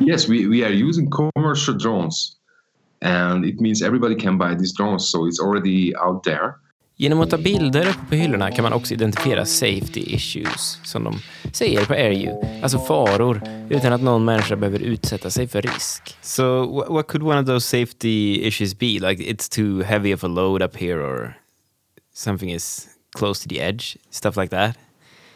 yes 0.00 0.28
we, 0.28 0.46
we 0.46 0.64
are 0.66 0.72
using 0.72 1.10
commercial 1.10 1.78
drones 1.78 2.32
and 3.04 3.44
it 3.44 3.60
means 3.60 3.82
everybody 3.82 4.14
can 4.14 4.38
buy 4.38 4.54
these 4.54 4.74
drones 4.76 5.10
so 5.10 5.28
it's 5.28 5.40
already 5.40 5.92
out 5.96 6.24
there 6.24 6.54
Genom 6.96 7.20
att 7.20 7.30
ta 7.30 7.38
bilder 7.38 7.80
uppe 7.80 8.00
på 8.08 8.14
hyllorna 8.14 8.50
kan 8.50 8.62
man 8.62 8.72
också 8.72 8.94
identifiera 8.94 9.44
safety 9.46 10.00
issues, 10.00 10.78
som 10.84 11.04
de 11.04 11.14
säger 11.52 11.84
på 11.84 11.94
AirU. 11.94 12.60
Alltså 12.62 12.78
faror, 12.78 13.42
utan 13.70 13.92
att 13.92 14.02
någon 14.02 14.24
människa 14.24 14.56
behöver 14.56 14.78
utsätta 14.78 15.30
sig 15.30 15.48
för 15.48 15.62
risk. 15.62 16.16
So 16.22 16.42
wh- 16.42 16.92
what 16.92 17.06
could 17.06 17.22
one 17.22 17.40
of 17.40 17.46
those 17.46 17.66
safety 17.66 18.46
issues 18.46 18.78
be? 18.78 18.86
Like 18.86 19.22
it's 19.22 19.48
too 19.56 19.82
heavy 19.82 20.14
of 20.14 20.24
a 20.24 20.28
load 20.28 20.62
up 20.62 20.76
here 20.76 21.00
or 21.00 21.34
something 22.14 22.52
is 22.52 22.88
close 23.18 23.42
to 23.42 23.48
the 23.48 23.60
edge, 23.60 23.96
stuff 24.10 24.36
like 24.36 24.56
that? 24.56 24.78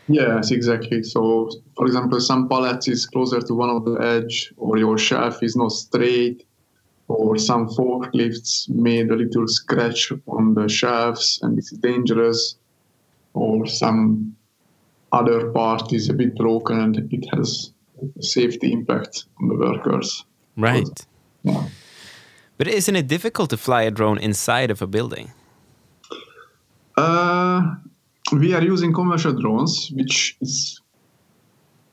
Yes, 0.07 0.51
exactly. 0.53 1.03
So, 1.03 1.51
for 1.77 1.87
example, 1.87 2.21
some 2.21 2.49
pallets 2.49 2.89
is 2.89 3.07
closer 3.07 3.41
to 3.41 3.55
one 3.55 3.71
of 3.71 3.85
the 3.85 4.01
edge, 4.01 4.53
or 4.57 4.79
your 4.79 4.99
shelf 4.99 5.43
is 5.43 5.55
not 5.57 5.73
straight, 5.73 6.48
or 7.09 7.39
some 7.39 7.69
forklifts 7.69 8.69
made 8.69 9.11
a 9.11 9.17
little 9.17 9.49
scratch 9.49 10.13
on 10.27 10.55
the 10.55 10.69
shafts 10.69 11.41
and 11.43 11.59
it's 11.59 11.71
dangerous, 11.71 12.57
or 13.35 13.67
some 13.67 14.37
other 15.13 15.51
part 15.53 15.93
is 15.93 16.09
a 16.09 16.15
bit 16.15 16.37
broken 16.37 16.79
and 16.79 17.13
it 17.13 17.27
has 17.35 17.73
safety 18.21 18.73
impact 18.73 19.25
on 19.41 19.49
the 19.49 19.57
workers. 19.57 20.25
Right. 20.57 21.07
Yeah. 21.43 21.67
But 22.59 22.69
isn't 22.69 22.97
it 22.97 23.07
difficult 23.07 23.51
to 23.51 23.57
fly 23.57 23.83
a 23.83 23.91
drone 23.91 24.19
inside 24.19 24.71
of 24.71 24.83
a 24.83 24.87
building? 24.87 25.33
Uh, 26.97 27.77
we 28.33 28.53
are 28.55 28.63
using 28.63 28.93
commercial 28.93 29.33
drones, 29.33 29.91
which 29.95 30.37
is 30.41 30.81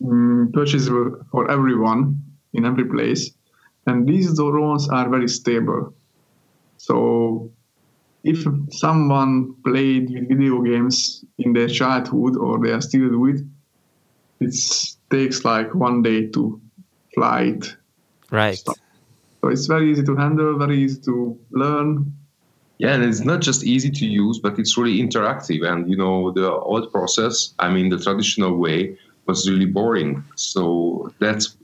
um, 0.03 0.49
purchasable 0.53 1.23
for 1.31 1.49
everyone 1.49 2.21
in 2.53 2.65
every 2.65 2.85
place. 2.85 3.31
And 3.87 4.07
these 4.07 4.35
drones 4.35 4.89
are 4.89 5.09
very 5.09 5.27
stable. 5.27 5.93
So 6.77 7.51
if 8.23 8.45
someone 8.71 9.55
played 9.63 10.09
with 10.09 10.27
video 10.27 10.61
games 10.61 11.23
in 11.37 11.53
their 11.53 11.67
childhood 11.67 12.35
or 12.37 12.59
they 12.63 12.71
are 12.71 12.81
still 12.81 13.09
do 13.09 13.27
it, 13.27 13.41
it 14.39 14.55
takes 15.11 15.45
like 15.45 15.73
one 15.75 16.01
day 16.01 16.27
to 16.27 16.59
fly 17.13 17.41
it. 17.41 17.75
Right. 18.31 18.57
So 18.57 19.49
it's 19.49 19.67
very 19.67 19.91
easy 19.91 20.03
to 20.03 20.15
handle, 20.15 20.57
very 20.57 20.79
easy 20.83 20.99
to 21.01 21.37
learn. 21.51 22.13
Yeah, 22.79 22.93
and 22.93 23.03
it's 23.03 23.21
not 23.21 23.41
just 23.41 23.63
easy 23.63 23.89
to 23.89 24.05
use, 24.05 24.39
but 24.39 24.59
it's 24.59 24.77
really 24.77 24.99
interactive. 24.99 25.65
And 25.65 25.89
you 25.89 25.95
know, 25.95 26.31
the 26.31 26.51
old 26.51 26.91
process, 26.91 27.53
I 27.59 27.69
mean, 27.69 27.89
the 27.89 27.99
traditional 27.99 28.57
way 28.57 28.97
was 29.27 29.49
really 29.49 29.65
boring. 29.65 30.23
So 30.35 31.13
that's 31.19 31.55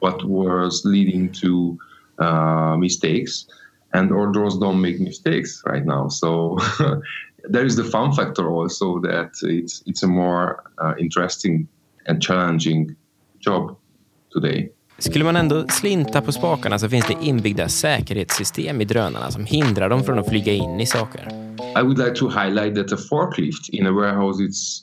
what 0.00 0.24
was 0.24 0.84
leading 0.84 1.32
to 1.42 1.78
uh, 2.18 2.76
mistakes. 2.76 3.46
And 3.92 4.08
drones 4.08 4.58
don't 4.58 4.80
make 4.80 5.00
mistakes 5.00 5.62
right 5.64 5.86
now. 5.86 6.08
So 6.08 6.58
there 7.48 7.64
is 7.64 7.76
the 7.76 7.84
fun 7.84 8.12
factor 8.12 8.48
also 8.48 9.00
that 9.00 9.30
it's 9.42 9.82
it's 9.86 10.02
a 10.02 10.06
more 10.06 10.64
uh, 10.78 10.94
interesting 10.98 11.68
and 12.06 12.22
challenging 12.22 12.96
job 13.40 13.76
today. 14.32 14.70
Skulle 14.98 15.24
man 15.24 15.36
ändå 15.36 15.68
slinta 15.68 16.20
på 16.20 16.32
spakarna 16.32 16.78
så 16.78 16.88
finns 16.88 17.06
det 17.06 17.16
inbyggda 17.22 17.68
säkerhetssystem 17.68 18.80
i 18.80 18.84
drönarna 18.84 19.30
som 19.30 19.44
hindrar 19.44 19.88
dem 19.88 20.04
från 20.04 20.18
att 20.18 20.28
flyga 20.28 20.52
in 20.52 20.80
i 20.80 20.86
saker. 20.86 21.28
I 21.78 21.82
would 21.82 21.98
like 21.98 22.14
to 22.14 22.28
highlight 22.28 22.74
that 22.74 22.92
a 22.92 22.96
forklift 23.10 23.68
in 23.68 23.86
a 23.86 23.92
warehouse 23.92 24.42
is 24.42 24.82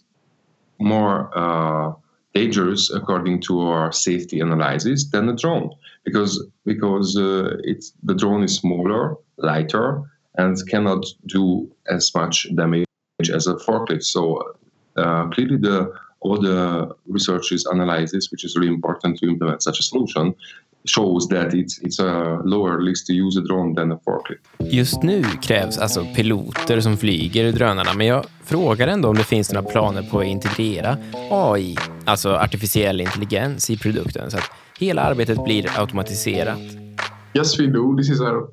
more 0.79 1.19
uh, 1.35 1.93
dangerous 2.33 2.89
according 2.89 3.39
to 3.41 3.61
our 3.61 3.91
safety 3.91 4.39
analysis 4.39 5.09
than 5.11 5.29
a 5.29 5.35
drone 5.35 5.69
because 6.03 6.45
because 6.65 7.17
uh, 7.17 7.57
it's 7.63 7.93
the 8.03 8.15
drone 8.15 8.43
is 8.43 8.55
smaller, 8.55 9.15
lighter, 9.37 10.01
and 10.35 10.57
cannot 10.67 11.05
do 11.27 11.69
as 11.87 12.13
much 12.15 12.47
damage 12.55 12.85
as 13.31 13.47
a 13.47 13.55
forklift. 13.55 14.03
So 14.03 14.55
uh, 14.97 15.27
clearly, 15.29 15.57
the 15.57 15.93
all 16.21 16.39
the 16.39 16.95
researchers 17.07 17.65
analysis, 17.65 18.31
which 18.31 18.45
is 18.45 18.55
really 18.55 18.73
important 18.73 19.19
to 19.19 19.27
implement 19.27 19.61
such 19.61 19.79
a 19.79 19.83
solution, 19.83 20.33
shows 20.85 21.27
that 21.29 21.53
it's 21.53 21.79
it's 21.81 21.99
a 21.99 22.41
lower 22.43 22.77
risk 22.77 23.07
to 23.07 23.13
use 23.13 23.39
a 23.39 23.41
drone 23.41 23.75
than 23.75 23.91
a 23.91 23.99
forklift. 24.05 24.41
Just 24.59 25.03
nu 25.03 25.23
krävs 25.23 25.77
alltså 25.77 26.05
piloter 26.15 26.79
som 26.79 26.97
flyger 26.97 27.51
drönarna, 27.51 27.93
men 27.93 28.07
jag 28.07 28.25
frågar 28.43 28.87
ändå 28.87 29.09
om 29.09 29.15
det 29.15 29.23
finns 29.23 29.53
några 29.53 29.69
planer 29.69 30.03
på 30.03 30.19
att 30.19 30.25
integrera 30.25 30.97
AI, 31.31 31.75
alltså 32.05 32.29
artificiell 32.29 33.01
intelligens, 33.01 33.69
i 33.69 33.77
produkten 33.77 34.31
så 34.31 34.37
att 34.37 34.51
hela 34.79 35.01
arbetet 35.01 35.43
blir 35.43 35.79
automatiserat. 35.79 36.59
Yes, 37.33 37.59
we 37.59 37.67
do. 37.67 37.97
This 37.97 38.09
is 38.09 38.21
our 38.21 38.49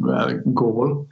uh, 0.00 0.32
goal. 0.44 1.06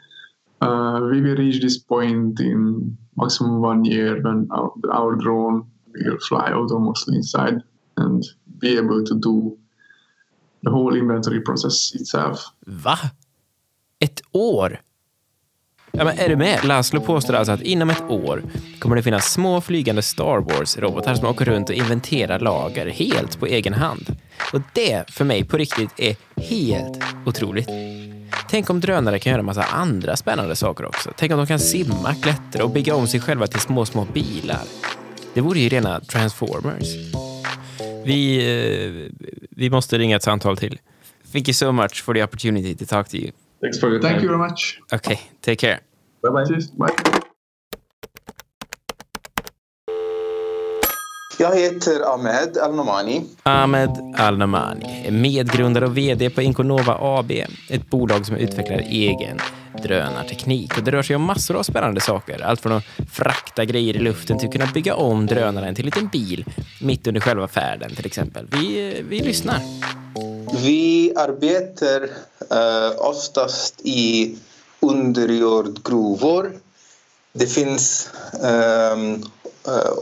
Uh, 0.63 1.01
we 1.11 1.21
will 1.21 1.37
reach 1.37 1.61
this 1.61 1.87
point 1.87 2.41
in 2.41 2.97
maximum 3.17 3.65
one 3.65 3.85
year 3.85 4.23
when 4.23 4.49
our, 4.51 4.73
our 4.93 5.17
drone 5.17 5.67
will 5.95 6.19
fly 6.29 6.53
autonomously 6.53 7.17
inside 7.17 7.63
and 7.97 8.23
be 8.61 8.79
able 8.79 9.05
to 9.05 9.15
do 9.15 9.59
the 10.65 10.71
whole 10.71 10.99
inventory 10.99 11.45
process 11.45 11.95
itself. 11.95 12.39
Va? 12.67 12.99
Ett 13.99 14.23
år? 14.33 14.81
Ja, 15.97 16.05
men 16.05 16.19
är 16.19 16.29
du 16.29 16.37
med? 16.37 16.65
Laszlo 16.65 17.01
påstår 17.01 17.35
alltså 17.35 17.53
att 17.53 17.61
inom 17.63 17.91
ett 17.91 18.03
år 18.09 18.43
kommer 18.79 18.97
det 18.97 19.03
finnas 19.03 19.33
små 19.33 19.61
flygande 19.61 20.03
Star 20.03 20.41
Wars-robotar 20.41 21.15
som 21.15 21.29
åker 21.29 21.45
runt 21.45 21.69
och 21.69 21.75
inventerar 21.75 22.39
lager 22.39 22.87
helt 22.87 23.41
på 23.41 23.47
egen 23.47 23.75
hand. 23.75 24.17
Och 24.53 24.61
det 24.73 25.11
för 25.11 25.25
mig 25.25 25.45
på 25.45 25.57
riktigt 25.57 25.91
är 25.97 26.17
helt 26.37 27.03
otroligt. 27.27 27.69
Tänk 28.51 28.71
om 28.71 28.81
drönare 28.81 29.19
kan 29.19 29.33
göra 29.33 29.43
massa 29.43 29.63
andra 29.63 30.17
spännande 30.17 30.57
saker 30.57 30.85
också. 30.85 31.11
Tänk 31.17 31.33
om 31.33 31.39
de 31.39 31.47
kan 31.47 31.61
simma, 31.61 32.15
klättra 32.15 32.65
och 32.65 32.71
bygga 32.71 32.95
om 32.95 33.07
sig 33.07 33.21
själva 33.21 33.47
till 33.47 33.61
små, 33.61 33.85
små 33.85 34.05
bilar. 34.05 34.63
Det 35.35 35.41
vore 35.41 35.59
ju 35.59 35.69
rena 35.69 36.01
Transformers. 36.01 37.15
Vi, 38.05 38.37
eh, 38.39 39.11
vi 39.51 39.71
måste 39.71 39.99
ringa 39.99 40.17
ett 40.17 40.23
samtal 40.23 40.57
till. 40.57 40.79
Thank 41.33 41.49
you 41.49 41.55
so 41.55 41.73
much 41.73 42.03
for 42.03 42.15
the 42.15 42.23
opportunity 42.23 42.75
to 42.75 42.87
talk 42.87 43.09
to 43.09 43.17
you. 43.17 43.31
Thanks 43.61 43.81
for 43.81 43.91
your 43.91 44.01
Thank 44.01 44.15
time. 44.15 44.23
you 44.23 44.29
very 44.29 44.51
much. 44.51 44.81
Okay, 44.93 45.19
take 45.41 45.57
care. 45.57 45.81
Bye 46.23 46.31
bye. 46.31 46.45
Cheers. 46.47 46.71
Bye. 46.73 47.25
Jag 51.45 51.57
heter 51.57 52.15
Ahmed 52.15 52.59
Al-Nomani. 52.59 53.23
Ahmed 53.43 53.91
Al-Namani 54.17 55.07
är 55.07 55.11
medgrundare 55.11 55.87
och 55.87 55.99
VD 55.99 56.31
på 56.31 56.43
Inconova 56.43 56.99
AB, 57.01 57.31
ett 57.71 57.91
bolag 57.91 58.27
som 58.27 58.37
utvecklar 58.37 58.79
egen 58.79 59.39
drönarteknik. 59.83 60.79
Och 60.79 60.85
det 60.85 60.91
rör 60.91 61.03
sig 61.03 61.17
om 61.17 61.23
massor 61.23 61.57
av 61.57 61.63
spännande 61.63 62.01
saker. 62.01 62.45
Allt 62.45 62.61
från 62.61 62.73
att 62.73 62.85
frakta 63.13 63.65
grejer 63.65 63.97
i 63.97 63.99
luften 63.99 64.39
till 64.39 64.49
att 64.49 64.53
kunna 64.53 64.67
bygga 64.75 64.95
om 64.95 65.27
drönaren 65.27 65.75
till 65.75 65.85
en 65.85 65.87
liten 65.87 66.09
bil 66.09 66.45
mitt 66.81 67.07
under 67.07 67.21
själva 67.21 67.49
färden 67.49 67.95
till 67.95 68.07
exempel. 68.07 68.47
Vi, 68.51 69.03
vi 69.09 69.21
lyssnar. 69.21 69.61
Vi 70.65 71.13
arbetar 71.17 72.03
eh, 72.51 72.93
oftast 72.99 73.81
i 73.85 74.37
underjordgruvor. 74.81 76.53
Det 77.33 77.47
finns 77.47 78.09
eh, 78.43 78.97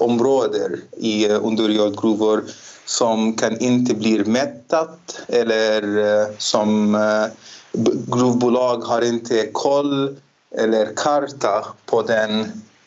områden 0.01 0.81
i 0.97 1.31
eh, 1.31 1.45
underjordgruvor 1.45 2.45
som 2.85 3.37
kan 3.37 3.59
inte 3.59 3.95
bli 3.95 4.25
mättat 4.25 5.23
eller 5.29 5.99
eh, 5.99 6.27
som 6.39 6.95
eh, 6.95 7.27
gruvbolag 8.07 8.77
har 8.77 9.03
inte 9.03 9.49
koll 9.53 10.17
eller 10.57 10.95
karta 10.97 11.67
på 11.87 12.03
den 12.03 12.41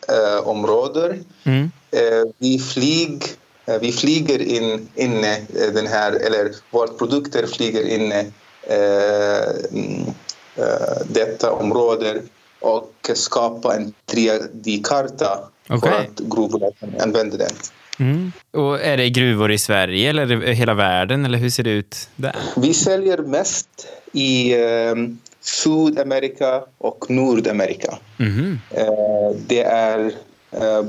eh, 0.07 0.47
områden. 0.47 1.25
Mm. 1.43 1.71
Eh, 1.91 2.23
vi, 2.37 2.59
flyg, 2.59 3.23
eh, 3.65 3.79
vi 3.79 3.91
flyger 3.91 4.41
in 4.41 4.89
inne 4.95 5.35
eh, 5.37 5.73
den 5.73 5.87
här, 5.87 6.11
eller 6.11 6.51
våra 6.71 6.87
produkter 6.87 7.47
flyger 7.47 7.87
inne 7.87 8.19
eh, 8.61 9.49
mm, 9.71 10.05
eh, 10.55 10.97
detta 11.07 11.51
område 11.51 12.21
och 12.59 13.11
skapa 13.13 13.75
en 13.75 13.93
3D-karta 14.07 15.39
för 15.67 15.75
Okej. 15.75 15.91
att 15.91 16.19
gruvbolag 16.19 16.73
kan 16.79 16.89
använda 17.01 17.37
den. 17.37 17.51
Mm. 17.99 18.31
Och 18.51 18.81
är 18.81 18.97
det 18.97 19.09
gruvor 19.09 19.51
i 19.51 19.57
Sverige 19.57 20.09
eller 20.09 20.41
hela 20.53 20.73
världen 20.73 21.25
eller 21.25 21.37
hur 21.37 21.49
ser 21.49 21.63
det 21.63 21.69
ut 21.69 22.09
där? 22.15 22.35
Vi 22.55 22.73
säljer 22.73 23.17
mest 23.17 23.87
i 24.11 24.53
eh, 24.53 24.95
Sydamerika 25.41 26.63
och 26.77 27.05
Nordamerika. 27.09 27.97
Mhm. 28.17 28.59
Eh, 28.71 29.37
det 29.47 29.61
är 29.61 30.11
eh, 30.51 30.83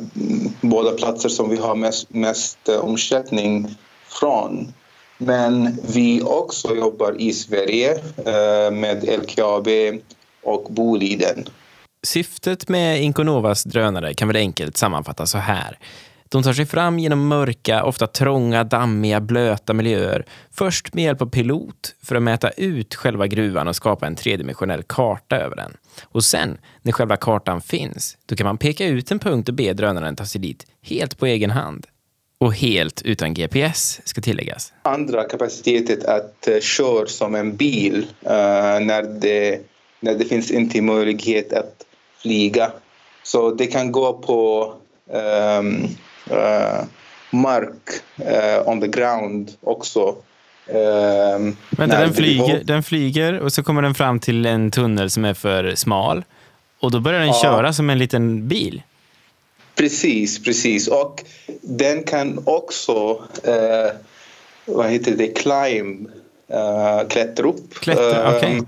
båda 0.61 0.93
platser 0.93 1.29
som 1.29 1.51
vi 1.51 1.57
har 1.57 1.75
mest, 1.75 2.15
mest 2.15 2.69
eh, 2.69 2.77
omsättning 2.77 3.77
från. 4.21 4.73
Men 5.19 5.79
vi 5.95 6.23
också 6.23 6.77
jobbar 6.77 7.21
i 7.21 7.33
Sverige 7.33 7.93
eh, 8.17 8.71
med 8.71 9.09
LKAB 9.23 9.69
och 10.43 10.67
Boliden. 10.71 11.49
Syftet 12.03 12.69
med 12.69 13.03
Inconovas 13.03 13.65
drönare 13.65 14.15
kan 14.15 14.29
väl 14.29 14.37
enkelt 14.37 14.77
sammanfattas 14.77 15.31
så 15.31 15.39
här. 15.39 15.79
De 16.29 16.43
tar 16.43 16.53
sig 16.53 16.67
fram 16.67 16.99
genom 16.99 17.29
mörka, 17.29 17.85
ofta 17.85 18.07
trånga, 18.07 18.65
dammiga, 18.65 19.21
blöta 19.21 19.75
miljöer. 19.75 20.27
Först 20.51 20.95
med 20.95 21.05
hjälp 21.05 21.23
av 21.23 21.27
pilot 21.27 21.95
för 22.03 22.17
att 22.17 22.23
mäta 22.23 22.51
ut 22.51 22.95
själva 22.95 23.27
gruvan 23.27 23.69
och 23.69 23.77
skapa 23.77 24.07
en 24.07 24.17
tredimensionell 24.17 24.83
karta 24.83 25.37
över 25.37 25.57
den. 25.57 25.77
Och 26.05 26.25
sen, 26.25 26.59
när 26.83 26.93
själva 26.93 27.17
kartan 27.17 27.61
finns, 27.61 28.19
då 28.27 28.37
kan 28.37 28.45
man 28.45 28.59
peka 28.59 28.87
ut 28.87 29.11
en 29.11 29.19
punkt 29.19 29.49
och 29.49 29.55
be 29.55 29.73
drönaren 29.73 30.17
ta 30.17 30.25
sig 30.25 30.41
dit 30.41 30.67
helt 30.83 31.19
på 31.19 31.27
egen 31.27 31.51
hand. 31.51 31.87
Och 32.39 32.55
helt 32.55 33.03
utan 33.03 33.35
GPS, 33.35 34.01
ska 34.05 34.21
tilläggas. 34.21 34.73
Andra 34.83 35.25
kapaciteten 35.25 35.99
att 36.07 36.49
eh, 36.49 36.61
köra 36.61 37.07
som 37.07 37.35
en 37.35 37.57
bil 37.57 37.97
uh, 37.97 38.31
när, 38.87 39.21
det, 39.21 39.61
när 40.01 40.15
det 40.15 40.25
finns 40.25 40.51
inte 40.51 40.83
möjlighet 40.83 41.53
att 41.53 41.86
flyga. 42.27 42.71
Så 43.23 43.51
det 43.51 43.67
kan 43.67 43.93
gå 43.93 44.13
på 44.13 44.73
ehm, 45.13 45.85
eh, 46.31 46.85
mark, 47.31 47.89
eh, 48.17 48.69
on 48.69 48.81
the 48.81 48.87
ground 48.89 49.53
också. 49.61 50.17
Ehm, 50.67 51.57
Vänta, 51.71 52.01
den 52.01 52.15
flyger, 52.15 52.65
den 52.65 52.83
flyger 52.83 53.39
och 53.41 53.53
så 53.53 53.63
kommer 53.63 53.83
den 53.83 53.95
fram 53.95 54.21
till 54.21 54.47
en 54.47 54.71
tunnel 54.71 55.11
som 55.11 55.25
är 55.25 55.35
för 55.35 55.75
smal. 55.75 56.25
Och 56.81 56.91
då 56.91 57.01
börjar 57.01 57.21
den 57.21 57.29
Ja. 57.29 57.41
köra 57.43 57.73
som 57.73 57.91
en 57.91 57.99
liten 57.99 58.49
bil. 58.49 58.83
Precis, 59.75 60.45
precis. 60.45 60.89
Och 60.89 61.25
den 61.63 62.03
kan 62.03 62.43
också, 62.47 63.23
eh, 63.45 63.93
vad 64.65 64.91
heter 64.91 65.13
det, 65.17 65.27
climb, 65.29 66.09
eh, 66.49 67.09
klättra 67.09 67.49
upp. 67.49 67.75
Klättra, 67.75 68.31
Eh, 68.31 68.37
okej. 68.37 68.63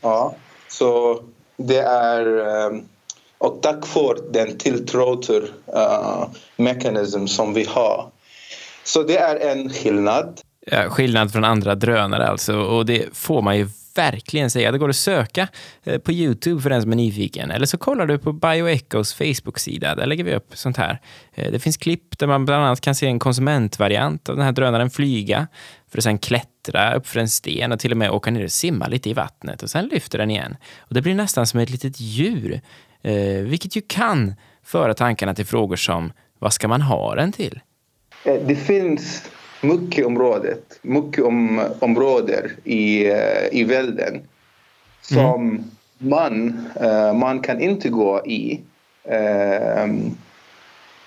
Ja, 0.00 0.34
så 0.68 1.22
det 1.66 1.80
är... 1.80 2.26
Ehm, 2.66 2.82
och 3.38 3.62
tack 3.62 3.86
för 3.86 4.18
den 4.30 4.58
tilltroter 4.58 5.42
uh, 5.42 5.48
eh, 5.74 6.28
mekanism 6.56 7.26
som 7.26 7.54
vi 7.54 7.64
har. 7.64 8.10
Så 8.84 9.02
det 9.02 9.16
är 9.16 9.36
en 9.36 9.70
skillnad. 9.70 10.40
Ja, 10.66 10.90
skillnad 10.90 11.32
från 11.32 11.44
andra 11.44 11.74
drönare 11.74 12.28
alltså. 12.28 12.56
Och 12.56 12.86
det 12.86 13.16
får 13.16 13.42
man 13.42 13.58
ju 13.58 13.68
verkligen 13.94 14.50
säga. 14.50 14.72
Det 14.72 14.78
går 14.78 14.88
att 14.88 14.96
söka 14.96 15.48
eh, 15.84 15.98
på 15.98 16.12
Youtube 16.12 16.62
för 16.62 16.70
den 16.70 16.82
som 16.82 16.92
är 16.92 16.96
nyfiken. 16.96 17.50
Eller 17.50 17.66
så 17.66 17.78
kollar 17.78 18.06
du 18.06 18.18
på 18.18 18.32
Bioechos 18.32 19.14
Facebook-sida. 19.14 19.94
Där 19.94 20.06
lägger 20.06 20.24
vi 20.24 20.34
upp 20.34 20.56
sånt 20.56 20.76
här. 20.76 21.00
Eh, 21.34 21.52
det 21.52 21.58
finns 21.58 21.76
klipp 21.76 22.18
där 22.18 22.26
man 22.26 22.44
bland 22.44 22.64
annat 22.64 22.80
kan 22.80 22.94
se 22.94 23.06
en 23.06 23.18
konsumentvariant 23.18 24.28
av 24.28 24.36
den 24.36 24.44
här 24.44 24.52
drönaren 24.52 24.90
flyga 24.90 25.46
för 25.90 25.98
att 25.98 26.04
sen 26.04 26.18
klättra 26.18 26.94
upp 26.94 27.06
för 27.06 27.20
en 27.20 27.28
sten 27.28 27.72
och 27.72 27.78
till 27.78 27.90
och 27.90 27.96
med 27.96 28.10
åka 28.10 28.30
ner 28.30 28.44
och 28.44 28.52
simma 28.52 28.86
lite 28.86 29.10
i 29.10 29.12
vattnet 29.12 29.62
och 29.62 29.70
sen 29.70 29.86
lyfter 29.86 30.18
den 30.18 30.30
igen. 30.30 30.56
Och 30.78 30.94
det 30.94 31.02
blir 31.02 31.14
nästan 31.14 31.46
som 31.46 31.60
ett 31.60 31.70
litet 31.70 32.00
djur, 32.00 32.60
eh, 33.02 33.14
vilket 33.42 33.76
ju 33.76 33.82
kan 33.86 34.34
föra 34.64 34.94
tankarna 34.94 35.34
till 35.34 35.46
frågor 35.46 35.76
som 35.76 36.12
vad 36.38 36.52
ska 36.52 36.68
man 36.68 36.82
ha 36.82 37.14
den 37.14 37.32
till? 37.32 37.60
Det 38.24 38.56
finns 38.56 39.22
mycket 39.62 40.06
området, 40.06 40.78
mycket 40.82 41.24
om, 41.24 41.60
områden 41.78 42.50
i, 42.64 43.10
eh, 43.10 43.46
i 43.52 43.64
världen 43.64 44.20
som 45.00 45.64
man, 45.98 46.66
eh, 46.80 47.14
man 47.14 47.40
kan 47.40 47.60
inte 47.60 47.88
gå 47.88 48.26
i 48.26 48.60
eh, 49.04 49.86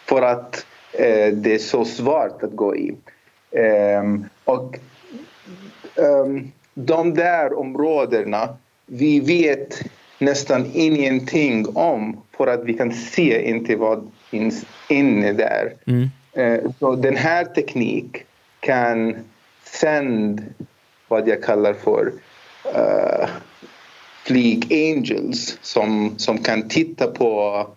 för 0.05 0.21
att 0.21 0.65
eh, 0.91 1.33
det 1.33 1.53
är 1.53 1.59
så 1.59 1.85
svårt 1.85 2.43
att 2.43 2.55
gå 2.55 2.75
i. 2.75 2.95
Eh, 3.51 4.03
och 4.43 4.79
ehm, 5.95 6.51
de 6.73 7.13
där 7.13 7.59
områdena 7.59 8.57
vi 8.85 9.19
vet 9.19 9.81
nästan 10.19 10.65
ingenting 10.73 11.65
om 11.73 12.21
för 12.37 12.47
att 12.47 12.63
vi 12.63 12.73
kan 12.73 12.93
se 12.93 13.49
inte 13.49 13.75
vad 13.75 14.11
finns 14.29 14.65
inne 14.89 15.33
där. 15.33 15.73
Eh, 16.33 16.59
Så 16.79 16.95
den 16.95 17.15
här 17.15 17.45
teknik 17.45 18.23
kan 18.65 19.15
sända 19.63 20.43
vad 21.07 21.27
jag 21.27 21.43
kallar 21.43 21.73
för 21.73 22.13
uh, 22.75 23.29
flyg 24.23 24.73
angels 24.73 25.57
som, 25.61 26.15
som 26.17 26.37
kan 26.37 26.69
titta 26.69 27.07
på 27.07 27.67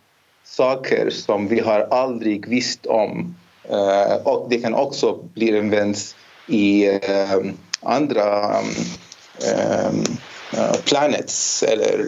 saker 0.45 1.11
som 1.11 1.49
vi 1.49 1.61
har 1.61 1.81
aldrig 1.81 2.49
visst 2.49 2.87
om. 2.87 3.35
Uh, 3.71 4.27
och 4.27 4.47
det 4.51 4.59
kan 4.59 4.75
också 4.75 5.19
bli 5.35 5.59
använts 5.59 6.17
i 6.47 6.89
uh, 6.91 7.53
andra 7.83 8.59
um, 8.59 8.67
um, 9.89 10.05
uh, 10.55 10.77
planets 10.85 11.63
eller 11.63 12.01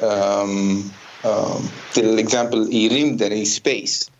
um, 0.00 0.90
um, 1.24 1.68
till 1.94 2.18
exempel 2.18 2.68
i 2.70 2.88
rymden, 2.88 3.32
i 3.32 3.46
space. 3.46 4.10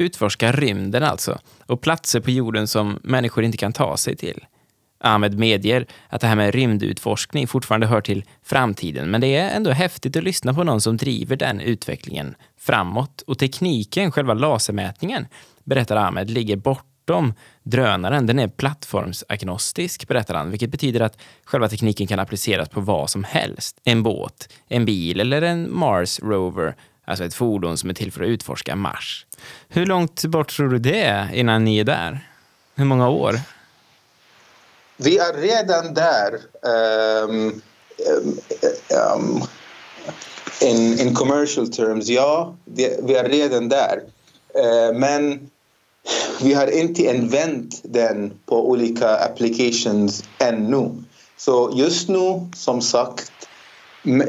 Utforska 0.00 0.52
rymden 0.52 1.02
alltså, 1.02 1.38
och 1.66 1.80
platser 1.80 2.20
på 2.20 2.30
jorden 2.30 2.68
som 2.68 2.98
människor 3.02 3.44
inte 3.44 3.58
kan 3.58 3.72
ta 3.72 3.96
sig 3.96 4.16
till. 4.16 4.44
Ahmed 5.00 5.38
medger 5.38 5.86
att 6.08 6.20
det 6.20 6.26
här 6.26 6.36
med 6.36 6.54
rymdutforskning 6.54 7.46
fortfarande 7.46 7.86
hör 7.86 8.00
till 8.00 8.24
framtiden, 8.42 9.10
men 9.10 9.20
det 9.20 9.36
är 9.36 9.56
ändå 9.56 9.70
häftigt 9.70 10.16
att 10.16 10.24
lyssna 10.24 10.54
på 10.54 10.64
någon 10.64 10.80
som 10.80 10.96
driver 10.96 11.36
den 11.36 11.60
utvecklingen 11.60 12.34
framåt. 12.58 13.22
Och 13.26 13.38
tekniken, 13.38 14.12
själva 14.12 14.34
lasermätningen, 14.34 15.26
berättar 15.64 15.96
Ahmed, 15.96 16.30
ligger 16.30 16.56
bortom 16.56 17.34
drönaren. 17.62 18.26
Den 18.26 18.38
är 18.38 18.48
plattformsagnostisk, 18.48 20.08
berättar 20.08 20.34
han, 20.34 20.50
vilket 20.50 20.70
betyder 20.70 21.00
att 21.00 21.18
själva 21.44 21.68
tekniken 21.68 22.06
kan 22.06 22.18
appliceras 22.18 22.68
på 22.68 22.80
vad 22.80 23.10
som 23.10 23.24
helst. 23.24 23.80
En 23.84 24.02
båt, 24.02 24.48
en 24.68 24.84
bil 24.84 25.20
eller 25.20 25.42
en 25.42 25.78
Mars 25.78 26.20
Rover, 26.20 26.74
alltså 27.10 27.24
ett 27.24 27.34
fordon 27.34 27.78
som 27.78 27.90
är 27.90 27.94
till 27.94 28.12
för 28.12 28.22
att 28.22 28.28
utforska 28.28 28.76
Mars. 28.76 29.26
Hur 29.68 29.86
långt 29.86 30.24
bort 30.24 30.56
tror 30.56 30.68
du 30.68 30.78
det 30.78 31.00
är 31.00 31.34
innan 31.34 31.64
ni 31.64 31.78
är 31.78 31.84
där? 31.84 32.28
Hur 32.74 32.84
många 32.84 33.08
år? 33.08 33.40
Vi 34.96 35.18
är 35.18 35.32
redan 35.32 35.94
där. 35.94 36.40
Um, 37.24 37.62
um, 39.14 39.42
in, 40.60 41.00
in 41.00 41.14
commercial 41.14 41.68
terms, 41.68 42.08
ja, 42.08 42.56
vi 43.02 43.14
är 43.14 43.28
redan 43.28 43.68
där. 43.68 44.00
Uh, 44.56 44.98
men 44.98 45.50
vi 46.42 46.54
har 46.54 46.66
inte 46.66 47.10
använt 47.10 47.80
den 47.82 48.32
på 48.46 48.70
olika 48.70 49.16
applications 49.16 50.24
ännu. 50.38 50.90
Så 51.36 51.72
just 51.74 52.08
nu, 52.08 52.48
som 52.56 52.80
sagt, 52.82 53.39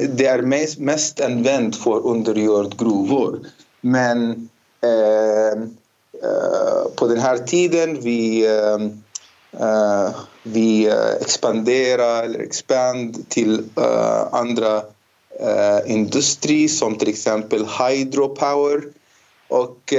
det 0.10 0.26
är 0.26 0.42
mest, 0.42 0.80
mest 0.80 1.22
använt 1.22 1.76
för 1.76 2.08
underjordgruvor. 2.08 3.40
Men 3.82 4.50
eh, 4.82 5.62
eh, 6.24 6.92
på 6.96 7.08
den 7.08 7.20
här 7.20 7.38
tiden 7.38 8.02
vi 8.02 8.46
eh, 8.46 8.76
eh 9.62 10.10
vi 10.44 10.88
eh, 10.88 11.12
expanderar 11.22 12.24
eller 12.24 12.40
expand 12.40 13.30
till 13.30 13.64
eh, 13.78 14.34
andra 14.34 14.82
industrier 15.86 16.68
som 16.68 16.98
till 16.98 17.10
exempel 17.10 17.66
hydropower. 17.66 18.82
Och 19.48 19.94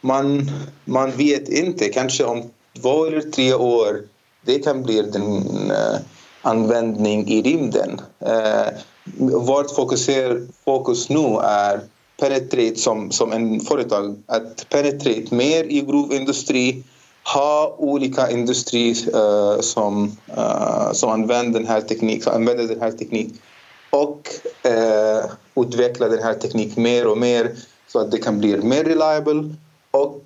man, 0.00 0.50
man 0.84 1.10
vet 1.10 1.48
inte, 1.48 1.88
kanske 1.88 2.24
om 2.24 2.50
två 2.82 3.06
eller 3.06 3.20
tre 3.20 3.54
år 3.54 4.02
det 4.44 4.58
kan 4.58 4.82
bli 4.82 5.02
den 5.02 5.72
användning 6.48 7.28
i 7.28 7.42
rymden. 7.42 8.00
Eh, 8.20 8.68
vårt 9.20 9.70
fokuser, 9.74 10.46
fokus 10.64 11.08
nu 11.08 11.38
är 11.42 11.80
penetrate 12.20 12.76
som, 12.76 13.10
som 13.10 13.32
en 13.32 13.60
företag, 13.60 14.16
att 14.26 14.66
penetrate 14.68 15.34
mer 15.34 15.64
i 15.64 15.80
gruvindustri 15.80 16.84
ha 17.34 17.74
olika 17.78 18.30
industrier 18.30 18.96
eh, 19.14 19.60
som, 19.60 20.16
eh, 20.36 20.92
som 20.92 21.10
använder 21.10 21.60
den 21.60 21.68
här 21.68 21.80
tekniken, 21.80 22.32
använder 22.32 22.64
den 22.64 22.80
här 22.80 22.92
teknik 22.92 23.34
och 23.90 24.28
eh, 24.62 25.24
utveckla 25.56 26.08
den 26.08 26.22
här 26.22 26.34
tekniken 26.34 26.82
mer 26.82 27.06
och 27.06 27.18
mer 27.18 27.50
så 27.88 27.98
att 27.98 28.10
det 28.10 28.18
kan 28.18 28.38
bli 28.38 28.56
mer 28.56 28.84
reliable 28.84 29.54
och 29.90 30.22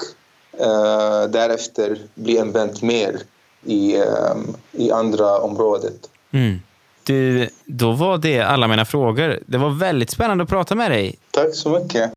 eh, 0.58 1.30
därefter 1.30 1.98
bli 2.14 2.38
använt 2.38 2.82
mer 2.82 3.22
i, 3.64 3.96
eh, 3.96 4.34
i 4.72 4.90
andra 4.92 5.38
områden. 5.38 5.92
Mm. 6.32 6.60
Du, 7.04 7.48
då 7.64 7.92
var 7.92 8.18
det 8.18 8.40
alla 8.40 8.68
mina 8.68 8.84
frågor. 8.84 9.38
Det 9.46 9.58
var 9.58 9.70
väldigt 9.70 10.10
spännande 10.10 10.44
att 10.44 10.50
prata 10.50 10.74
med 10.74 10.90
dig. 10.90 11.14
Tack 11.30 11.54
så 11.54 11.78
mycket. 11.78 12.12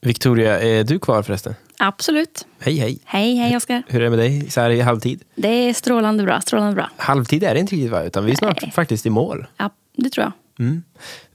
Victoria, 0.00 0.60
är 0.60 0.84
du 0.84 0.98
kvar 0.98 1.22
förresten? 1.22 1.54
Absolut. 1.78 2.46
Hej, 2.58 2.76
hej. 2.76 2.98
Hej, 3.04 3.34
hej 3.36 3.56
Oskar. 3.56 3.82
Hur 3.86 4.00
är 4.00 4.04
det 4.04 4.10
med 4.10 4.18
dig 4.18 4.50
så 4.50 4.60
här 4.60 4.70
i 4.70 4.80
halvtid? 4.80 5.22
Det 5.34 5.48
är 5.48 5.74
strålande 5.74 6.24
bra. 6.24 6.40
Strålande 6.40 6.74
bra. 6.74 6.90
Halvtid 6.96 7.44
är 7.44 7.54
det 7.54 7.60
inte 7.60 7.74
riktigt 7.74 7.90
va? 7.90 8.02
Utan 8.02 8.24
vi 8.24 8.32
är 8.32 8.36
snart 8.36 8.62
Nej. 8.62 8.70
faktiskt 8.72 9.06
i 9.06 9.10
mål. 9.10 9.46
Ja, 9.56 9.70
det 9.96 10.10
tror 10.10 10.24
jag. 10.24 10.66
Mm. 10.66 10.82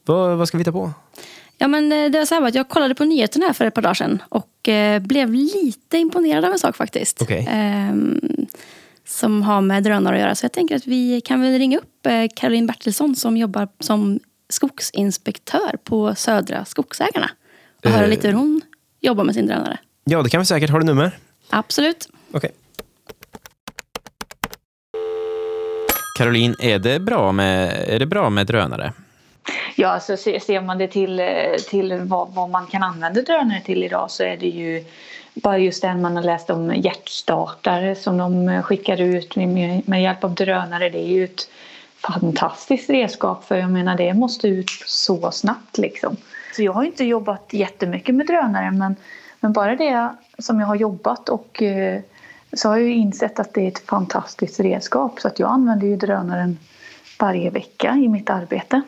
Vad, 0.05 0.37
vad 0.37 0.47
ska 0.47 0.57
vi 0.57 0.63
ta 0.63 0.71
på? 0.71 0.93
Ja, 1.57 1.67
men 1.67 1.91
eh, 1.91 2.11
det 2.11 2.17
var 2.17 2.25
så 2.25 2.35
här 2.35 2.47
att 2.47 2.55
jag 2.55 2.69
kollade 2.69 2.95
på 2.95 3.05
nyheterna 3.05 3.45
här 3.45 3.53
för 3.53 3.65
ett 3.65 3.73
par 3.73 3.81
dagar 3.81 3.93
sedan 3.93 4.23
och 4.29 4.69
eh, 4.69 4.99
blev 4.99 5.33
lite 5.33 5.97
imponerad 5.97 6.45
av 6.45 6.51
en 6.51 6.59
sak 6.59 6.75
faktiskt. 6.77 7.21
Okej. 7.21 7.47
Ehm, 7.51 8.19
som 9.05 9.41
har 9.43 9.61
med 9.61 9.83
drönare 9.83 10.15
att 10.15 10.21
göra. 10.21 10.35
Så 10.35 10.45
jag 10.45 10.51
tänker 10.51 10.75
att 10.75 10.87
vi 10.87 11.21
kan 11.21 11.41
väl 11.41 11.57
ringa 11.57 11.77
upp 11.77 12.05
eh, 12.05 12.25
Caroline 12.35 12.67
Bertilsson 12.67 13.15
som 13.15 13.37
jobbar 13.37 13.67
som 13.79 14.19
skogsinspektör 14.49 15.77
på 15.83 16.15
Södra 16.15 16.65
Skogsägarna. 16.65 17.29
Och 17.85 17.89
höra 17.91 18.03
Eh. 18.03 18.09
lite 18.09 18.27
hur 18.27 18.35
hon 18.35 18.61
jobbar 18.99 19.23
med 19.23 19.35
sin 19.35 19.47
drönare. 19.47 19.77
Ja, 20.03 20.21
det 20.23 20.29
kan 20.29 20.39
vi 20.41 20.45
säkert. 20.45 20.69
Har 20.69 20.79
du 20.79 20.85
nummer? 20.85 21.17
Absolut. 21.49 22.09
Okej. 22.31 22.51
Caroline, 26.17 26.55
är 26.59 26.79
det 26.79 26.99
bra 26.99 27.31
med, 27.31 27.83
är 27.87 27.99
det 27.99 28.05
bra 28.05 28.29
med 28.29 28.47
drönare? 28.47 28.93
Ja, 29.75 29.87
alltså 29.87 30.17
ser 30.17 30.61
man 30.61 30.77
det 30.77 30.87
till, 30.87 31.19
eh, 31.19 31.55
till 31.69 31.99
vad, 32.03 32.33
vad 32.33 32.49
man 32.49 32.67
kan 32.67 32.83
använda 32.83 33.21
drönare 33.21 33.61
till 33.61 33.83
idag 33.83 34.11
så 34.11 34.23
är 34.23 34.37
det 34.37 34.47
ju 34.47 34.85
bara 35.33 35.57
just 35.57 35.81
den 35.81 36.01
man 36.01 36.15
har 36.15 36.23
läst 36.23 36.49
om 36.49 36.75
hjärtstartare 36.75 37.95
som 37.95 38.17
de 38.17 38.49
eh, 38.49 38.61
skickar 38.61 39.01
ut 39.01 39.35
med, 39.35 39.81
med 39.87 40.03
hjälp 40.03 40.23
av 40.23 40.35
drönare. 40.35 40.89
Det 40.89 40.99
är 40.99 41.07
ju 41.07 41.23
ett 41.23 41.49
fantastiskt 42.01 42.89
redskap 42.89 43.45
för 43.45 43.55
jag 43.55 43.69
menar 43.69 43.97
det 43.97 44.13
måste 44.13 44.47
ut 44.47 44.69
så 44.85 45.31
snabbt 45.31 45.77
liksom. 45.77 46.17
Så 46.55 46.63
jag 46.63 46.73
har 46.73 46.83
inte 46.83 47.03
jobbat 47.03 47.47
jättemycket 47.51 48.15
med 48.15 48.27
drönare 48.27 48.71
men, 48.71 48.95
men 49.39 49.53
bara 49.53 49.75
det 49.75 50.15
som 50.39 50.59
jag 50.59 50.67
har 50.67 50.75
jobbat 50.75 51.29
och 51.29 51.61
eh, 51.61 52.01
så 52.53 52.69
har 52.69 52.77
jag 52.77 52.87
ju 52.87 52.93
insett 52.93 53.39
att 53.39 53.53
det 53.53 53.61
är 53.61 53.67
ett 53.67 53.85
fantastiskt 53.85 54.59
redskap 54.59 55.19
så 55.19 55.27
att 55.27 55.39
jag 55.39 55.51
använder 55.51 55.87
ju 55.87 55.95
drönaren 55.95 56.57
varje 57.19 57.49
vecka 57.49 57.97
i 58.03 58.07
mitt 58.07 58.29
arbete. 58.29 58.81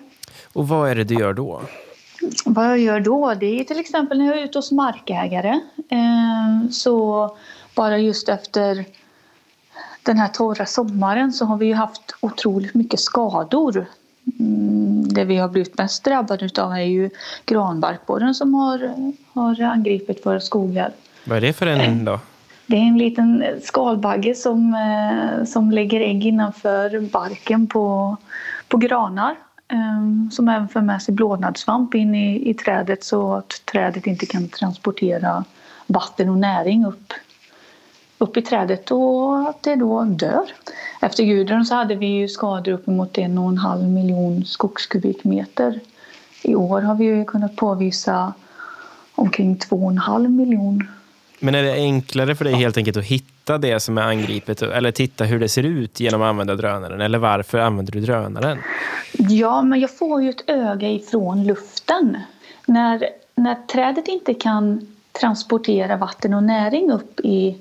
Och 0.54 0.68
vad 0.68 0.90
är 0.90 0.96
det 0.96 1.04
du 1.04 1.16
gör 1.16 1.34
då? 1.34 1.62
Vad 2.46 2.66
jag 2.66 2.80
gör 2.80 3.00
då, 3.00 3.34
det 3.34 3.60
är 3.60 3.64
till 3.64 3.80
exempel 3.80 4.18
när 4.18 4.26
jag 4.26 4.40
är 4.40 4.44
ute 4.44 4.58
hos 4.58 4.72
markägare 4.72 5.60
Eh, 5.94 6.70
så 6.70 7.30
bara 7.76 7.98
just 7.98 8.30
efter 8.30 8.86
den 10.04 10.18
här 10.18 10.28
torra 10.28 10.66
sommaren 10.66 11.34
så 11.34 11.46
har 11.46 11.58
vi 11.58 11.66
ju 11.66 11.74
haft 11.74 12.16
otroligt 12.20 12.74
mycket 12.74 13.00
skador. 13.00 13.86
Mm, 14.40 15.08
det 15.08 15.26
vi 15.26 15.38
har 15.38 15.50
blivit 15.50 15.78
mest 15.78 16.04
drabbade 16.04 16.46
utav 16.46 16.72
är 16.72 16.78
ju 16.78 17.10
granbarkborren 17.46 18.34
som 18.34 18.54
har, 18.54 18.94
har 19.34 19.62
angripit 19.62 20.26
våra 20.26 20.40
skogar. 20.40 20.92
Vad 21.26 21.38
är 21.38 21.42
det 21.42 21.54
för 21.54 21.68
en 21.68 22.06
då? 22.06 22.20
Det 22.66 22.76
är 22.76 22.82
en 22.82 22.98
liten 22.98 23.44
skalbagge 23.62 24.36
som, 24.36 24.74
eh, 24.74 25.46
som 25.46 25.72
lägger 25.72 26.02
ägg 26.02 26.26
innanför 26.26 27.00
barken 27.00 27.68
på, 27.68 28.18
på 28.68 28.78
granar. 28.78 29.36
Eh, 29.74 30.30
Som 30.32 30.48
även 30.50 30.68
för 30.70 30.82
med 30.82 31.02
sig 31.02 31.14
blånadssvamp 31.14 31.96
in 31.96 32.16
i, 32.16 32.50
i 32.50 32.54
trädet 32.54 33.04
så 33.04 33.34
att 33.34 33.62
trädet 33.66 34.08
inte 34.08 34.26
kan 34.26 34.48
transportera 34.48 35.44
vatten 35.88 36.30
och 36.30 36.38
näring 36.38 36.86
upp, 36.86 37.14
upp 38.18 38.38
i 38.38 38.42
trädet 38.42 38.92
och 38.92 39.50
att 39.50 39.64
det 39.64 39.76
då 39.76 40.04
dör. 40.04 40.46
Efter 41.02 41.24
Gudrun 41.24 41.66
så 41.66 41.76
hade 41.76 41.96
vi 41.96 42.06
ju 42.06 42.28
skador 42.28 42.72
uppemot 42.72 43.18
en 43.18 43.38
och 43.38 43.50
en 43.50 43.58
halv 43.58 43.90
miljon 43.90 44.46
skogskubikmeter. 44.46 45.80
I 46.44 46.56
år 46.56 46.82
har 46.82 46.96
vi 46.96 47.06
ju 47.06 47.26
kunnat 47.26 47.56
påvisa 47.56 48.34
omkring 49.16 49.58
två 49.58 49.76
och 49.76 49.92
en 49.92 49.98
halv 49.98 50.30
miljon 50.32 50.88
Men 51.40 51.56
är 51.56 51.64
det 51.64 51.74
enklare 51.74 52.36
för 52.36 52.46
dig 52.46 52.54
helt 52.54 52.78
enkelt 52.78 52.98
att 52.98 53.06
hitta 53.06 53.33
det 53.46 53.80
som 53.80 53.98
är 53.98 54.02
angripet 54.02 54.62
eller 54.62 54.92
titta 54.92 55.24
hur 55.24 55.40
det 55.40 55.50
ser 55.50 55.64
ut 55.64 56.00
genom 56.00 56.22
att 56.22 56.28
använda 56.30 56.56
drönaren? 56.56 57.02
Eller 57.02 57.18
varför 57.18 57.60
använder 57.60 57.94
du 57.94 58.00
drönaren? 58.00 58.58
Ja, 59.18 59.62
men 59.62 59.80
jag 59.80 59.98
får 59.98 60.24
ju 60.24 60.30
ett 60.30 60.50
öga 60.50 60.90
ifrån 60.90 61.44
luften. 61.44 62.18
När, 62.66 63.06
när 63.36 63.56
trädet 63.56 64.08
inte 64.08 64.34
kan 64.34 64.88
transportera 65.12 65.98
vatten 65.98 66.34
och 66.34 66.44
näring 66.44 66.92
upp, 66.92 67.20
i, 67.20 67.58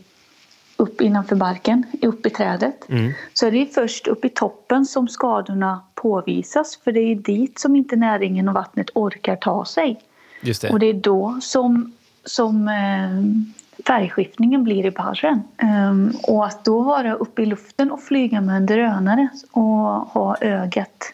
upp 0.77 1.01
innanför 1.01 1.37
barken, 1.37 1.85
upp 2.03 2.27
i 2.27 2.31
trädet, 2.31 2.89
Mm. 2.89 3.13
så 3.33 3.47
är 3.47 3.51
det 3.51 3.75
först 3.75 4.07
upp 4.07 4.25
i 4.25 4.29
toppen 4.29 4.87
som 4.87 5.09
skadorna 5.09 5.81
påvisas. 5.95 6.79
För 6.85 6.93
det 6.93 7.01
är 7.01 7.15
dit 7.15 7.59
som 7.59 7.77
inte 7.77 7.97
näringen 7.97 8.49
och 8.49 8.55
vattnet 8.55 8.91
orkar 8.95 9.37
ta 9.37 9.65
sig. 9.65 10.01
Just 10.41 10.63
det. 10.63 10.71
Och 10.71 10.79
det 10.79 10.87
är 10.87 10.95
då 10.95 11.39
som, 11.43 11.93
som 12.25 12.69
eh, 12.69 13.62
färgskiftningen 13.87 14.65
blir 14.65 14.87
i 14.87 14.91
barren. 14.91 15.43
Ehm, 15.57 16.13
och 16.23 16.47
att 16.47 16.65
då 16.65 16.83
vara 16.83 17.15
uppe 17.15 17.43
i 17.43 17.47
luften 17.47 17.91
och 17.91 18.03
flyga 18.03 18.41
med 18.41 18.57
en 18.57 18.67
drönare 18.67 19.29
och 19.51 19.63
ha 19.63 20.37
ögat 20.41 21.13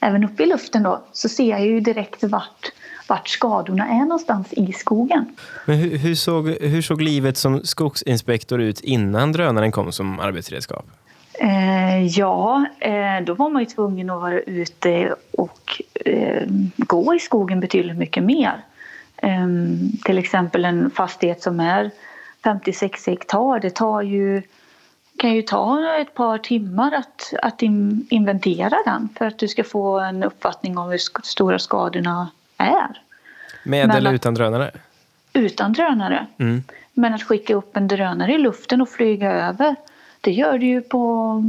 även 0.00 0.24
uppe 0.24 0.42
i 0.42 0.46
luften 0.46 0.82
då 0.82 1.02
så 1.12 1.28
ser 1.28 1.50
jag 1.50 1.66
ju 1.66 1.80
direkt 1.80 2.24
vart, 2.24 2.72
vart 3.08 3.28
skadorna 3.28 3.88
är 3.88 4.00
någonstans 4.00 4.52
i 4.52 4.72
skogen. 4.72 5.36
Men 5.64 5.76
hur, 5.76 5.98
hur, 5.98 6.14
såg, 6.14 6.48
hur 6.48 6.82
såg 6.82 7.02
livet 7.02 7.36
som 7.36 7.60
skogsinspektor 7.64 8.60
ut 8.60 8.80
innan 8.80 9.32
drönaren 9.32 9.72
kom 9.72 9.92
som 9.92 10.20
arbetsredskap? 10.20 10.86
Eh, 11.40 12.06
ja, 12.06 12.66
eh, 12.80 13.24
då 13.24 13.34
var 13.34 13.50
man 13.50 13.62
ju 13.62 13.66
tvungen 13.66 14.10
att 14.10 14.20
vara 14.20 14.40
ute 14.40 15.14
och 15.30 15.82
eh, 16.04 16.42
gå 16.76 17.14
i 17.14 17.18
skogen 17.18 17.60
betydligt 17.60 17.96
mycket 17.96 18.22
mer. 18.22 18.64
Eh, 19.16 19.46
till 20.04 20.18
exempel 20.18 20.64
en 20.64 20.90
fastighet 20.90 21.42
som 21.42 21.60
är 21.60 21.90
56 22.46 23.06
hektar, 23.06 23.60
det 23.60 23.74
tar 23.74 24.02
ju, 24.02 24.42
kan 25.18 25.34
ju 25.34 25.42
ta 25.42 25.96
ett 26.00 26.14
par 26.14 26.38
timmar 26.38 26.92
att, 26.92 27.34
att 27.42 27.62
in, 27.62 28.06
inventera 28.10 28.78
den 28.84 29.08
för 29.18 29.26
att 29.26 29.38
du 29.38 29.48
ska 29.48 29.64
få 29.64 30.00
en 30.00 30.22
uppfattning 30.22 30.78
om 30.78 30.90
hur 30.90 30.98
stora 31.22 31.58
skadorna 31.58 32.30
är. 32.56 33.02
Med 33.64 33.88
Men 33.88 33.96
eller 33.96 34.10
att- 34.10 34.14
utan 34.14 34.34
drönare? 34.34 34.70
Utan 35.32 35.72
drönare. 35.72 36.26
Mm. 36.38 36.62
Men 36.92 37.14
att 37.14 37.22
skicka 37.22 37.54
upp 37.54 37.76
en 37.76 37.88
drönare 37.88 38.34
i 38.34 38.38
luften 38.38 38.80
och 38.80 38.88
flyga 38.88 39.32
över, 39.32 39.76
det 40.20 40.32
gör 40.32 40.58
du 40.58 40.66
ju 40.66 40.80
på, 40.82 41.42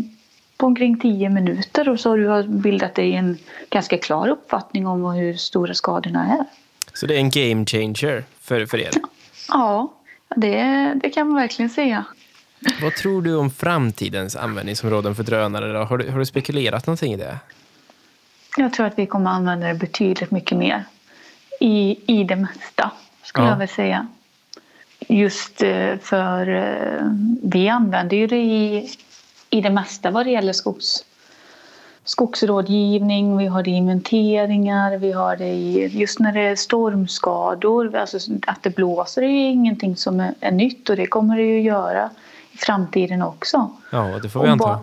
på 0.58 0.66
omkring 0.66 1.00
10 1.00 1.30
minuter 1.30 1.90
och 1.90 2.00
så 2.00 2.10
har 2.10 2.44
du 2.44 2.50
bildat 2.50 2.96
dig 2.96 3.14
en 3.14 3.38
ganska 3.70 3.98
klar 3.98 4.28
uppfattning 4.28 4.88
om 4.88 5.04
hur 5.04 5.34
stora 5.34 5.74
skadorna 5.74 6.38
är. 6.40 6.46
Så 6.94 7.06
det 7.06 7.16
är 7.16 7.20
en 7.20 7.30
game 7.30 7.66
changer 7.66 8.24
för, 8.42 8.66
för 8.66 8.78
er. 8.78 8.92
Ja, 9.50 9.94
det, 10.36 10.94
det 11.04 11.10
kan 11.10 11.28
man 11.28 11.36
verkligen 11.36 11.70
säga. 11.70 12.06
Vad 12.82 12.94
tror 12.96 13.22
du 13.22 13.36
om 13.36 13.52
framtidens 13.52 14.36
användningsområden 14.36 15.16
för 15.16 15.24
drönare? 15.24 15.78
Har, 15.78 15.98
du, 15.98 16.10
har 16.12 16.20
du 16.20 16.26
spekulerat 16.26 16.88
någonting 16.88 17.14
i 17.14 17.18
det? 17.18 17.40
Jag 18.58 18.74
tror 18.74 18.86
att 18.86 19.00
vi 19.00 19.06
kommer 19.06 19.32
använda 19.32 19.68
det 19.68 19.74
betydligt 19.74 20.32
mycket 20.32 20.58
mer. 20.58 20.84
I, 21.60 22.00
i 22.20 22.24
det 22.24 22.36
mesta, 22.36 22.92
skulle 23.24 23.46
Ja. 23.46 23.52
jag 23.52 23.58
vilja 23.58 23.76
säga. 23.76 24.08
Just 25.08 25.62
eh, 25.62 25.98
för 26.02 26.48
eh, 26.50 27.12
vi 27.44 27.70
använder 27.70 28.18
ju 28.18 28.28
det 28.28 28.38
i, 28.38 28.90
i 29.50 29.62
det 29.62 29.70
mesta 29.70 30.12
vad 30.12 30.26
det 30.26 30.32
gäller 30.32 30.54
skogs, 30.54 31.06
skogsrådgivning, 32.08 33.38
vi 33.38 33.46
har 33.46 33.64
det 33.64 33.72
i 33.72 33.74
inventeringar, 33.74 34.98
vi 34.98 35.12
har 35.12 35.36
det 35.36 35.48
i, 35.48 35.88
just 35.88 36.20
när 36.20 36.32
det 36.32 36.42
är 36.42 36.56
stormskador, 36.56 37.96
alltså 37.96 38.18
att 38.48 38.64
det 38.64 38.76
blåser 38.76 39.22
är 39.22 39.28
ju 39.28 39.48
ingenting 39.48 39.96
som 39.96 40.20
är, 40.20 40.34
är 40.40 40.52
nytt 40.52 40.90
och 40.90 40.96
det 40.96 41.08
kommer 41.08 41.38
det 41.38 41.44
ju 41.44 41.62
göra 41.62 42.10
i 42.52 42.58
framtiden 42.58 43.22
också. 43.22 43.72
Ja, 43.92 44.20
det 44.22 44.30
får 44.30 44.40
vi 44.40 44.48
Och 44.48 44.52
anta. 44.52 44.80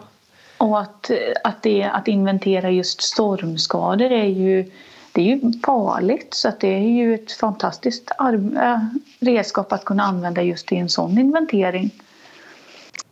Och 0.59 0.81
att, 0.81 1.11
att, 1.45 1.63
det, 1.63 1.83
att 1.83 2.09
inventera 2.09 2.71
just 2.71 3.03
stormskador 3.03 4.13
är 4.13 4.29
ju, 4.29 4.71
det 5.13 5.21
är 5.21 5.25
ju 5.25 5.53
farligt. 5.67 6.35
Så 6.35 6.49
att 6.49 6.61
det 6.61 6.75
är 6.75 6.89
ju 6.89 7.15
ett 7.15 7.33
fantastiskt 7.33 8.11
äh, 8.21 8.79
redskap 9.21 9.73
att 9.73 9.85
kunna 9.85 10.03
använda 10.03 10.43
just 10.43 10.73
i 10.73 10.77
en 10.77 10.89
sån 10.89 11.19
inventering. 11.19 11.91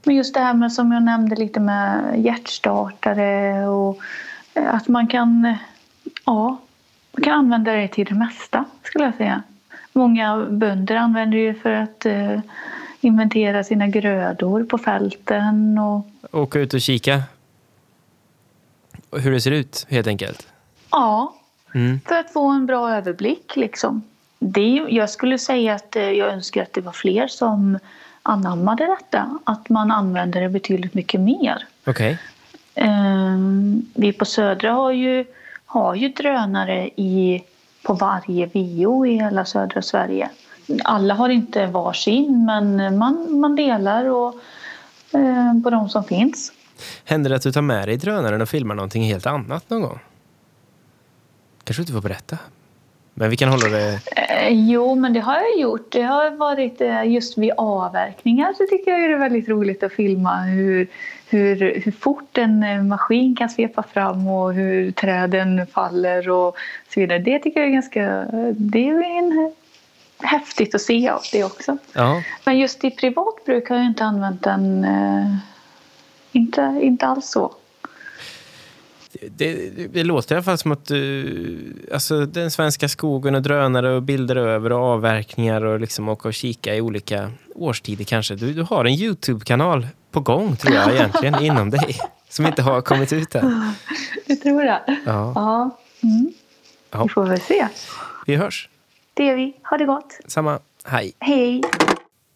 Men 0.04 0.16
just 0.16 0.34
det 0.34 0.40
här 0.40 0.54
med 0.54 0.72
som 0.72 0.92
jag 0.92 1.02
nämnde 1.02 1.36
lite 1.36 1.60
med 1.60 2.20
hjärtstartare 2.24 3.66
och 3.66 3.98
eh, 4.54 4.74
att 4.74 4.88
man 4.88 5.06
kan, 5.06 5.54
ja, 6.26 6.58
man 7.12 7.22
kan 7.24 7.32
använda 7.38 7.72
det 7.72 7.88
till 7.88 8.06
det 8.06 8.14
mesta 8.14 8.64
skulle 8.82 9.04
jag 9.04 9.14
säga. 9.14 9.42
Många 9.92 10.46
bönder 10.50 10.96
använder 10.96 11.38
det 11.38 11.54
för 11.54 11.72
att 11.72 12.06
eh, 12.06 12.40
inventera 13.00 13.64
sina 13.64 13.86
grödor 13.86 14.64
på 14.64 14.78
fälten 14.78 15.78
och 15.78 16.06
Åka 16.32 16.58
ut 16.58 16.74
och 16.74 16.80
kika 16.80 17.22
hur 19.12 19.32
det 19.32 19.40
ser 19.40 19.50
ut, 19.50 19.86
helt 19.90 20.06
enkelt. 20.06 20.46
Ja, 20.90 21.34
Mm. 21.74 22.00
för 22.08 22.14
att 22.14 22.32
få 22.32 22.48
en 22.48 22.66
bra 22.66 22.90
överblick. 22.90 23.56
Liksom. 23.56 24.02
Det, 24.38 24.86
jag 24.88 25.10
skulle 25.10 25.38
säga 25.38 25.74
att 25.74 25.96
eh, 25.96 26.10
jag 26.10 26.32
önskar 26.32 26.62
att 26.62 26.72
det 26.72 26.80
var 26.80 26.92
fler 26.92 27.26
som 27.26 27.78
anammade 28.22 28.86
detta. 28.86 29.38
Att 29.44 29.68
man 29.68 29.90
använder 29.90 30.40
det 30.40 30.48
betydligt 30.48 30.94
mycket 30.94 31.20
mer. 31.20 31.66
Okej. 31.86 32.18
Ehm, 32.74 33.86
vi 33.94 34.12
på 34.12 34.24
Södra 34.24 34.72
har 34.72 34.92
ju, 34.92 35.24
har 35.66 35.94
ju 35.94 36.08
drönare 36.08 36.88
i, 36.96 37.44
på 37.82 37.94
varje 37.94 38.46
VO 38.46 39.06
i 39.06 39.14
hela 39.14 39.44
södra 39.44 39.82
Sverige. 39.82 40.30
Alla 40.84 41.14
har 41.14 41.28
inte 41.28 41.66
varsin 41.66 42.44
men 42.44 42.98
man, 42.98 43.40
man 43.40 43.56
delar 43.56 44.04
och, 44.04 44.34
eh, 45.12 45.62
på 45.64 45.70
de 45.70 45.88
som 45.88 46.04
finns. 46.04 46.52
Händer 47.04 47.30
det 47.30 47.36
att 47.36 47.42
du 47.42 47.52
tar 47.52 47.62
med 47.62 47.88
dig 47.88 47.96
drönaren 47.96 48.42
och 48.42 48.48
filmar 48.48 48.74
någonting 48.74 49.02
helt 49.02 49.26
annat 49.26 49.70
någon 49.70 49.82
gång? 49.82 49.98
Kanske 51.64 51.80
du 51.80 51.82
inte 51.82 51.92
får 51.92 52.00
berätta. 52.00 52.38
Men 53.22 53.30
vi 53.30 53.36
kan 53.36 53.48
hålla 53.48 53.68
det... 53.68 54.00
Eh, 54.16 54.48
Jo, 54.48 54.94
men 54.94 55.12
det 55.12 55.20
har 55.20 55.34
jag 55.34 55.58
gjort. 55.58 55.92
Det 55.92 56.02
har 56.02 56.30
varit 56.30 56.80
eh, 56.80 57.04
just 57.04 57.38
vid 57.38 57.52
avverkningar 57.56 58.52
så 58.52 58.66
tycker 58.70 58.90
jag 58.90 59.00
det 59.00 59.14
är 59.14 59.18
väldigt 59.18 59.48
roligt 59.48 59.82
att 59.82 59.92
filma 59.92 60.42
hur, 60.42 60.88
hur, 61.28 61.80
hur 61.84 61.92
fort 61.92 62.38
en 62.38 62.62
eh, 62.62 62.82
maskin 62.82 63.36
kan 63.36 63.50
svepa 63.50 63.82
fram 63.82 64.28
och 64.28 64.54
hur 64.54 64.92
träden 64.92 65.66
faller 65.66 66.30
och 66.30 66.56
så 66.94 67.00
vidare. 67.00 67.18
Det 67.18 67.38
tycker 67.38 67.60
jag 67.60 67.68
är 67.68 67.72
ganska... 67.72 68.26
Det 68.52 68.88
är 68.88 69.18
en, 69.18 69.52
häftigt 70.22 70.74
att 70.74 70.82
se 70.82 71.12
det 71.32 71.44
också. 71.44 71.76
Ja. 71.92 72.22
Men 72.44 72.58
just 72.58 72.84
i 72.84 72.90
privat 72.90 73.44
bruk 73.44 73.68
har 73.68 73.76
jag 73.76 73.86
inte 73.86 74.04
använt 74.04 74.42
den. 74.42 74.84
Eh, 74.84 75.36
inte, 76.32 76.78
inte 76.82 77.06
alls 77.06 77.30
så. 77.30 77.52
Det, 79.20 79.70
det, 79.92 80.04
låter 80.04 80.34
i 80.34 80.36
alla 80.36 80.44
fall 80.44 80.58
som 80.58 80.72
att 80.72 80.86
du... 80.86 81.88
Alltså 81.92 82.26
den 82.26 82.50
svenska 82.50 82.88
skogen 82.88 83.34
och 83.34 83.42
drönare 83.42 83.94
och 83.94 84.02
bilder 84.02 84.36
över 84.36 84.72
och 84.72 84.80
avverkningar 84.80 85.64
och 85.64 85.80
liksom 85.80 86.08
åka 86.08 86.28
och 86.28 86.34
kika 86.34 86.74
i 86.74 86.80
olika 86.80 87.32
årstider 87.54 88.04
kanske. 88.04 88.34
Du, 88.34 88.52
du 88.52 88.62
har 88.62 88.84
en 88.84 88.92
YouTube-kanal 88.92 89.86
på 90.10 90.20
gång 90.20 90.56
tror 90.56 90.74
jag 90.74 90.94
egentligen 90.94 91.40
inom 91.42 91.70
dig. 91.70 91.98
Som 92.28 92.46
inte 92.46 92.62
har 92.62 92.80
kommit 92.80 93.12
ut 93.12 93.34
än. 93.34 93.74
Det 94.26 94.36
tror 94.36 94.62
jag. 94.62 94.80
Ja. 94.86 95.32
Ja. 95.34 95.78
Mm. 96.02 96.32
Ja. 96.90 97.02
Vi 97.02 97.08
får 97.08 97.24
väl 97.24 97.40
se. 97.40 97.68
Vi 98.26 98.36
hörs. 98.36 98.68
Det 99.14 99.24
gör 99.24 99.36
vi. 99.36 99.54
Ha 99.70 99.76
det 99.78 99.84
gott. 99.84 100.18
Samma. 100.26 100.58
Hej. 100.84 101.12
Hej. 101.18 101.62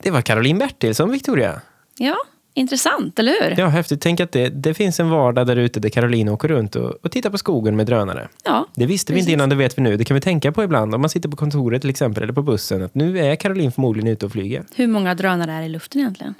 Det 0.02 0.10
var 0.10 0.22
Caroline 0.22 0.58
Bertilsson, 0.58 1.10
Victoria. 1.10 1.60
Ja, 1.94 2.16
Intressant, 2.58 3.18
eller 3.18 3.32
hur? 3.42 3.54
Ja, 3.60 3.66
häftigt. 3.66 4.00
Tänk 4.00 4.20
att 4.20 4.32
det, 4.32 4.48
det 4.48 4.74
finns 4.74 5.00
en 5.00 5.10
vardag 5.10 5.46
där 5.46 5.56
ute 5.56 5.80
där 5.80 5.88
Caroline 5.88 6.28
åker 6.28 6.48
runt 6.48 6.76
och, 6.76 6.90
och 6.90 7.10
tittar 7.12 7.30
på 7.30 7.38
skogen 7.38 7.76
med 7.76 7.86
drönare. 7.86 8.28
Ja, 8.44 8.66
Det 8.74 8.86
visste 8.86 9.12
vi 9.12 9.18
inte 9.18 9.26
precis. 9.26 9.32
innan, 9.34 9.48
det 9.48 9.56
vet 9.56 9.78
vi 9.78 9.82
nu. 9.82 9.96
Det 9.96 10.04
kan 10.04 10.14
vi 10.14 10.20
tänka 10.20 10.52
på 10.52 10.64
ibland 10.64 10.94
om 10.94 11.00
man 11.00 11.10
sitter 11.10 11.28
på 11.28 11.36
kontoret 11.36 11.80
till 11.80 11.90
exempel 11.90 12.22
eller 12.22 12.32
på 12.32 12.42
bussen. 12.42 12.82
Att 12.82 12.94
nu 12.94 13.18
är 13.18 13.36
Caroline 13.36 13.72
förmodligen 13.72 14.08
ute 14.08 14.26
och 14.26 14.32
flyger. 14.32 14.64
Hur 14.76 14.86
många 14.86 15.14
drönare 15.14 15.52
är 15.52 15.62
i 15.62 15.68
luften 15.68 16.00
egentligen? 16.00 16.34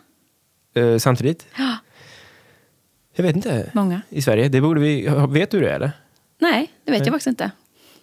Eh, 0.75 0.97
samtidigt? 0.99 1.47
Ja. 1.59 1.77
Jag 3.19 3.23
vet 3.25 3.37
inte. 3.37 3.71
Många. 3.75 4.01
I 4.09 4.23
Sverige? 4.23 4.49
Det 4.49 4.61
borde 4.61 4.81
vi... 4.81 5.09
Vet 5.29 5.51
du 5.51 5.61
det 5.61 5.71
eller? 5.71 5.91
Nej, 6.39 6.71
det 6.85 6.91
vet 6.91 7.01
Nej. 7.01 7.07
jag 7.07 7.15
faktiskt 7.15 7.27
inte. 7.27 7.51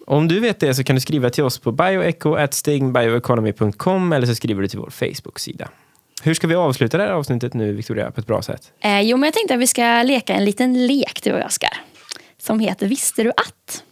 Om 0.06 0.28
du 0.28 0.40
vet 0.40 0.60
det 0.60 0.74
så 0.74 0.84
kan 0.84 0.96
du 0.96 1.00
skriva 1.00 1.30
till 1.30 1.44
oss 1.44 1.58
på 1.58 1.72
bioecho.stingbioeconomy.com 1.72 4.12
eller 4.12 4.26
så 4.26 4.34
skriver 4.34 4.62
du 4.62 4.68
till 4.68 4.78
vår 4.78 4.90
Facebook-sida. 4.90 5.68
Hur 6.24 6.34
ska 6.34 6.46
vi 6.46 6.54
avsluta 6.54 6.98
det 6.98 7.04
här 7.04 7.10
avsnittet 7.10 7.54
nu, 7.54 7.72
Victoria, 7.72 8.10
på 8.10 8.20
ett 8.20 8.26
bra 8.26 8.42
sätt? 8.42 8.72
Eh, 8.80 9.00
jo, 9.00 9.16
men 9.16 9.26
jag 9.26 9.34
tänkte 9.34 9.54
att 9.54 9.60
vi 9.60 9.66
ska 9.66 10.02
leka 10.02 10.34
en 10.34 10.44
liten 10.44 10.86
lek, 10.86 11.20
du 11.22 11.32
och 11.32 11.38
jag, 11.38 11.46
Oskar. 11.46 11.80
Som 12.38 12.60
heter 12.60 12.86
Visste 12.86 13.22
du 13.22 13.30
att? 13.30 13.82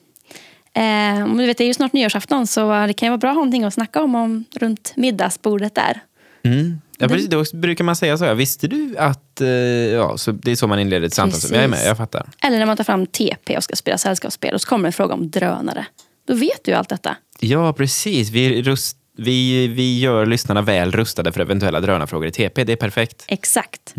Eh, 0.75 1.37
du 1.37 1.47
vet, 1.47 1.59
det 1.59 1.65
är 1.65 1.67
ju 1.67 1.75
snart 1.75 1.93
nyårsafton 1.93 2.47
så 2.47 2.87
det 2.87 2.93
kan 2.93 3.07
ju 3.07 3.11
vara 3.11 3.19
bra 3.19 3.31
att 3.31 3.37
ha 3.37 3.41
någonting 3.41 3.65
att 3.65 3.75
snacka 3.75 4.03
om, 4.03 4.15
om 4.15 4.45
runt 4.61 4.93
middagsbordet 4.97 5.75
där. 5.75 6.01
Mm. 6.43 6.81
Ja, 6.99 7.09
precis, 7.09 7.29
då 7.29 7.45
brukar 7.53 7.85
man 7.85 7.97
säga 7.97 8.19
så. 8.19 8.25
Ja. 8.25 8.35
Visste 8.35 8.69
du 8.69 8.97
att... 8.99 9.41
eh, 9.41 9.49
ja, 9.49 10.19
så 10.19 10.33
det 10.33 10.51
är 10.51 10.57
så 10.57 10.67
man 10.67 10.79
inleder 10.79 11.07
ett 11.07 11.15
samtal. 11.15 11.41
Jag 11.53 11.65
är 11.65 11.69
med, 11.69 11.87
jag 11.87 11.97
fattar. 11.97 12.29
Eller 12.43 12.59
när 12.59 12.67
man 12.67 12.77
tar 12.77 12.85
fram 12.85 13.07
TP 13.07 13.57
och 13.57 13.65
ska 13.65 13.77
spela 13.77 13.99
sällskapsspel 13.99 14.55
och 14.55 14.61
så 14.61 14.69
kommer 14.69 14.87
en 14.87 14.93
fråga 14.93 15.15
om 15.15 15.31
drönare. 15.31 15.87
Då 16.27 16.35
vet 16.35 16.65
du 16.65 16.71
ju 16.71 16.77
allt 16.77 16.89
detta. 16.89 17.17
Ja, 17.41 17.73
precis. 17.73 18.31
Vi, 18.31 18.63
rust, 18.63 18.97
vi, 19.17 19.69
vi 19.69 19.99
gör 19.99 20.27
lyssnarna 20.27 20.63
väl 20.63 20.93
rustade 20.93 21.33
för 21.33 21.41
eventuella 21.41 21.81
drönarfrågor 21.81 22.27
i 22.29 22.33
TP. 22.33 22.65
Det 22.65 22.73
är 22.73 22.77
perfekt. 22.77 23.25
Exakt. 23.29 23.95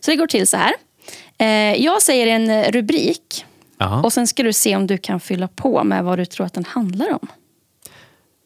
Så 0.00 0.10
det 0.10 0.16
går 0.16 0.26
till 0.26 0.46
så 0.46 0.56
här. 0.56 0.72
Eh, 1.38 1.82
jag 1.84 2.02
säger 2.02 2.26
en 2.26 2.64
rubrik 2.72 3.44
Jaha. 3.78 4.02
och 4.02 4.12
sen 4.12 4.26
ska 4.26 4.42
du 4.42 4.52
se 4.52 4.76
om 4.76 4.86
du 4.86 4.98
kan 4.98 5.20
fylla 5.20 5.48
på 5.48 5.84
med 5.84 6.04
vad 6.04 6.18
du 6.18 6.24
tror 6.24 6.46
att 6.46 6.54
den 6.54 6.64
handlar 6.64 7.12
om. 7.12 7.28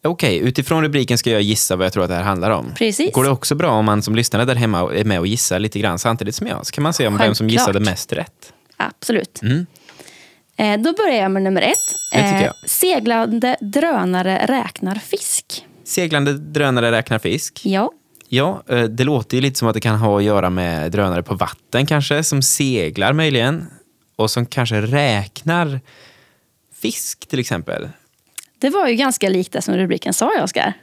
Okej, 0.03 0.37
utifrån 0.37 0.83
rubriken 0.83 1.17
ska 1.17 1.29
jag 1.31 1.41
gissa 1.41 1.75
vad 1.75 1.85
jag 1.85 1.93
tror 1.93 2.03
att 2.03 2.09
det 2.09 2.15
här 2.15 2.23
handlar 2.23 2.51
om. 2.51 2.73
Precis. 2.75 3.13
Går 3.13 3.23
det 3.23 3.29
också 3.29 3.55
bra 3.55 3.71
om 3.71 3.85
man 3.85 4.01
som 4.01 4.15
lyssnare 4.15 4.45
där 4.45 4.55
hemma 4.55 4.93
är 4.93 5.03
med 5.03 5.19
och 5.19 5.27
gissar 5.27 5.59
lite 5.59 5.79
grann 5.79 5.99
samtidigt 5.99 6.35
som 6.35 6.47
jag? 6.47 6.65
Så 6.65 6.71
kan 6.71 6.83
man 6.83 6.93
se 6.93 7.07
om 7.07 7.17
vem 7.17 7.35
som 7.35 7.49
gissade 7.49 7.79
mest 7.79 8.13
rätt. 8.13 8.53
Absolut. 8.77 9.41
Mm. 9.41 9.65
Eh, 10.57 10.79
då 10.79 10.93
börjar 10.93 11.21
jag 11.21 11.31
med 11.31 11.43
nummer 11.43 11.61
ett. 11.61 11.77
Det 12.11 12.23
tycker 12.23 12.45
jag. 12.45 12.69
seglande 12.69 13.57
drönare 13.61 14.45
räknar 14.47 14.95
fisk. 14.95 15.66
Seglande 15.87 16.33
drönare 16.33 16.91
räknar 16.91 17.19
fisk. 17.19 17.61
Ja, 17.63 17.91
Ja, 18.29 18.63
eh, 18.67 18.83
det 18.83 19.03
låter 19.03 19.37
ju 19.37 19.41
lite 19.41 19.59
som 19.59 19.67
att 19.67 19.73
det 19.73 19.79
kan 19.79 19.95
ha 19.95 20.17
att 20.17 20.23
göra 20.23 20.49
med 20.49 20.91
drönare 20.91 21.23
på 21.23 21.35
vatten 21.35 21.85
kanske, 21.85 22.23
som 22.23 22.41
seglar 22.41 23.13
möjligen. 23.13 23.65
Och 24.15 24.31
som 24.31 24.45
kanske 24.45 24.81
räknar 24.81 25.79
fisk 26.81 27.27
till 27.27 27.39
exempel. 27.39 27.89
det 28.59 28.69
var 28.69 28.87
ju 28.87 28.95
ganska 28.95 29.29
likt 29.29 29.53
det 29.53 29.61
som 29.61 29.75
rubriken 29.75 30.13
sa, 30.13 30.33
jag, 30.35 30.43
Oskar. 30.43 30.73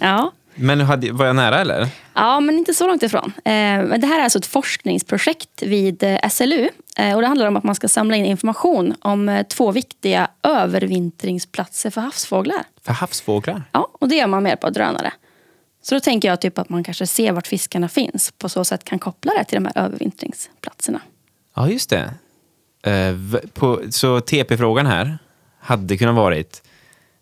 Ja. 0.00 0.32
Men 0.54 0.80
hade, 0.80 1.12
var 1.12 1.26
jag 1.26 1.36
nära 1.36 1.60
eller? 1.60 1.88
ja, 2.14 2.40
men 2.40 2.58
inte 2.58 2.74
så 2.74 2.86
långt 2.86 3.02
ifrån. 3.02 3.32
Eh, 3.36 3.84
det 3.98 4.06
här 4.06 4.18
är 4.18 4.22
alltså 4.24 4.38
ett 4.38 4.46
forskningsprojekt 4.46 5.62
vid 5.62 6.02
eh, 6.02 6.28
SLU. 6.28 6.68
Eh, 6.96 7.14
och 7.14 7.20
det 7.20 7.26
handlar 7.26 7.46
om 7.46 7.56
att 7.56 7.64
man 7.64 7.74
ska 7.74 7.88
samla 7.88 8.16
in 8.16 8.24
information 8.24 8.94
om 9.00 9.28
eh, 9.28 9.46
två 9.46 9.70
viktiga 9.72 10.28
övervintringsplatser 10.42 11.90
för 11.90 12.00
havsfåglar. 12.00 12.62
För 12.84 12.92
havsfåglar? 12.92 13.62
Ja, 13.72 13.88
och 13.92 14.08
det 14.08 14.14
gör 14.14 14.26
man 14.26 14.42
med 14.42 14.50
hjälp 14.50 14.64
av 14.64 14.72
drönare. 14.72 15.12
Så 15.82 15.94
då 15.94 16.00
tänker 16.00 16.28
jag 16.28 16.40
typ 16.40 16.58
att 16.58 16.68
man 16.68 16.84
kanske 16.84 17.06
ser 17.06 17.32
vart 17.32 17.46
fiskarna 17.46 17.88
finns. 17.88 18.32
På 18.38 18.48
så 18.48 18.64
sätt 18.64 18.84
kan 18.84 18.98
koppla 18.98 19.32
det 19.38 19.44
till 19.44 19.62
de 19.62 19.70
här 19.74 19.84
övervintringsplatserna. 19.84 21.00
Ja, 21.54 21.68
just 21.68 21.90
det. 21.90 22.14
På, 23.52 23.80
så 23.90 24.20
TP-frågan 24.20 24.86
här 24.86 25.18
hade 25.60 25.96
kunnat 25.96 26.14
varit 26.14 26.62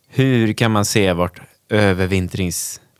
hur 0.09 0.53
kan 0.53 0.71
man 0.71 0.85
se 0.85 1.13
vart 1.13 1.41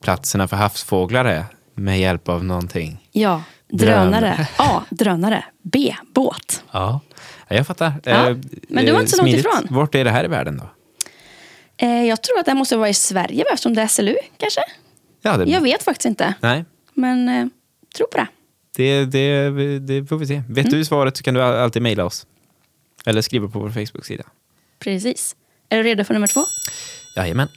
övervintringsplatserna 0.01 0.49
för 0.49 0.57
havsfåglar 0.57 1.25
är 1.25 1.45
med 1.75 2.01
hjälp 2.01 2.29
av 2.29 2.45
någonting? 2.45 3.09
Ja, 3.13 3.43
Drönare. 3.73 4.49
A. 4.59 4.83
Drönare. 4.91 5.45
B. 5.63 5.95
Båt. 6.15 6.63
Ja, 6.73 7.01
ja 7.49 7.57
jag 7.57 7.67
fattar. 7.67 7.93
Ja, 8.05 8.31
Eh, 8.31 8.37
men 8.69 8.85
du 8.87 8.93
var 8.93 9.01
inte 9.01 9.11
så 9.13 9.17
långt 9.23 9.35
ifrån. 9.37 9.67
Vart 9.71 9.95
är 9.95 10.05
det 10.05 10.11
här 10.11 10.25
i 10.25 10.29
världen 10.29 10.59
då? 10.59 10.71
Eh, 11.87 12.05
jag 12.05 12.23
tror 12.23 12.39
att 12.39 12.47
det 12.47 12.55
måste 12.55 12.77
vara 12.77 12.89
i 12.89 12.95
Sverige 12.95 13.45
eftersom 13.53 13.75
det 13.75 13.83
är 13.83 13.87
SLU 13.87 14.17
kanske. 14.37 14.61
Ja, 15.23 15.37
det, 15.37 15.45
Jag 15.51 15.61
vet 15.61 15.83
faktiskt 15.83 16.07
inte. 16.07 16.35
Nej, 16.41 16.65
Men 16.95 17.29
eh, 17.29 17.47
tro 17.97 18.07
på 18.13 18.19
det. 18.19 18.27
det, 18.77 19.05
det, 19.05 19.79
det 19.79 20.07
får 20.07 20.17
vi 20.19 20.27
se. 20.27 20.43
Vet 20.49 20.67
Mm. 20.67 20.79
du 20.79 20.85
svaret 20.85 21.17
så 21.17 21.23
kan 21.23 21.35
du 21.35 21.43
all- 21.43 21.55
alltid 21.55 21.83
mejla 21.83 22.05
oss. 22.05 22.27
Eller 23.07 23.23
skriva 23.23 23.49
på 23.49 23.59
vår 23.59 23.71
Facebook-sida. 23.71 24.25
Precis. 24.79 25.37
Är 25.69 25.77
du 25.77 25.83
redo 25.83 26.05
för 26.05 26.15
nummer 26.15 26.27
två? 26.27 26.45
Jajamän. 27.17 27.49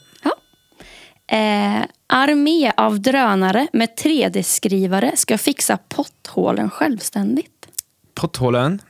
Eh, 1.26 1.82
armé 2.06 2.72
av 2.76 3.00
drönare 3.00 3.66
med 3.72 3.88
3D-skrivare 3.98 5.12
ska 5.16 5.38
fixa 5.38 5.78
potthålen 5.88 6.70
självständigt. 6.70 7.66
Potthålen. 8.14 8.82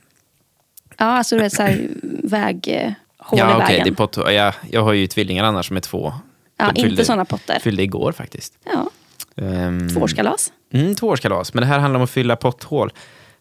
Ja, 0.97 1.05
alltså 1.05 1.35
du 1.35 1.41
vet 1.41 1.53
så 1.53 1.61
här 1.63 1.87
väghål 2.23 2.59
i 2.71 2.95
Ja, 3.31 3.55
okej. 3.55 3.67
vägen. 3.67 3.83
det 3.83 3.89
är 3.89 3.95
potthål. 3.95 4.33
Ja, 4.33 4.53
jag 4.71 4.83
har 4.83 4.93
ju 4.93 5.07
tvillingar 5.07 5.43
annars 5.43 5.67
som 5.67 5.77
är 5.77 5.81
två. 5.81 6.13
ja, 6.57 6.65
De 6.65 6.69
inte 6.69 6.81
fyllde- 6.81 7.05
sådana 7.05 7.25
potter. 7.25 7.59
Fyllde 7.59 7.83
igår 7.83 8.11
faktiskt. 8.11 8.53
Ja, 8.65 8.89
Um, 9.37 9.89
tvåårskalas. 9.89 10.51
Mm, 10.73 10.95
tvåårskalas. 10.95 11.53
Men 11.53 11.61
det 11.61 11.67
här 11.67 11.79
handlar 11.79 11.99
om 11.99 12.03
att 12.03 12.09
fylla 12.09 12.35
potthål. 12.35 12.93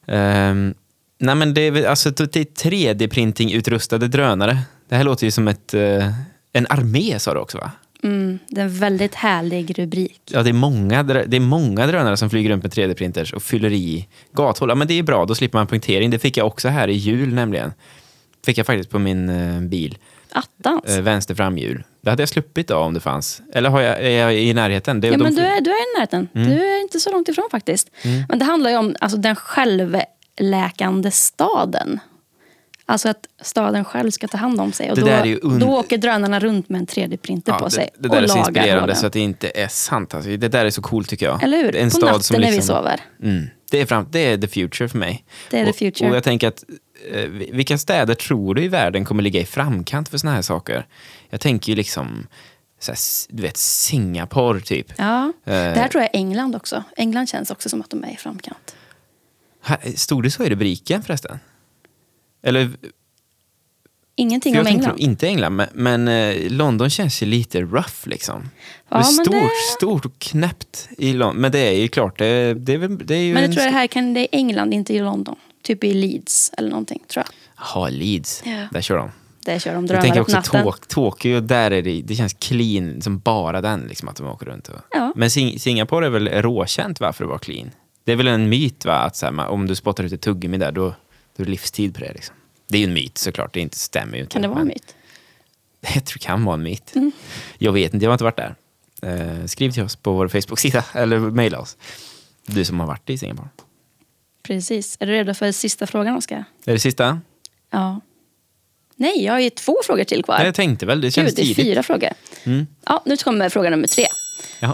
Um, 0.07 0.75
nej, 1.19 1.35
men 1.35 1.55
det 1.55 1.61
är, 1.61 1.85
alltså, 1.89 2.11
det 2.11 2.37
är 2.37 2.45
3D-printing-utrustade 2.45 4.09
drönare. 4.09 4.59
Det 4.89 4.97
här 4.97 5.05
låter 5.05 5.25
ju 5.25 5.31
som 5.31 5.49
ett, 5.49 5.75
eh, 5.75 6.09
en 6.53 6.67
armé, 6.71 7.19
sa 7.19 7.35
du 7.35 7.41
också 7.41 7.59
va? 7.59 7.71
Mm, 8.05 8.39
det 8.49 8.61
är 8.61 8.65
en 8.65 8.79
väldigt 8.79 9.15
härlig 9.15 9.79
rubrik. 9.79 10.21
Ja, 10.31 10.43
det 10.43 10.51
är, 10.51 10.55
många, 10.55 11.03
det 11.03 11.37
är 11.37 11.41
många 11.41 11.87
drönare 11.87 12.17
som 12.17 12.31
flyger 12.31 12.51
runt 12.51 12.63
med 12.63 12.73
3D-printers 12.73 13.35
och 13.35 13.43
fyller 13.43 13.73
i 13.73 14.09
gathål. 14.33 14.69
Ja, 14.69 14.75
men 14.75 14.89
det 14.89 14.99
är 14.99 15.03
bra, 15.03 15.25
då 15.25 15.35
slipper 15.35 15.59
man 15.59 15.67
punktering. 15.67 16.11
Det 16.11 16.19
fick 16.19 16.37
jag 16.37 16.47
också 16.47 16.69
här 16.69 16.89
i 16.89 16.93
jul 16.93 17.35
nämligen. 17.35 17.73
Fick 18.47 18.59
jag 18.59 18.67
faktiskt 18.67 18.91
på 18.91 18.99
min 18.99 19.29
eh, 19.29 19.61
bil. 19.61 19.99
Attans. 20.33 20.85
Eh, 20.85 21.03
vänster 21.03 21.35
framhjul. 21.35 21.85
Det 22.01 22.11
hade 22.11 22.23
jag 22.23 22.29
sluppit 22.29 22.69
då 22.69 22.77
om 22.77 22.95
det 22.95 23.01
fanns. 23.01 23.43
Eller 23.53 23.71
har 23.71 23.81
jag, 23.81 24.01
är 24.01 24.21
jag 24.21 24.37
i 24.37 24.55
närheten? 24.55 25.01
Det, 25.01 25.09
Ja, 25.09 25.19
men 25.19 25.35
du 25.35 25.43
är, 25.43 25.61
du 25.61 25.71
är 25.71 25.75
i 25.75 25.97
närheten. 25.97 26.29
Mm. 26.35 26.51
Du 26.51 26.55
är 26.55 26.81
inte 26.81 27.01
så 27.01 27.11
långt 27.11 27.29
ifrån 27.29 27.49
faktiskt. 27.51 27.91
Men 28.29 28.39
det 28.39 28.45
handlar 28.45 28.71
ju 28.71 28.77
om 28.77 28.97
alltså, 29.01 29.19
den 29.19 29.37
självläkande 29.37 31.11
staden. 31.11 32.01
Alltså 32.87 33.09
att 33.09 33.27
staden 33.43 33.85
själv 33.85 34.11
ska 34.11 34.29
ta 34.29 34.37
hand 34.39 34.61
om 34.61 34.73
sig. 34.73 34.91
Och 34.91 34.97
Det 34.97 35.03
då, 35.03 35.07
där 35.09 35.21
är 35.21 35.25
ju 35.25 35.39
und- 35.39 35.59
då 35.61 35.67
åker 35.79 35.99
drönarna 35.99 36.41
runt 36.41 36.69
med 36.69 36.79
en 36.81 36.87
3D-printer 36.87 37.53
Ja, 37.53 37.59
på 37.59 37.71
sig 37.71 37.89
det, 37.95 38.03
det 38.03 38.09
och 38.09 38.15
där 38.15 38.23
är 38.23 38.27
så 38.27 38.39
inspirerande 38.39 38.81
hålen. 38.81 38.97
så 38.97 39.07
att 39.07 39.13
det 39.13 39.21
inte 39.21 39.53
är 39.55 39.69
sant. 39.69 40.15
Alltså, 40.15 40.37
det 40.37 40.49
där 40.49 40.65
är 40.67 40.71
så 40.71 40.83
coolt 40.83 41.09
tycker 41.09 41.27
jag. 41.27 41.43
Eller 41.43 41.57
hur? 41.57 41.77
En 41.77 41.91
på 41.91 41.99
natten 41.99 42.23
som 42.23 42.41
när 42.41 42.49
vi 42.51 42.57
liksom- 42.57 42.77
sover. 42.77 43.01
Mm, 43.23 43.47
det, 43.71 43.81
är 43.81 43.87
fram, 43.87 44.07
det 44.11 44.19
är 44.19 44.39
the 44.39 44.49
future 44.49 44.89
för 44.89 44.99
mig. 44.99 45.25
Det 45.51 45.59
är 45.61 45.65
the 45.65 45.71
och, 45.71 45.77
future. 45.77 46.11
Och 46.11 46.17
jag 46.17 46.25
tänker 46.25 46.49
att 46.49 46.65
eh, 47.13 47.25
vilka 47.29 47.79
städer 47.79 48.15
tror 48.15 48.55
du 48.55 48.63
i 48.65 48.69
världen 48.69 49.05
kommer 49.05 49.23
ligga 49.23 49.41
i 49.41 49.45
framkant 49.45 50.09
för 50.09 50.19
såna 50.19 50.33
här 50.33 50.43
saker? 50.43 50.87
Jag 51.31 51.41
tänker 51.41 51.71
ju 51.73 51.77
liksom, 51.77 52.27
här, 52.89 52.97
du 53.29 53.43
vet, 53.43 53.57
Singapore 53.57 54.61
typ. 54.61 54.87
Ja, 54.97 55.25
Eh. 55.25 55.53
det 55.53 55.55
här 55.81 55.89
tror 55.89 56.03
jag 56.03 56.15
är 56.15 56.19
England 56.19 56.57
också. 56.57 56.83
England 56.97 57.29
känns 57.29 57.51
också 57.51 57.69
som 57.69 57.81
att 57.81 57.91
de 57.91 58.05
är 58.05 58.11
i 58.13 58.17
framkant. 58.17 58.77
Här, 59.63 59.79
stod 59.97 60.23
det 60.23 60.31
så 60.31 60.45
i 60.45 60.51
rubriken 60.51 61.03
förresten? 61.03 61.39
Eller, 62.45 62.71
Ingenting 64.17 64.55
jag 64.55 64.61
om 64.61 64.67
England. 64.67 64.99
inte 64.99 65.27
England, 65.27 65.57
men, 65.57 65.69
men 65.75 66.09
eh, 66.09 66.51
London 66.51 66.91
känns 66.91 67.23
ju 67.23 67.27
lite 67.27 67.61
rough 67.61 67.95
liksom. 68.09 68.51
Ja, 68.89 68.97
det 68.97 69.01
är 69.01 69.03
stort, 69.03 69.33
det- 69.35 69.49
stort 69.77 70.05
och 70.05 70.19
knäppt 70.19 70.89
i 70.99 71.13
London. 71.13 71.41
Men 71.41 71.53
det 71.53 71.59
är 71.59 71.73
ju 71.81 71.89
klart, 71.89 72.19
det, 72.19 72.55
det, 72.55 72.77
det 72.89 73.15
är 73.15 73.19
ju 73.19 73.35
Men 73.35 73.43
jag 73.43 73.53
tror 73.53 73.61
st- 73.61 73.71
det 73.71 73.77
här 73.79 73.87
kan 73.87 74.15
det 74.15 74.21
är 74.21 74.29
England, 74.39 74.75
inte 74.75 74.95
i 74.95 74.99
London. 75.01 75.37
Typ 75.63 75.85
i 75.85 75.95
Leeds 75.95 76.53
eller 76.59 76.71
någonting, 76.71 77.03
tror 77.09 77.25
jag. 77.27 77.35
Jaha, 77.67 77.89
Leeds. 77.89 78.43
Ja. 78.47 78.69
Där 78.73 78.81
kör 78.81 78.97
de. 78.97 79.11
Där 79.45 79.59
kör 79.59 79.71
de 79.75 79.77
Jag 79.77 79.89
drönare 79.89 80.03
tänker 80.03 80.21
också 80.21 80.73
Tokyo, 80.89 81.41
där 81.41 81.71
är 81.71 81.83
det, 81.83 82.03
det 82.03 82.15
känns 82.15 82.33
clean 82.35 83.03
som 83.03 83.19
bara 83.19 83.61
den, 83.61 83.81
liksom, 83.89 84.09
att 84.09 84.17
de 84.17 84.27
åker 84.27 84.47
runt. 84.47 84.69
Och. 84.69 84.81
Ja. 84.91 85.13
Men 85.17 85.29
Sing- 85.29 85.59
Singapore 85.59 86.07
är 86.07 86.11
väl 86.11 86.29
råkänt 86.29 87.01
va, 87.01 87.13
för 87.13 87.25
att 87.25 87.29
vara 87.29 87.39
clean? 87.39 87.71
Det 88.05 88.13
är 88.13 88.17
väl 88.17 88.29
en 88.29 88.49
myt 88.49 88.85
va, 88.85 88.95
att 88.95 89.23
här, 89.23 89.47
om 89.49 89.67
du 89.67 89.75
spottar 89.75 90.05
ut 90.05 90.13
ett 90.13 90.21
tuggummi 90.21 90.59
där, 90.59 90.73
då, 90.73 90.95
då 91.37 91.43
är 91.43 91.45
det 91.45 91.51
livstid 91.51 91.95
på 91.95 92.01
det. 92.01 92.13
Liksom. 92.13 92.35
Det 92.67 92.77
är 92.77 92.81
ju 92.81 92.87
en 92.87 92.95
myt 92.95 93.19
såklart, 93.19 93.55
det 93.55 93.61
inte 93.61 93.79
stämmer 93.79 94.17
ju 94.17 94.21
inte. 94.21 94.33
Kan 94.33 94.43
det 94.43 94.49
vara 94.49 94.61
en 94.61 94.67
myt? 94.67 94.95
Jag 95.95 96.05
tror 96.05 96.19
det 96.19 96.25
kan 96.25 96.45
vara 96.45 96.55
en 96.55 96.63
myt. 96.63 96.95
Mm. 96.95 97.13
Jag 97.59 97.73
vet 97.73 97.95
inte, 97.95 98.05
jag 98.05 98.11
har 98.11 98.15
inte 98.15 98.25
varit 98.25 98.37
där. 98.37 98.55
Eh, 99.03 99.47
skriv 99.47 99.71
till 99.71 99.83
oss 99.83 99.97
på 99.97 100.13
vår 100.13 100.29
Facebook-sida, 100.29 100.85
eller 100.95 101.19
mejla 101.19 101.59
oss. 101.59 101.77
Du 102.47 102.65
som 102.65 102.81
har 102.81 102.87
varit 102.87 103.11
i 103.11 103.19
Singapore. 103.19 103.49
Precis. 104.43 104.97
Är 105.01 105.07
du 105.07 105.13
redo 105.13 105.35
för 105.35 105.53
sista 105.53 105.87
frågan, 105.87 106.17
Oskar? 106.17 106.45
Är 106.65 106.73
det 106.73 106.79
sista? 106.79 107.21
Ja. 107.71 108.01
Nej, 108.97 109.25
jag 109.25 109.33
har 109.33 109.41
ju 109.41 109.51
två 109.51 109.77
frågor 109.85 110.05
till 110.05 110.25
kvar. 110.25 110.45
Jag 110.45 110.55
tänkte 110.55 110.87
väl, 110.87 111.01
det 111.01 111.11
känns 111.11 111.27
Gud, 111.27 111.37
det 111.37 111.43
är 111.43 111.55
tidigt. 111.55 111.65
fyra 111.67 111.83
frågor. 111.83 112.11
Mm. 112.45 112.67
Ja, 112.87 113.03
nu 113.07 113.17
kommer 113.17 113.49
fråga 113.49 113.71
nummer 113.71 113.87
tre. 113.87 114.07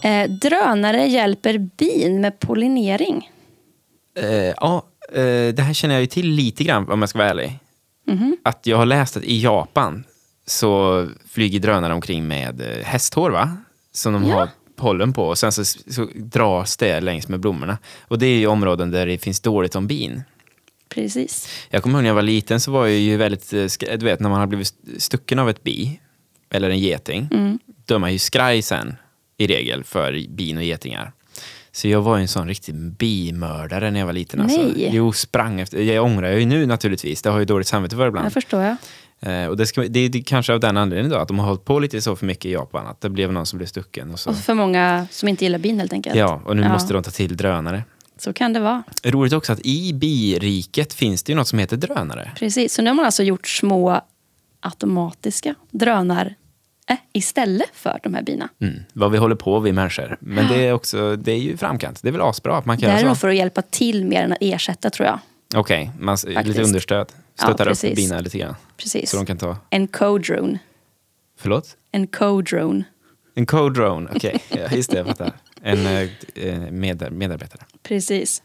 Eh, 0.02 0.30
drönare 0.30 1.06
hjälper 1.06 1.58
bin 1.58 2.20
med 2.20 2.38
pollinering. 2.38 3.30
Eh, 4.18 4.26
ja, 4.34 4.86
det 5.54 5.62
här 5.62 5.72
känner 5.74 5.94
jag 5.94 6.00
ju 6.00 6.06
till 6.06 6.30
lite 6.30 6.64
grann 6.64 6.88
om 6.90 7.00
jag 7.02 7.08
ska 7.08 7.18
vara 7.18 7.28
ärlig. 7.30 7.58
Mhm. 8.06 8.36
Att 8.44 8.66
jag 8.66 8.76
har 8.76 8.86
läst 8.86 9.16
att 9.16 9.24
i 9.24 9.40
Japan 9.42 10.04
så 10.46 11.06
flyger 11.28 11.60
drönare 11.60 11.94
omkring 11.94 12.28
med 12.28 12.60
eh, 12.60 12.84
hästhår 12.84 13.30
va? 13.30 13.56
Som 13.92 14.12
de 14.12 14.24
Ja. 14.24 14.34
har 14.38 14.48
pollen 14.76 15.12
på 15.12 15.24
och 15.24 15.38
sen 15.38 15.52
så, 15.52 15.64
så 15.64 16.08
dras 16.14 16.76
det 16.76 17.00
längs 17.00 17.28
med 17.28 17.40
blommorna. 17.40 17.78
Och 18.00 18.18
det 18.18 18.26
är 18.26 18.38
ju 18.38 18.46
områden 18.46 18.90
där 18.90 19.06
det 19.06 19.18
finns 19.18 19.40
dåligt 19.40 19.74
om 19.74 19.86
bin. 19.86 20.22
Precis. 20.88 21.48
Jag 21.70 21.82
kommer 21.82 21.94
ihåg 21.98 22.02
när 22.02 22.10
jag 22.10 22.14
var 22.14 22.22
liten 22.22 22.60
så 22.60 22.70
var 22.72 22.86
jag 22.86 22.98
ju 22.98 23.16
väldigt, 23.16 23.52
eh, 23.52 23.66
du 23.98 24.04
vet 24.04 24.20
när 24.20 24.28
man 24.30 24.40
har 24.40 24.46
blivit 24.46 24.74
stucken 24.98 25.38
av 25.38 25.50
ett 25.50 25.62
bi 25.62 26.00
eller 26.50 26.70
en 26.70 26.78
geting, 26.78 27.28
Mm. 27.32 27.58
då 27.86 27.94
är 27.94 27.98
man 27.98 28.12
ju 28.12 28.18
skraj 28.18 28.62
sen 28.62 28.94
i 29.36 29.46
regel 29.46 29.84
för 29.84 30.26
bin 30.28 30.56
och 30.56 30.64
getingar. 30.64 31.12
Så 31.72 31.88
jag 31.88 32.02
var 32.02 32.18
en 32.18 32.28
sån 32.28 32.48
riktig 32.48 32.74
bimördare 32.74 33.90
när 33.90 34.00
jag 34.00 34.06
var 34.06 34.12
liten. 34.12 34.40
Alltså. 34.40 34.62
Nej. 34.62 34.90
Jo, 34.92 35.12
sprang 35.12 35.60
efter. 35.60 35.78
Jag 35.82 36.04
ångrar 36.04 36.32
ju 36.32 36.46
nu 36.46 36.66
naturligtvis. 36.66 37.22
Det 37.22 37.30
har 37.30 37.38
ju 37.38 37.44
dåligt 37.44 37.66
samvete 37.66 37.96
för 37.96 38.08
ibland. 38.08 38.26
Det 38.26 38.30
förstår 38.30 38.62
jag. 38.62 38.76
Eh, 39.20 39.46
och 39.48 39.56
det, 39.56 39.66
ska, 39.66 39.80
det, 39.80 40.08
det 40.08 40.18
är 40.18 40.22
kanske 40.22 40.52
av 40.52 40.60
den 40.60 40.76
anledningen 40.76 41.10
då, 41.10 41.16
att 41.16 41.28
de 41.28 41.38
har 41.38 41.46
hållit 41.46 41.64
på 41.64 41.78
lite 41.78 42.00
så 42.00 42.16
för 42.16 42.26
mycket 42.26 42.44
i 42.44 42.52
Japan. 42.52 42.86
Att 42.86 43.00
det 43.00 43.10
blev 43.10 43.32
någon 43.32 43.46
som 43.46 43.56
blev 43.56 43.66
stucken. 43.66 44.10
Och 44.10 44.20
så. 44.20 44.30
Och 44.30 44.36
för 44.36 44.54
många 44.54 45.06
som 45.10 45.28
inte 45.28 45.44
gillar 45.44 45.58
bin 45.58 45.78
helt 45.80 45.92
enkelt. 45.92 46.16
Ja, 46.16 46.42
och 46.44 46.56
nu 46.56 46.62
Ja. 46.62 46.68
måste 46.72 46.92
de 46.94 47.02
ta 47.02 47.10
till 47.10 47.36
drönare. 47.36 47.84
Så 48.18 48.32
kan 48.32 48.52
det 48.52 48.60
vara. 48.60 48.82
Roligt 49.04 49.32
också 49.32 49.52
att 49.52 49.60
i 49.66 49.92
biriket 49.92 50.94
finns 50.94 51.22
det 51.22 51.32
ju 51.32 51.36
något 51.36 51.48
som 51.48 51.58
heter 51.58 51.76
drönare. 51.76 52.30
Precis. 52.38 52.74
Så 52.74 52.82
nu 52.82 52.90
har 52.90 52.94
man 52.94 53.04
alltså 53.04 53.22
gjort 53.22 53.46
små 53.48 54.00
automatiska 54.60 55.54
drönare 55.70 56.34
istället 57.12 57.70
för 57.72 58.00
de 58.02 58.14
här 58.14 58.22
bina. 58.22 58.48
Mm. 58.60 58.74
Vad 58.92 59.10
vi 59.12 59.18
håller 59.18 59.34
på 59.36 59.60
vi 59.60 59.72
människor. 59.72 60.16
Men 60.20 60.48
det 60.48 60.66
är 60.66 60.72
också, 60.72 61.16
det 61.16 61.32
är 61.32 61.36
ju 61.38 61.56
framkant. 61.56 62.02
Det 62.02 62.08
är 62.08 62.12
väl 62.12 62.20
asbra 62.20 62.56
att 62.56 62.64
man 62.66 62.76
Det 62.76 62.80
kan 62.80 62.90
är 62.90 62.96
göra 62.98 63.06
nog 63.08 63.16
så. 63.16 63.20
för 63.20 63.28
att 63.28 63.36
hjälpa 63.36 63.62
till 63.62 64.04
mer 64.04 64.22
än 64.22 64.32
att 64.32 64.38
ersätta 64.40 64.90
tror 64.90 65.06
jag. 65.06 65.18
Okej, 65.54 65.90
man 65.98 66.16
lite 66.44 66.62
understöd. 66.62 67.06
Ja, 67.38 67.44
Stöttar 67.44 67.64
upp 67.64 67.68
precis. 67.70 67.96
bina 67.96 68.20
lite 68.20 68.38
grann. 68.38 68.54
Precis. 68.76 69.10
Så 69.10 69.16
de 69.16 69.26
kan 69.26 69.38
ta, 69.38 69.56
En 69.70 69.88
co-drone. 69.88 70.58
förlåt? 71.38 71.76
En 71.92 72.06
co-drone. 72.06 72.82
En 73.34 73.46
co-drone, 73.46 74.08
okej. 74.16 74.42
Ja, 74.48 74.76
just 74.76 74.90
det, 74.90 74.96
jag 74.96 75.06
fattar. 75.06 75.32
En 75.62 75.86
eh, 75.86 76.08
eh, 76.34 76.58
med, 76.70 77.12
medarbetare. 77.12 77.62
Precis. 77.82 78.42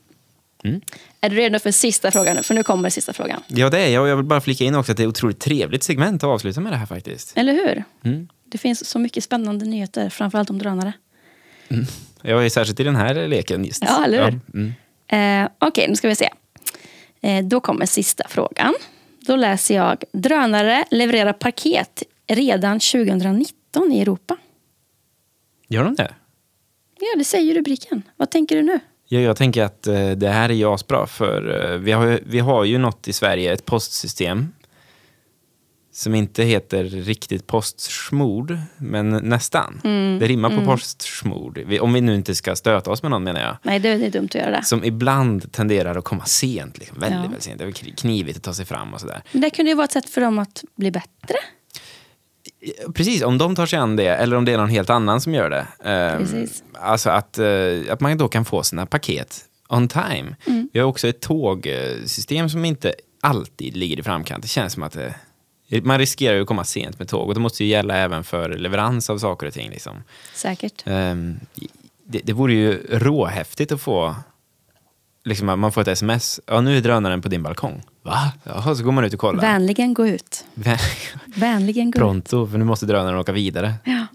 Mm. 0.63 0.81
Är 1.21 1.29
du 1.29 1.35
redo 1.35 1.59
för 1.59 1.71
sista 1.71 2.11
frågan 2.11 2.35
nu? 2.35 2.43
För 2.43 2.53
nu 2.53 2.63
kommer 2.63 2.89
sista 2.89 3.13
frågan. 3.13 3.41
Ja, 3.47 3.69
det 3.69 3.79
är 3.79 3.87
jag. 3.89 4.03
Och 4.03 4.07
jag 4.09 4.15
vill 4.15 4.25
bara 4.25 4.41
flika 4.41 4.63
in 4.63 4.75
också 4.75 4.91
att 4.91 4.97
det 4.97 5.03
är 5.03 5.07
ett 5.07 5.09
otroligt 5.09 5.39
trevligt 5.39 5.83
segment 5.83 6.23
att 6.23 6.27
avsluta 6.27 6.61
med 6.61 6.73
det 6.73 6.77
här 6.77 6.85
faktiskt. 6.85 7.37
Eller 7.37 7.53
hur? 7.53 7.83
Mm. 8.03 8.27
Det 8.55 8.59
finns 8.59 8.85
så 8.89 8.99
mycket 8.99 9.23
spännande 9.23 9.65
nyheter, 9.65 10.09
framförallt 10.09 10.49
om 10.49 10.57
drönare. 10.59 10.93
Jag 12.21 12.45
är 12.45 12.49
särskilt 12.49 12.79
i 12.79 12.83
den 12.83 12.95
här 12.95 13.27
leken 13.27 13.65
just. 13.65 13.83
Ja, 13.83 14.05
eller 14.05 14.31
hur? 14.31 14.39
mm. 15.07 15.43
Eh, 15.43 15.49
Okej, 15.59 15.85
nu 15.89 15.95
ska 15.95 16.07
vi 16.07 16.15
se. 16.15 16.29
Eh, 17.21 17.45
då 17.45 17.59
kommer 17.59 17.85
sista 17.85 18.23
frågan. 18.29 18.73
Då 19.27 19.35
läser 19.35 19.75
jag. 19.75 20.03
Drönare 20.11 20.83
levererar 20.91 21.33
paket 21.33 22.03
redan 22.27 22.79
2019 22.79 23.91
i 23.91 24.01
Europa. 24.01 24.37
Gör 25.67 25.83
de 25.83 25.95
det? 25.95 26.13
Ja, 26.99 27.17
det 27.17 27.23
säger 27.23 27.55
rubriken. 27.55 28.03
Vad 28.17 28.29
tänker 28.29 28.55
du 28.55 28.61
nu? 28.63 28.79
Ja, 29.07 29.19
jag 29.19 29.37
tänker 29.37 29.63
att 29.63 29.87
eh, 29.87 30.09
det 30.11 30.29
här 30.29 30.49
är 30.49 30.53
ju 30.53 30.65
asbra 30.73 31.07
för 31.07 31.71
eh, 31.73 31.77
vi, 31.79 31.91
har, 31.91 32.05
ju- 32.05 32.23
vi 32.25 32.39
har 32.39 32.63
ju 32.63 32.77
något 32.77 33.07
i 33.07 33.13
Sverige, 33.13 33.53
ett 33.53 33.65
postsystem 33.65 34.53
som 35.95 36.15
inte 36.15 36.43
heter 36.43 36.83
riktigt 36.83 37.47
postsmord, 37.47 38.57
men 38.77 39.09
nästan. 39.09 39.81
Mm, 39.83 40.19
det 40.19 40.27
rimmar 40.27 40.49
på 40.49 40.65
postsmord. 40.65 41.57
Vi, 41.67 41.79
om 41.79 41.93
vi 41.93 42.01
nu 42.01 42.15
inte 42.15 42.35
ska 42.35 42.55
stöta 42.55 42.91
oss 42.91 43.01
med 43.03 43.11
någon 43.11 43.23
menar 43.23 43.41
jag. 43.41 43.57
Nej, 43.63 43.79
det 43.79 43.89
är 43.89 44.11
dumt 44.11 44.25
att 44.25 44.35
göra 44.35 44.51
det. 44.51 44.63
Som 44.65 44.83
ibland 44.83 45.51
tenderar 45.51 45.95
att 45.95 46.03
komma 46.03 46.25
sent, 46.25 46.77
liksom. 46.77 46.99
väldigt, 46.99 47.17
Ja. 47.17 47.21
väldigt 47.21 47.43
sent. 47.43 47.59
Det 47.59 47.65
är 47.65 47.95
knivigt 47.95 48.37
att 48.37 48.43
ta 48.43 48.53
sig 48.53 48.65
fram 48.65 48.93
och 48.93 48.99
sådär. 49.01 49.21
Men 49.31 49.41
det 49.41 49.49
kunde 49.49 49.71
ju 49.71 49.75
vara 49.75 49.85
ett 49.85 49.91
sätt 49.91 50.09
för 50.09 50.21
dem 50.21 50.39
att 50.39 50.63
bli 50.75 50.91
bättre. 50.91 51.35
Precis, 52.95 53.23
om 53.23 53.37
de 53.37 53.55
tar 53.55 53.65
sig 53.65 53.79
an 53.79 53.95
det, 53.95 54.07
eller 54.07 54.37
om 54.37 54.45
det 54.45 54.53
är 54.53 54.57
någon 54.57 54.69
helt 54.69 54.89
annan 54.89 55.21
som 55.21 55.33
gör 55.33 55.49
det. 55.49 55.67
Ehm, 55.89 56.19
Precis. 56.19 56.63
Alltså 56.73 57.09
att, 57.09 57.37
eh, 57.37 57.47
att 57.89 57.99
man 57.99 58.17
då 58.17 58.27
kan 58.27 58.45
få 58.45 58.63
sina 58.63 58.85
paket 58.85 59.41
on 59.69 59.87
time. 59.87 60.35
Mm. 60.47 60.69
Vi 60.73 60.79
har 60.79 60.87
också 60.87 61.07
ett 61.07 61.21
tågsystem 61.21 62.49
som 62.49 62.65
inte 62.65 62.93
alltid 63.21 63.77
ligger 63.77 63.99
i 63.99 64.03
framkant. 64.03 64.41
Det 64.41 64.47
känns 64.49 64.73
som 64.73 64.83
att 64.83 64.91
det, 64.93 65.15
man 65.83 65.97
riskerar 65.97 66.35
ju 66.35 66.41
att 66.41 66.47
komma 66.47 66.63
sent 66.63 66.99
med 66.99 67.07
tåg 67.07 67.27
och 67.27 67.33
det 67.33 67.39
måste 67.39 67.63
ju 67.63 67.69
gälla 67.69 67.97
även 67.97 68.23
för 68.23 68.49
leverans 68.49 69.09
av 69.09 69.17
saker 69.17 69.47
och 69.47 69.53
ting. 69.53 69.69
Liksom. 69.69 70.03
Säkert. 70.33 70.83
Ehm, 70.85 71.39
det, 72.07 72.21
det 72.23 72.33
vore 72.33 72.53
ju 72.53 72.85
råhäftigt 72.89 73.71
att 73.71 73.81
få 73.81 74.15
Liksom, 75.27 75.59
man 75.59 75.71
får 75.71 75.81
ett 75.81 75.87
sms. 75.87 76.39
Ja, 76.45 76.61
nu 76.61 76.77
är 76.77 76.81
drönaren 76.81 77.21
på 77.21 77.27
din 77.29 77.43
balkong. 77.43 77.83
Va? 78.03 78.31
Jaha, 78.43 78.75
så 78.75 78.83
går 78.83 78.91
man 78.91 79.03
ut 79.05 79.13
och 79.13 79.19
kollar. 79.19 79.41
Vänligen 79.41 79.93
gå 79.93 80.07
ut. 80.07 80.45
Vän- 80.53 80.77
Vänligen 81.25 81.91
gå 81.91 81.97
ut. 81.97 82.01
Pronto, 82.01 82.47
för 82.47 82.57
nu 82.57 82.65
måste 82.65 82.85
drönaren 82.85 83.17
åka 83.19 83.31
vidare. 83.31 83.73
Ja. 83.83 84.05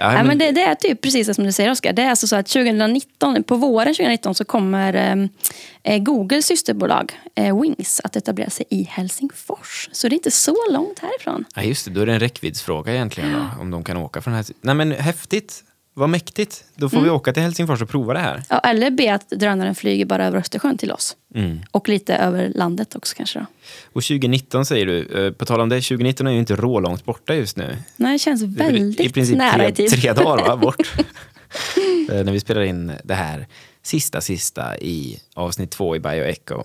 Ja, 0.00 0.12
Nej, 0.12 0.24
men 0.24 0.38
det, 0.38 0.52
det 0.52 0.62
är 0.62 0.74
typ 0.74 1.00
precis 1.00 1.34
som 1.34 1.44
du 1.44 1.52
säger 1.52 1.70
Oskar. 1.70 1.92
Det 1.92 2.02
är 2.02 2.10
alltså 2.10 2.26
så 2.26 2.36
att 2.36 2.46
2019, 2.46 3.42
på 3.44 3.56
våren 3.56 3.94
2019 3.94 4.34
så 4.34 4.44
kommer 4.44 4.94
eh, 4.94 5.94
eh, 5.94 6.02
Googles 6.02 6.46
systerbolag 6.46 7.12
eh, 7.34 7.60
Wings 7.60 8.00
att 8.04 8.16
etablera 8.16 8.50
sig 8.50 8.66
i 8.70 8.82
Helsingfors. 8.82 9.88
Så 9.92 10.08
det 10.08 10.14
är 10.14 10.16
inte 10.16 10.30
så 10.30 10.56
långt 10.70 10.98
härifrån. 10.98 11.44
Ja, 11.54 11.62
just 11.62 11.84
det. 11.84 11.90
Då 11.90 12.00
är 12.00 12.06
det 12.06 12.12
en 12.12 12.20
räckviddsfråga 12.20 12.92
egentligen. 12.92 13.32
Då, 13.32 13.60
om 13.60 13.70
de 13.70 13.84
kan 13.84 13.96
åka 13.96 14.20
från 14.20 14.34
här. 14.34 14.44
Nej, 14.60 14.74
men 14.74 14.92
häftigt. 14.92 15.64
Vad 15.98 16.08
mäktigt. 16.08 16.64
Då 16.74 16.88
får 16.88 16.96
Mm. 16.96 17.04
vi 17.04 17.10
åka 17.10 17.32
till 17.32 17.42
Helsingfors 17.42 17.82
och 17.82 17.88
prova 17.88 18.12
det 18.14 18.18
här. 18.20 18.42
Ja, 18.48 18.58
eller 18.58 18.90
be 18.90 19.14
att 19.14 19.30
drönaren 19.30 19.74
flyger 19.74 20.04
bara 20.04 20.26
över 20.26 20.38
Östersjön 20.38 20.78
till 20.78 20.92
oss. 20.92 21.16
Mm. 21.34 21.60
Och 21.70 21.88
lite 21.88 22.14
över 22.16 22.52
landet 22.54 22.94
också 22.96 23.16
kanske 23.16 23.38
då. 23.38 23.46
Och 23.92 24.02
2019 24.04 24.66
säger 24.66 24.86
du. 24.86 25.26
Eh, 25.26 25.32
På 25.32 25.44
tal 25.44 25.60
om 25.60 25.68
det, 25.68 25.76
2019 25.80 26.26
är 26.26 26.30
ju 26.30 26.38
inte 26.38 26.56
rålångt 26.56 27.04
borta 27.04 27.34
just 27.34 27.56
nu. 27.56 27.76
Nej, 27.96 28.12
det 28.12 28.18
känns 28.18 28.42
väldigt 28.42 29.00
I 29.00 29.08
princip 29.12 29.36
nära 29.38 29.52
tre, 29.52 29.68
i 29.68 29.72
tid. 29.72 29.90
tre 29.90 30.12
dagar 30.12 30.46
va, 30.46 30.56
bort. 30.56 30.76
Eh, 32.12 32.24
När 32.24 32.32
vi 32.32 32.40
spelar 32.40 32.62
in 32.62 32.92
det 33.04 33.14
här 33.14 33.46
sista, 33.82 34.20
sista 34.20 34.78
i 34.78 35.20
avsnitt 35.34 35.70
två 35.70 35.96
i 35.96 36.00
Bioecho. 36.00 36.64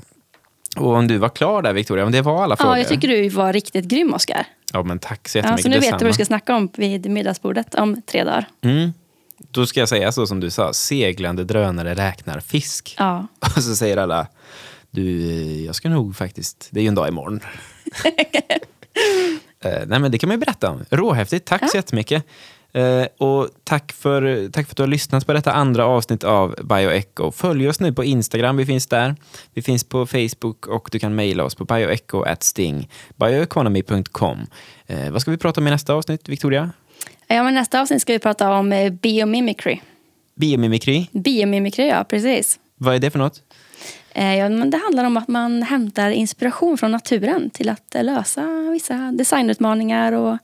Och 0.78 0.94
om 0.94 1.08
du 1.08 1.18
var 1.18 1.30
klar 1.30 1.62
där 1.62 1.74
Victoria, 1.74 2.06
om 2.06 2.12
det 2.12 2.22
var 2.22 2.44
alla 2.44 2.56
frågor. 2.58 2.74
Ja, 2.74 2.78
jag 2.80 2.88
tycker 2.88 3.08
du 3.08 3.30
var 3.30 3.54
riktigt 3.54 3.86
grym 3.86 4.14
Oskar. 4.14 4.46
Ja, 4.74 4.84
men 4.84 5.00
tack 5.00 5.30
så 5.30 5.38
Ja, 5.38 5.42
jättemycket. 5.42 5.64
så 5.64 5.70
nu 5.70 5.80
vet 5.80 6.00
du 6.00 6.06
vad 6.06 6.10
du 6.10 6.14
ska 6.14 6.26
snacka 6.26 6.56
om 6.56 6.70
vid 6.76 7.10
middagsbordet 7.12 7.76
om 7.76 8.02
tre 8.02 8.24
dagar. 8.24 8.46
Mm. 8.62 8.94
Då 9.52 9.66
ska 9.66 9.80
jag 9.80 9.90
säga 9.90 10.12
så 10.12 10.28
som 10.28 10.40
du 10.40 10.50
sa, 10.50 10.74
seglande 10.74 11.44
drönare 11.44 11.94
räknar 11.94 12.40
fisk. 12.40 12.96
Ja. 12.98 13.28
Och 13.40 13.64
så 13.64 13.76
säger 13.76 13.98
alla, 13.98 14.28
du, 14.92 15.22
jag 15.62 15.76
ska 15.76 15.90
nog 15.90 16.16
faktiskt, 16.16 16.68
det 16.72 16.80
är 16.80 16.82
ju 16.82 16.88
en 16.88 16.96
dag 16.96 17.08
imorgon. 17.08 17.40
eh, 19.60 19.82
nej 19.88 20.00
men 20.00 20.12
det 20.12 20.18
kan 20.18 20.28
man 20.28 20.36
ju 20.36 20.40
berätta 20.40 20.70
om. 20.70 20.86
Råhäftigt, 20.90 21.48
tack 21.48 21.72
så 21.72 21.78
jättemycket. 21.78 22.26
Eh, 22.74 23.06
och 23.18 23.50
tack 23.64 23.92
för, 23.92 24.50
tack 24.50 24.66
för 24.66 24.74
att 24.74 24.78
du 24.78 24.84
har 24.84 24.88
lyssnat 24.88 25.26
på 25.28 25.34
detta 25.34 25.52
andra 25.52 25.86
avsnitt 25.86 26.24
av 26.24 26.56
Bioecho. 26.64 27.32
Följ 27.32 27.70
oss 27.70 27.80
nu 27.80 27.94
på 27.94 28.04
Instagram, 28.04 28.58
vi 28.58 28.66
finns 28.66 28.88
där. 28.88 29.16
Vi 29.54 29.62
finns 29.62 29.84
på 29.84 30.06
Facebook 30.06 30.68
och 30.68 30.90
du 30.92 31.00
kan 31.00 31.16
mejla 31.16 31.44
oss 31.44 31.56
på 31.56 31.66
bioecho.sting, 31.66 32.90
bioeconomy.com. 33.16 34.48
Eh, 34.88 35.12
vad 35.12 35.22
ska 35.22 35.32
vi 35.32 35.38
prata 35.38 35.62
om 35.62 35.68
i 35.68 35.72
nästa 35.72 35.94
avsnitt, 35.94 36.30
Victoria? 36.30 36.72
Ja, 37.28 37.44
men 37.44 37.54
nästa 37.54 37.82
avsnitt 37.82 38.02
ska 38.02 38.14
vi 38.14 38.20
prata 38.20 38.52
om 38.54 38.72
eh, 38.74 38.90
biomimicry. 38.92 39.80
Biomimikry, 40.36 41.06
Biomimicry, 41.12 41.86
ja 41.88 42.04
precis. 42.10 42.60
vad 42.76 42.96
är 42.96 43.00
det 43.00 43.12
för 43.12 43.20
något? 43.20 43.42
Eh, 44.14 44.36
Ja, 44.36 44.50
men 44.50 44.70
det 44.70 44.78
handlar 44.78 45.04
om 45.06 45.18
att 45.18 45.28
man 45.28 45.64
hämtar 45.64 46.10
inspiration 46.12 46.78
från 46.78 46.92
naturen 46.92 47.50
till 47.50 47.70
att 47.70 47.96
eh, 47.96 48.04
lösa 48.04 48.70
vissa 48.72 49.12
designutmaningar 49.12 50.12
och, 50.12 50.38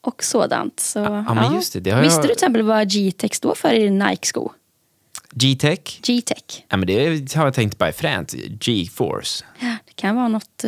och 0.00 0.24
sådant. 0.24 0.80
Så, 0.80 0.98
ja, 0.98 1.34
men 1.34 1.54
just 1.54 1.72
det, 1.72 1.80
det 1.80 1.90
har 1.90 2.02
Visste 2.02 2.16
jag- 2.16 2.22
du 2.22 2.26
till 2.28 2.32
exempel 2.32 2.62
vad 2.62 2.90
G-Tech 2.90 3.34
står 3.34 3.54
för 3.54 3.72
i 3.74 3.90
Nike-sko? 3.90 4.52
G-tech? 5.32 6.00
G-Tech. 6.02 6.64
Ja, 6.68 6.76
men 6.76 6.86
det 6.86 7.34
har 7.34 7.44
jag 7.44 7.54
tänkt 7.54 7.78
bara 7.78 7.88
är 7.88 7.92
fränt. 7.92 8.32
G-force. 8.32 9.44
Ja, 9.58 9.76
det 9.86 9.92
kan 9.94 10.16
vara 10.16 10.28
något 10.28 10.64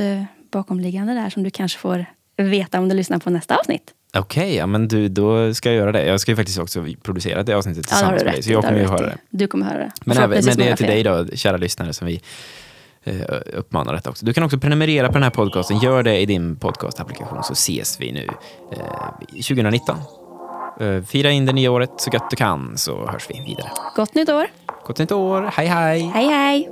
bakomliggande 0.51 1.15
där 1.15 1.31
som 1.31 1.43
du 1.43 1.51
kanske 1.51 1.79
får 1.79 2.07
veta 2.37 2.79
om 2.79 2.89
du 2.89 2.95
lyssnar 2.95 3.19
på 3.19 3.31
nästa 3.31 3.57
avsnitt. 3.57 3.91
Okej, 4.17 4.55
ja, 4.55 4.67
men 4.67 4.89
du, 4.89 5.09
då 5.09 5.55
ska 5.55 5.69
jag 5.69 5.77
göra 5.77 5.93
det. 5.93 6.07
Jag 6.07 6.21
ska 6.21 6.33
ju 6.33 6.37
faktiskt 6.37 6.59
också 6.59 6.85
producera 7.03 7.43
det 7.43 7.55
avsnittet 7.55 7.87
Ja, 7.91 7.97
tillsammans 7.97 8.21
du 8.21 8.25
med 8.25 8.35
dig. 8.35 8.43
Så 8.43 8.53
jag 8.53 8.65
kommer 8.65 8.79
ju 8.79 8.87
höra 8.87 9.07
det. 9.07 9.17
Du 9.31 9.47
kommer 9.47 9.67
höra 9.67 9.79
det. 9.79 9.93
Men, 10.05 10.17
även, 10.17 10.45
men 10.45 10.57
det 10.57 10.69
är 10.69 10.77
till 10.77 10.87
dig 10.87 11.03
då, 11.03 11.27
kära 11.35 11.57
lyssnare, 11.57 11.93
som 11.93 12.07
vi 12.07 12.23
eh, 13.05 13.15
uppmanar 13.53 13.93
detta 13.93 14.11
också. 14.11 14.27
Du 14.27 14.33
kan 14.33 14.45
också 14.45 14.59
prenumerera 14.59 15.07
på 15.07 15.13
den 15.13 15.23
här 15.23 15.31
podcasten. 15.31 15.79
Gör 15.79 16.03
det 16.03 16.19
i 16.21 16.27
din 16.27 16.57
podcastapplikation 16.57 17.45
så 17.45 17.53
ses 17.53 18.01
vi 18.01 18.13
nu 18.13 18.29
eh, 18.73 18.79
2019. 19.29 19.97
Eh, 20.81 21.03
fira 21.03 21.31
in 21.31 21.47
det 21.47 21.53
nya 21.53 21.71
året 21.71 21.91
så 21.97 22.11
gott 22.11 22.31
du 22.31 22.37
kan 22.37 22.79
så 22.79 23.07
hörs 23.07 23.31
vi 23.31 23.45
vidare. 23.47 23.71
Gott 23.97 24.15
nytt 24.15 24.29
år. 24.29 24.47
Gott 24.87 24.99
nytt 24.99 25.13
år. 25.13 25.51
Hej 25.53 25.67
hej! 25.67 26.11
Hej 26.15 26.27
hej! 26.27 26.69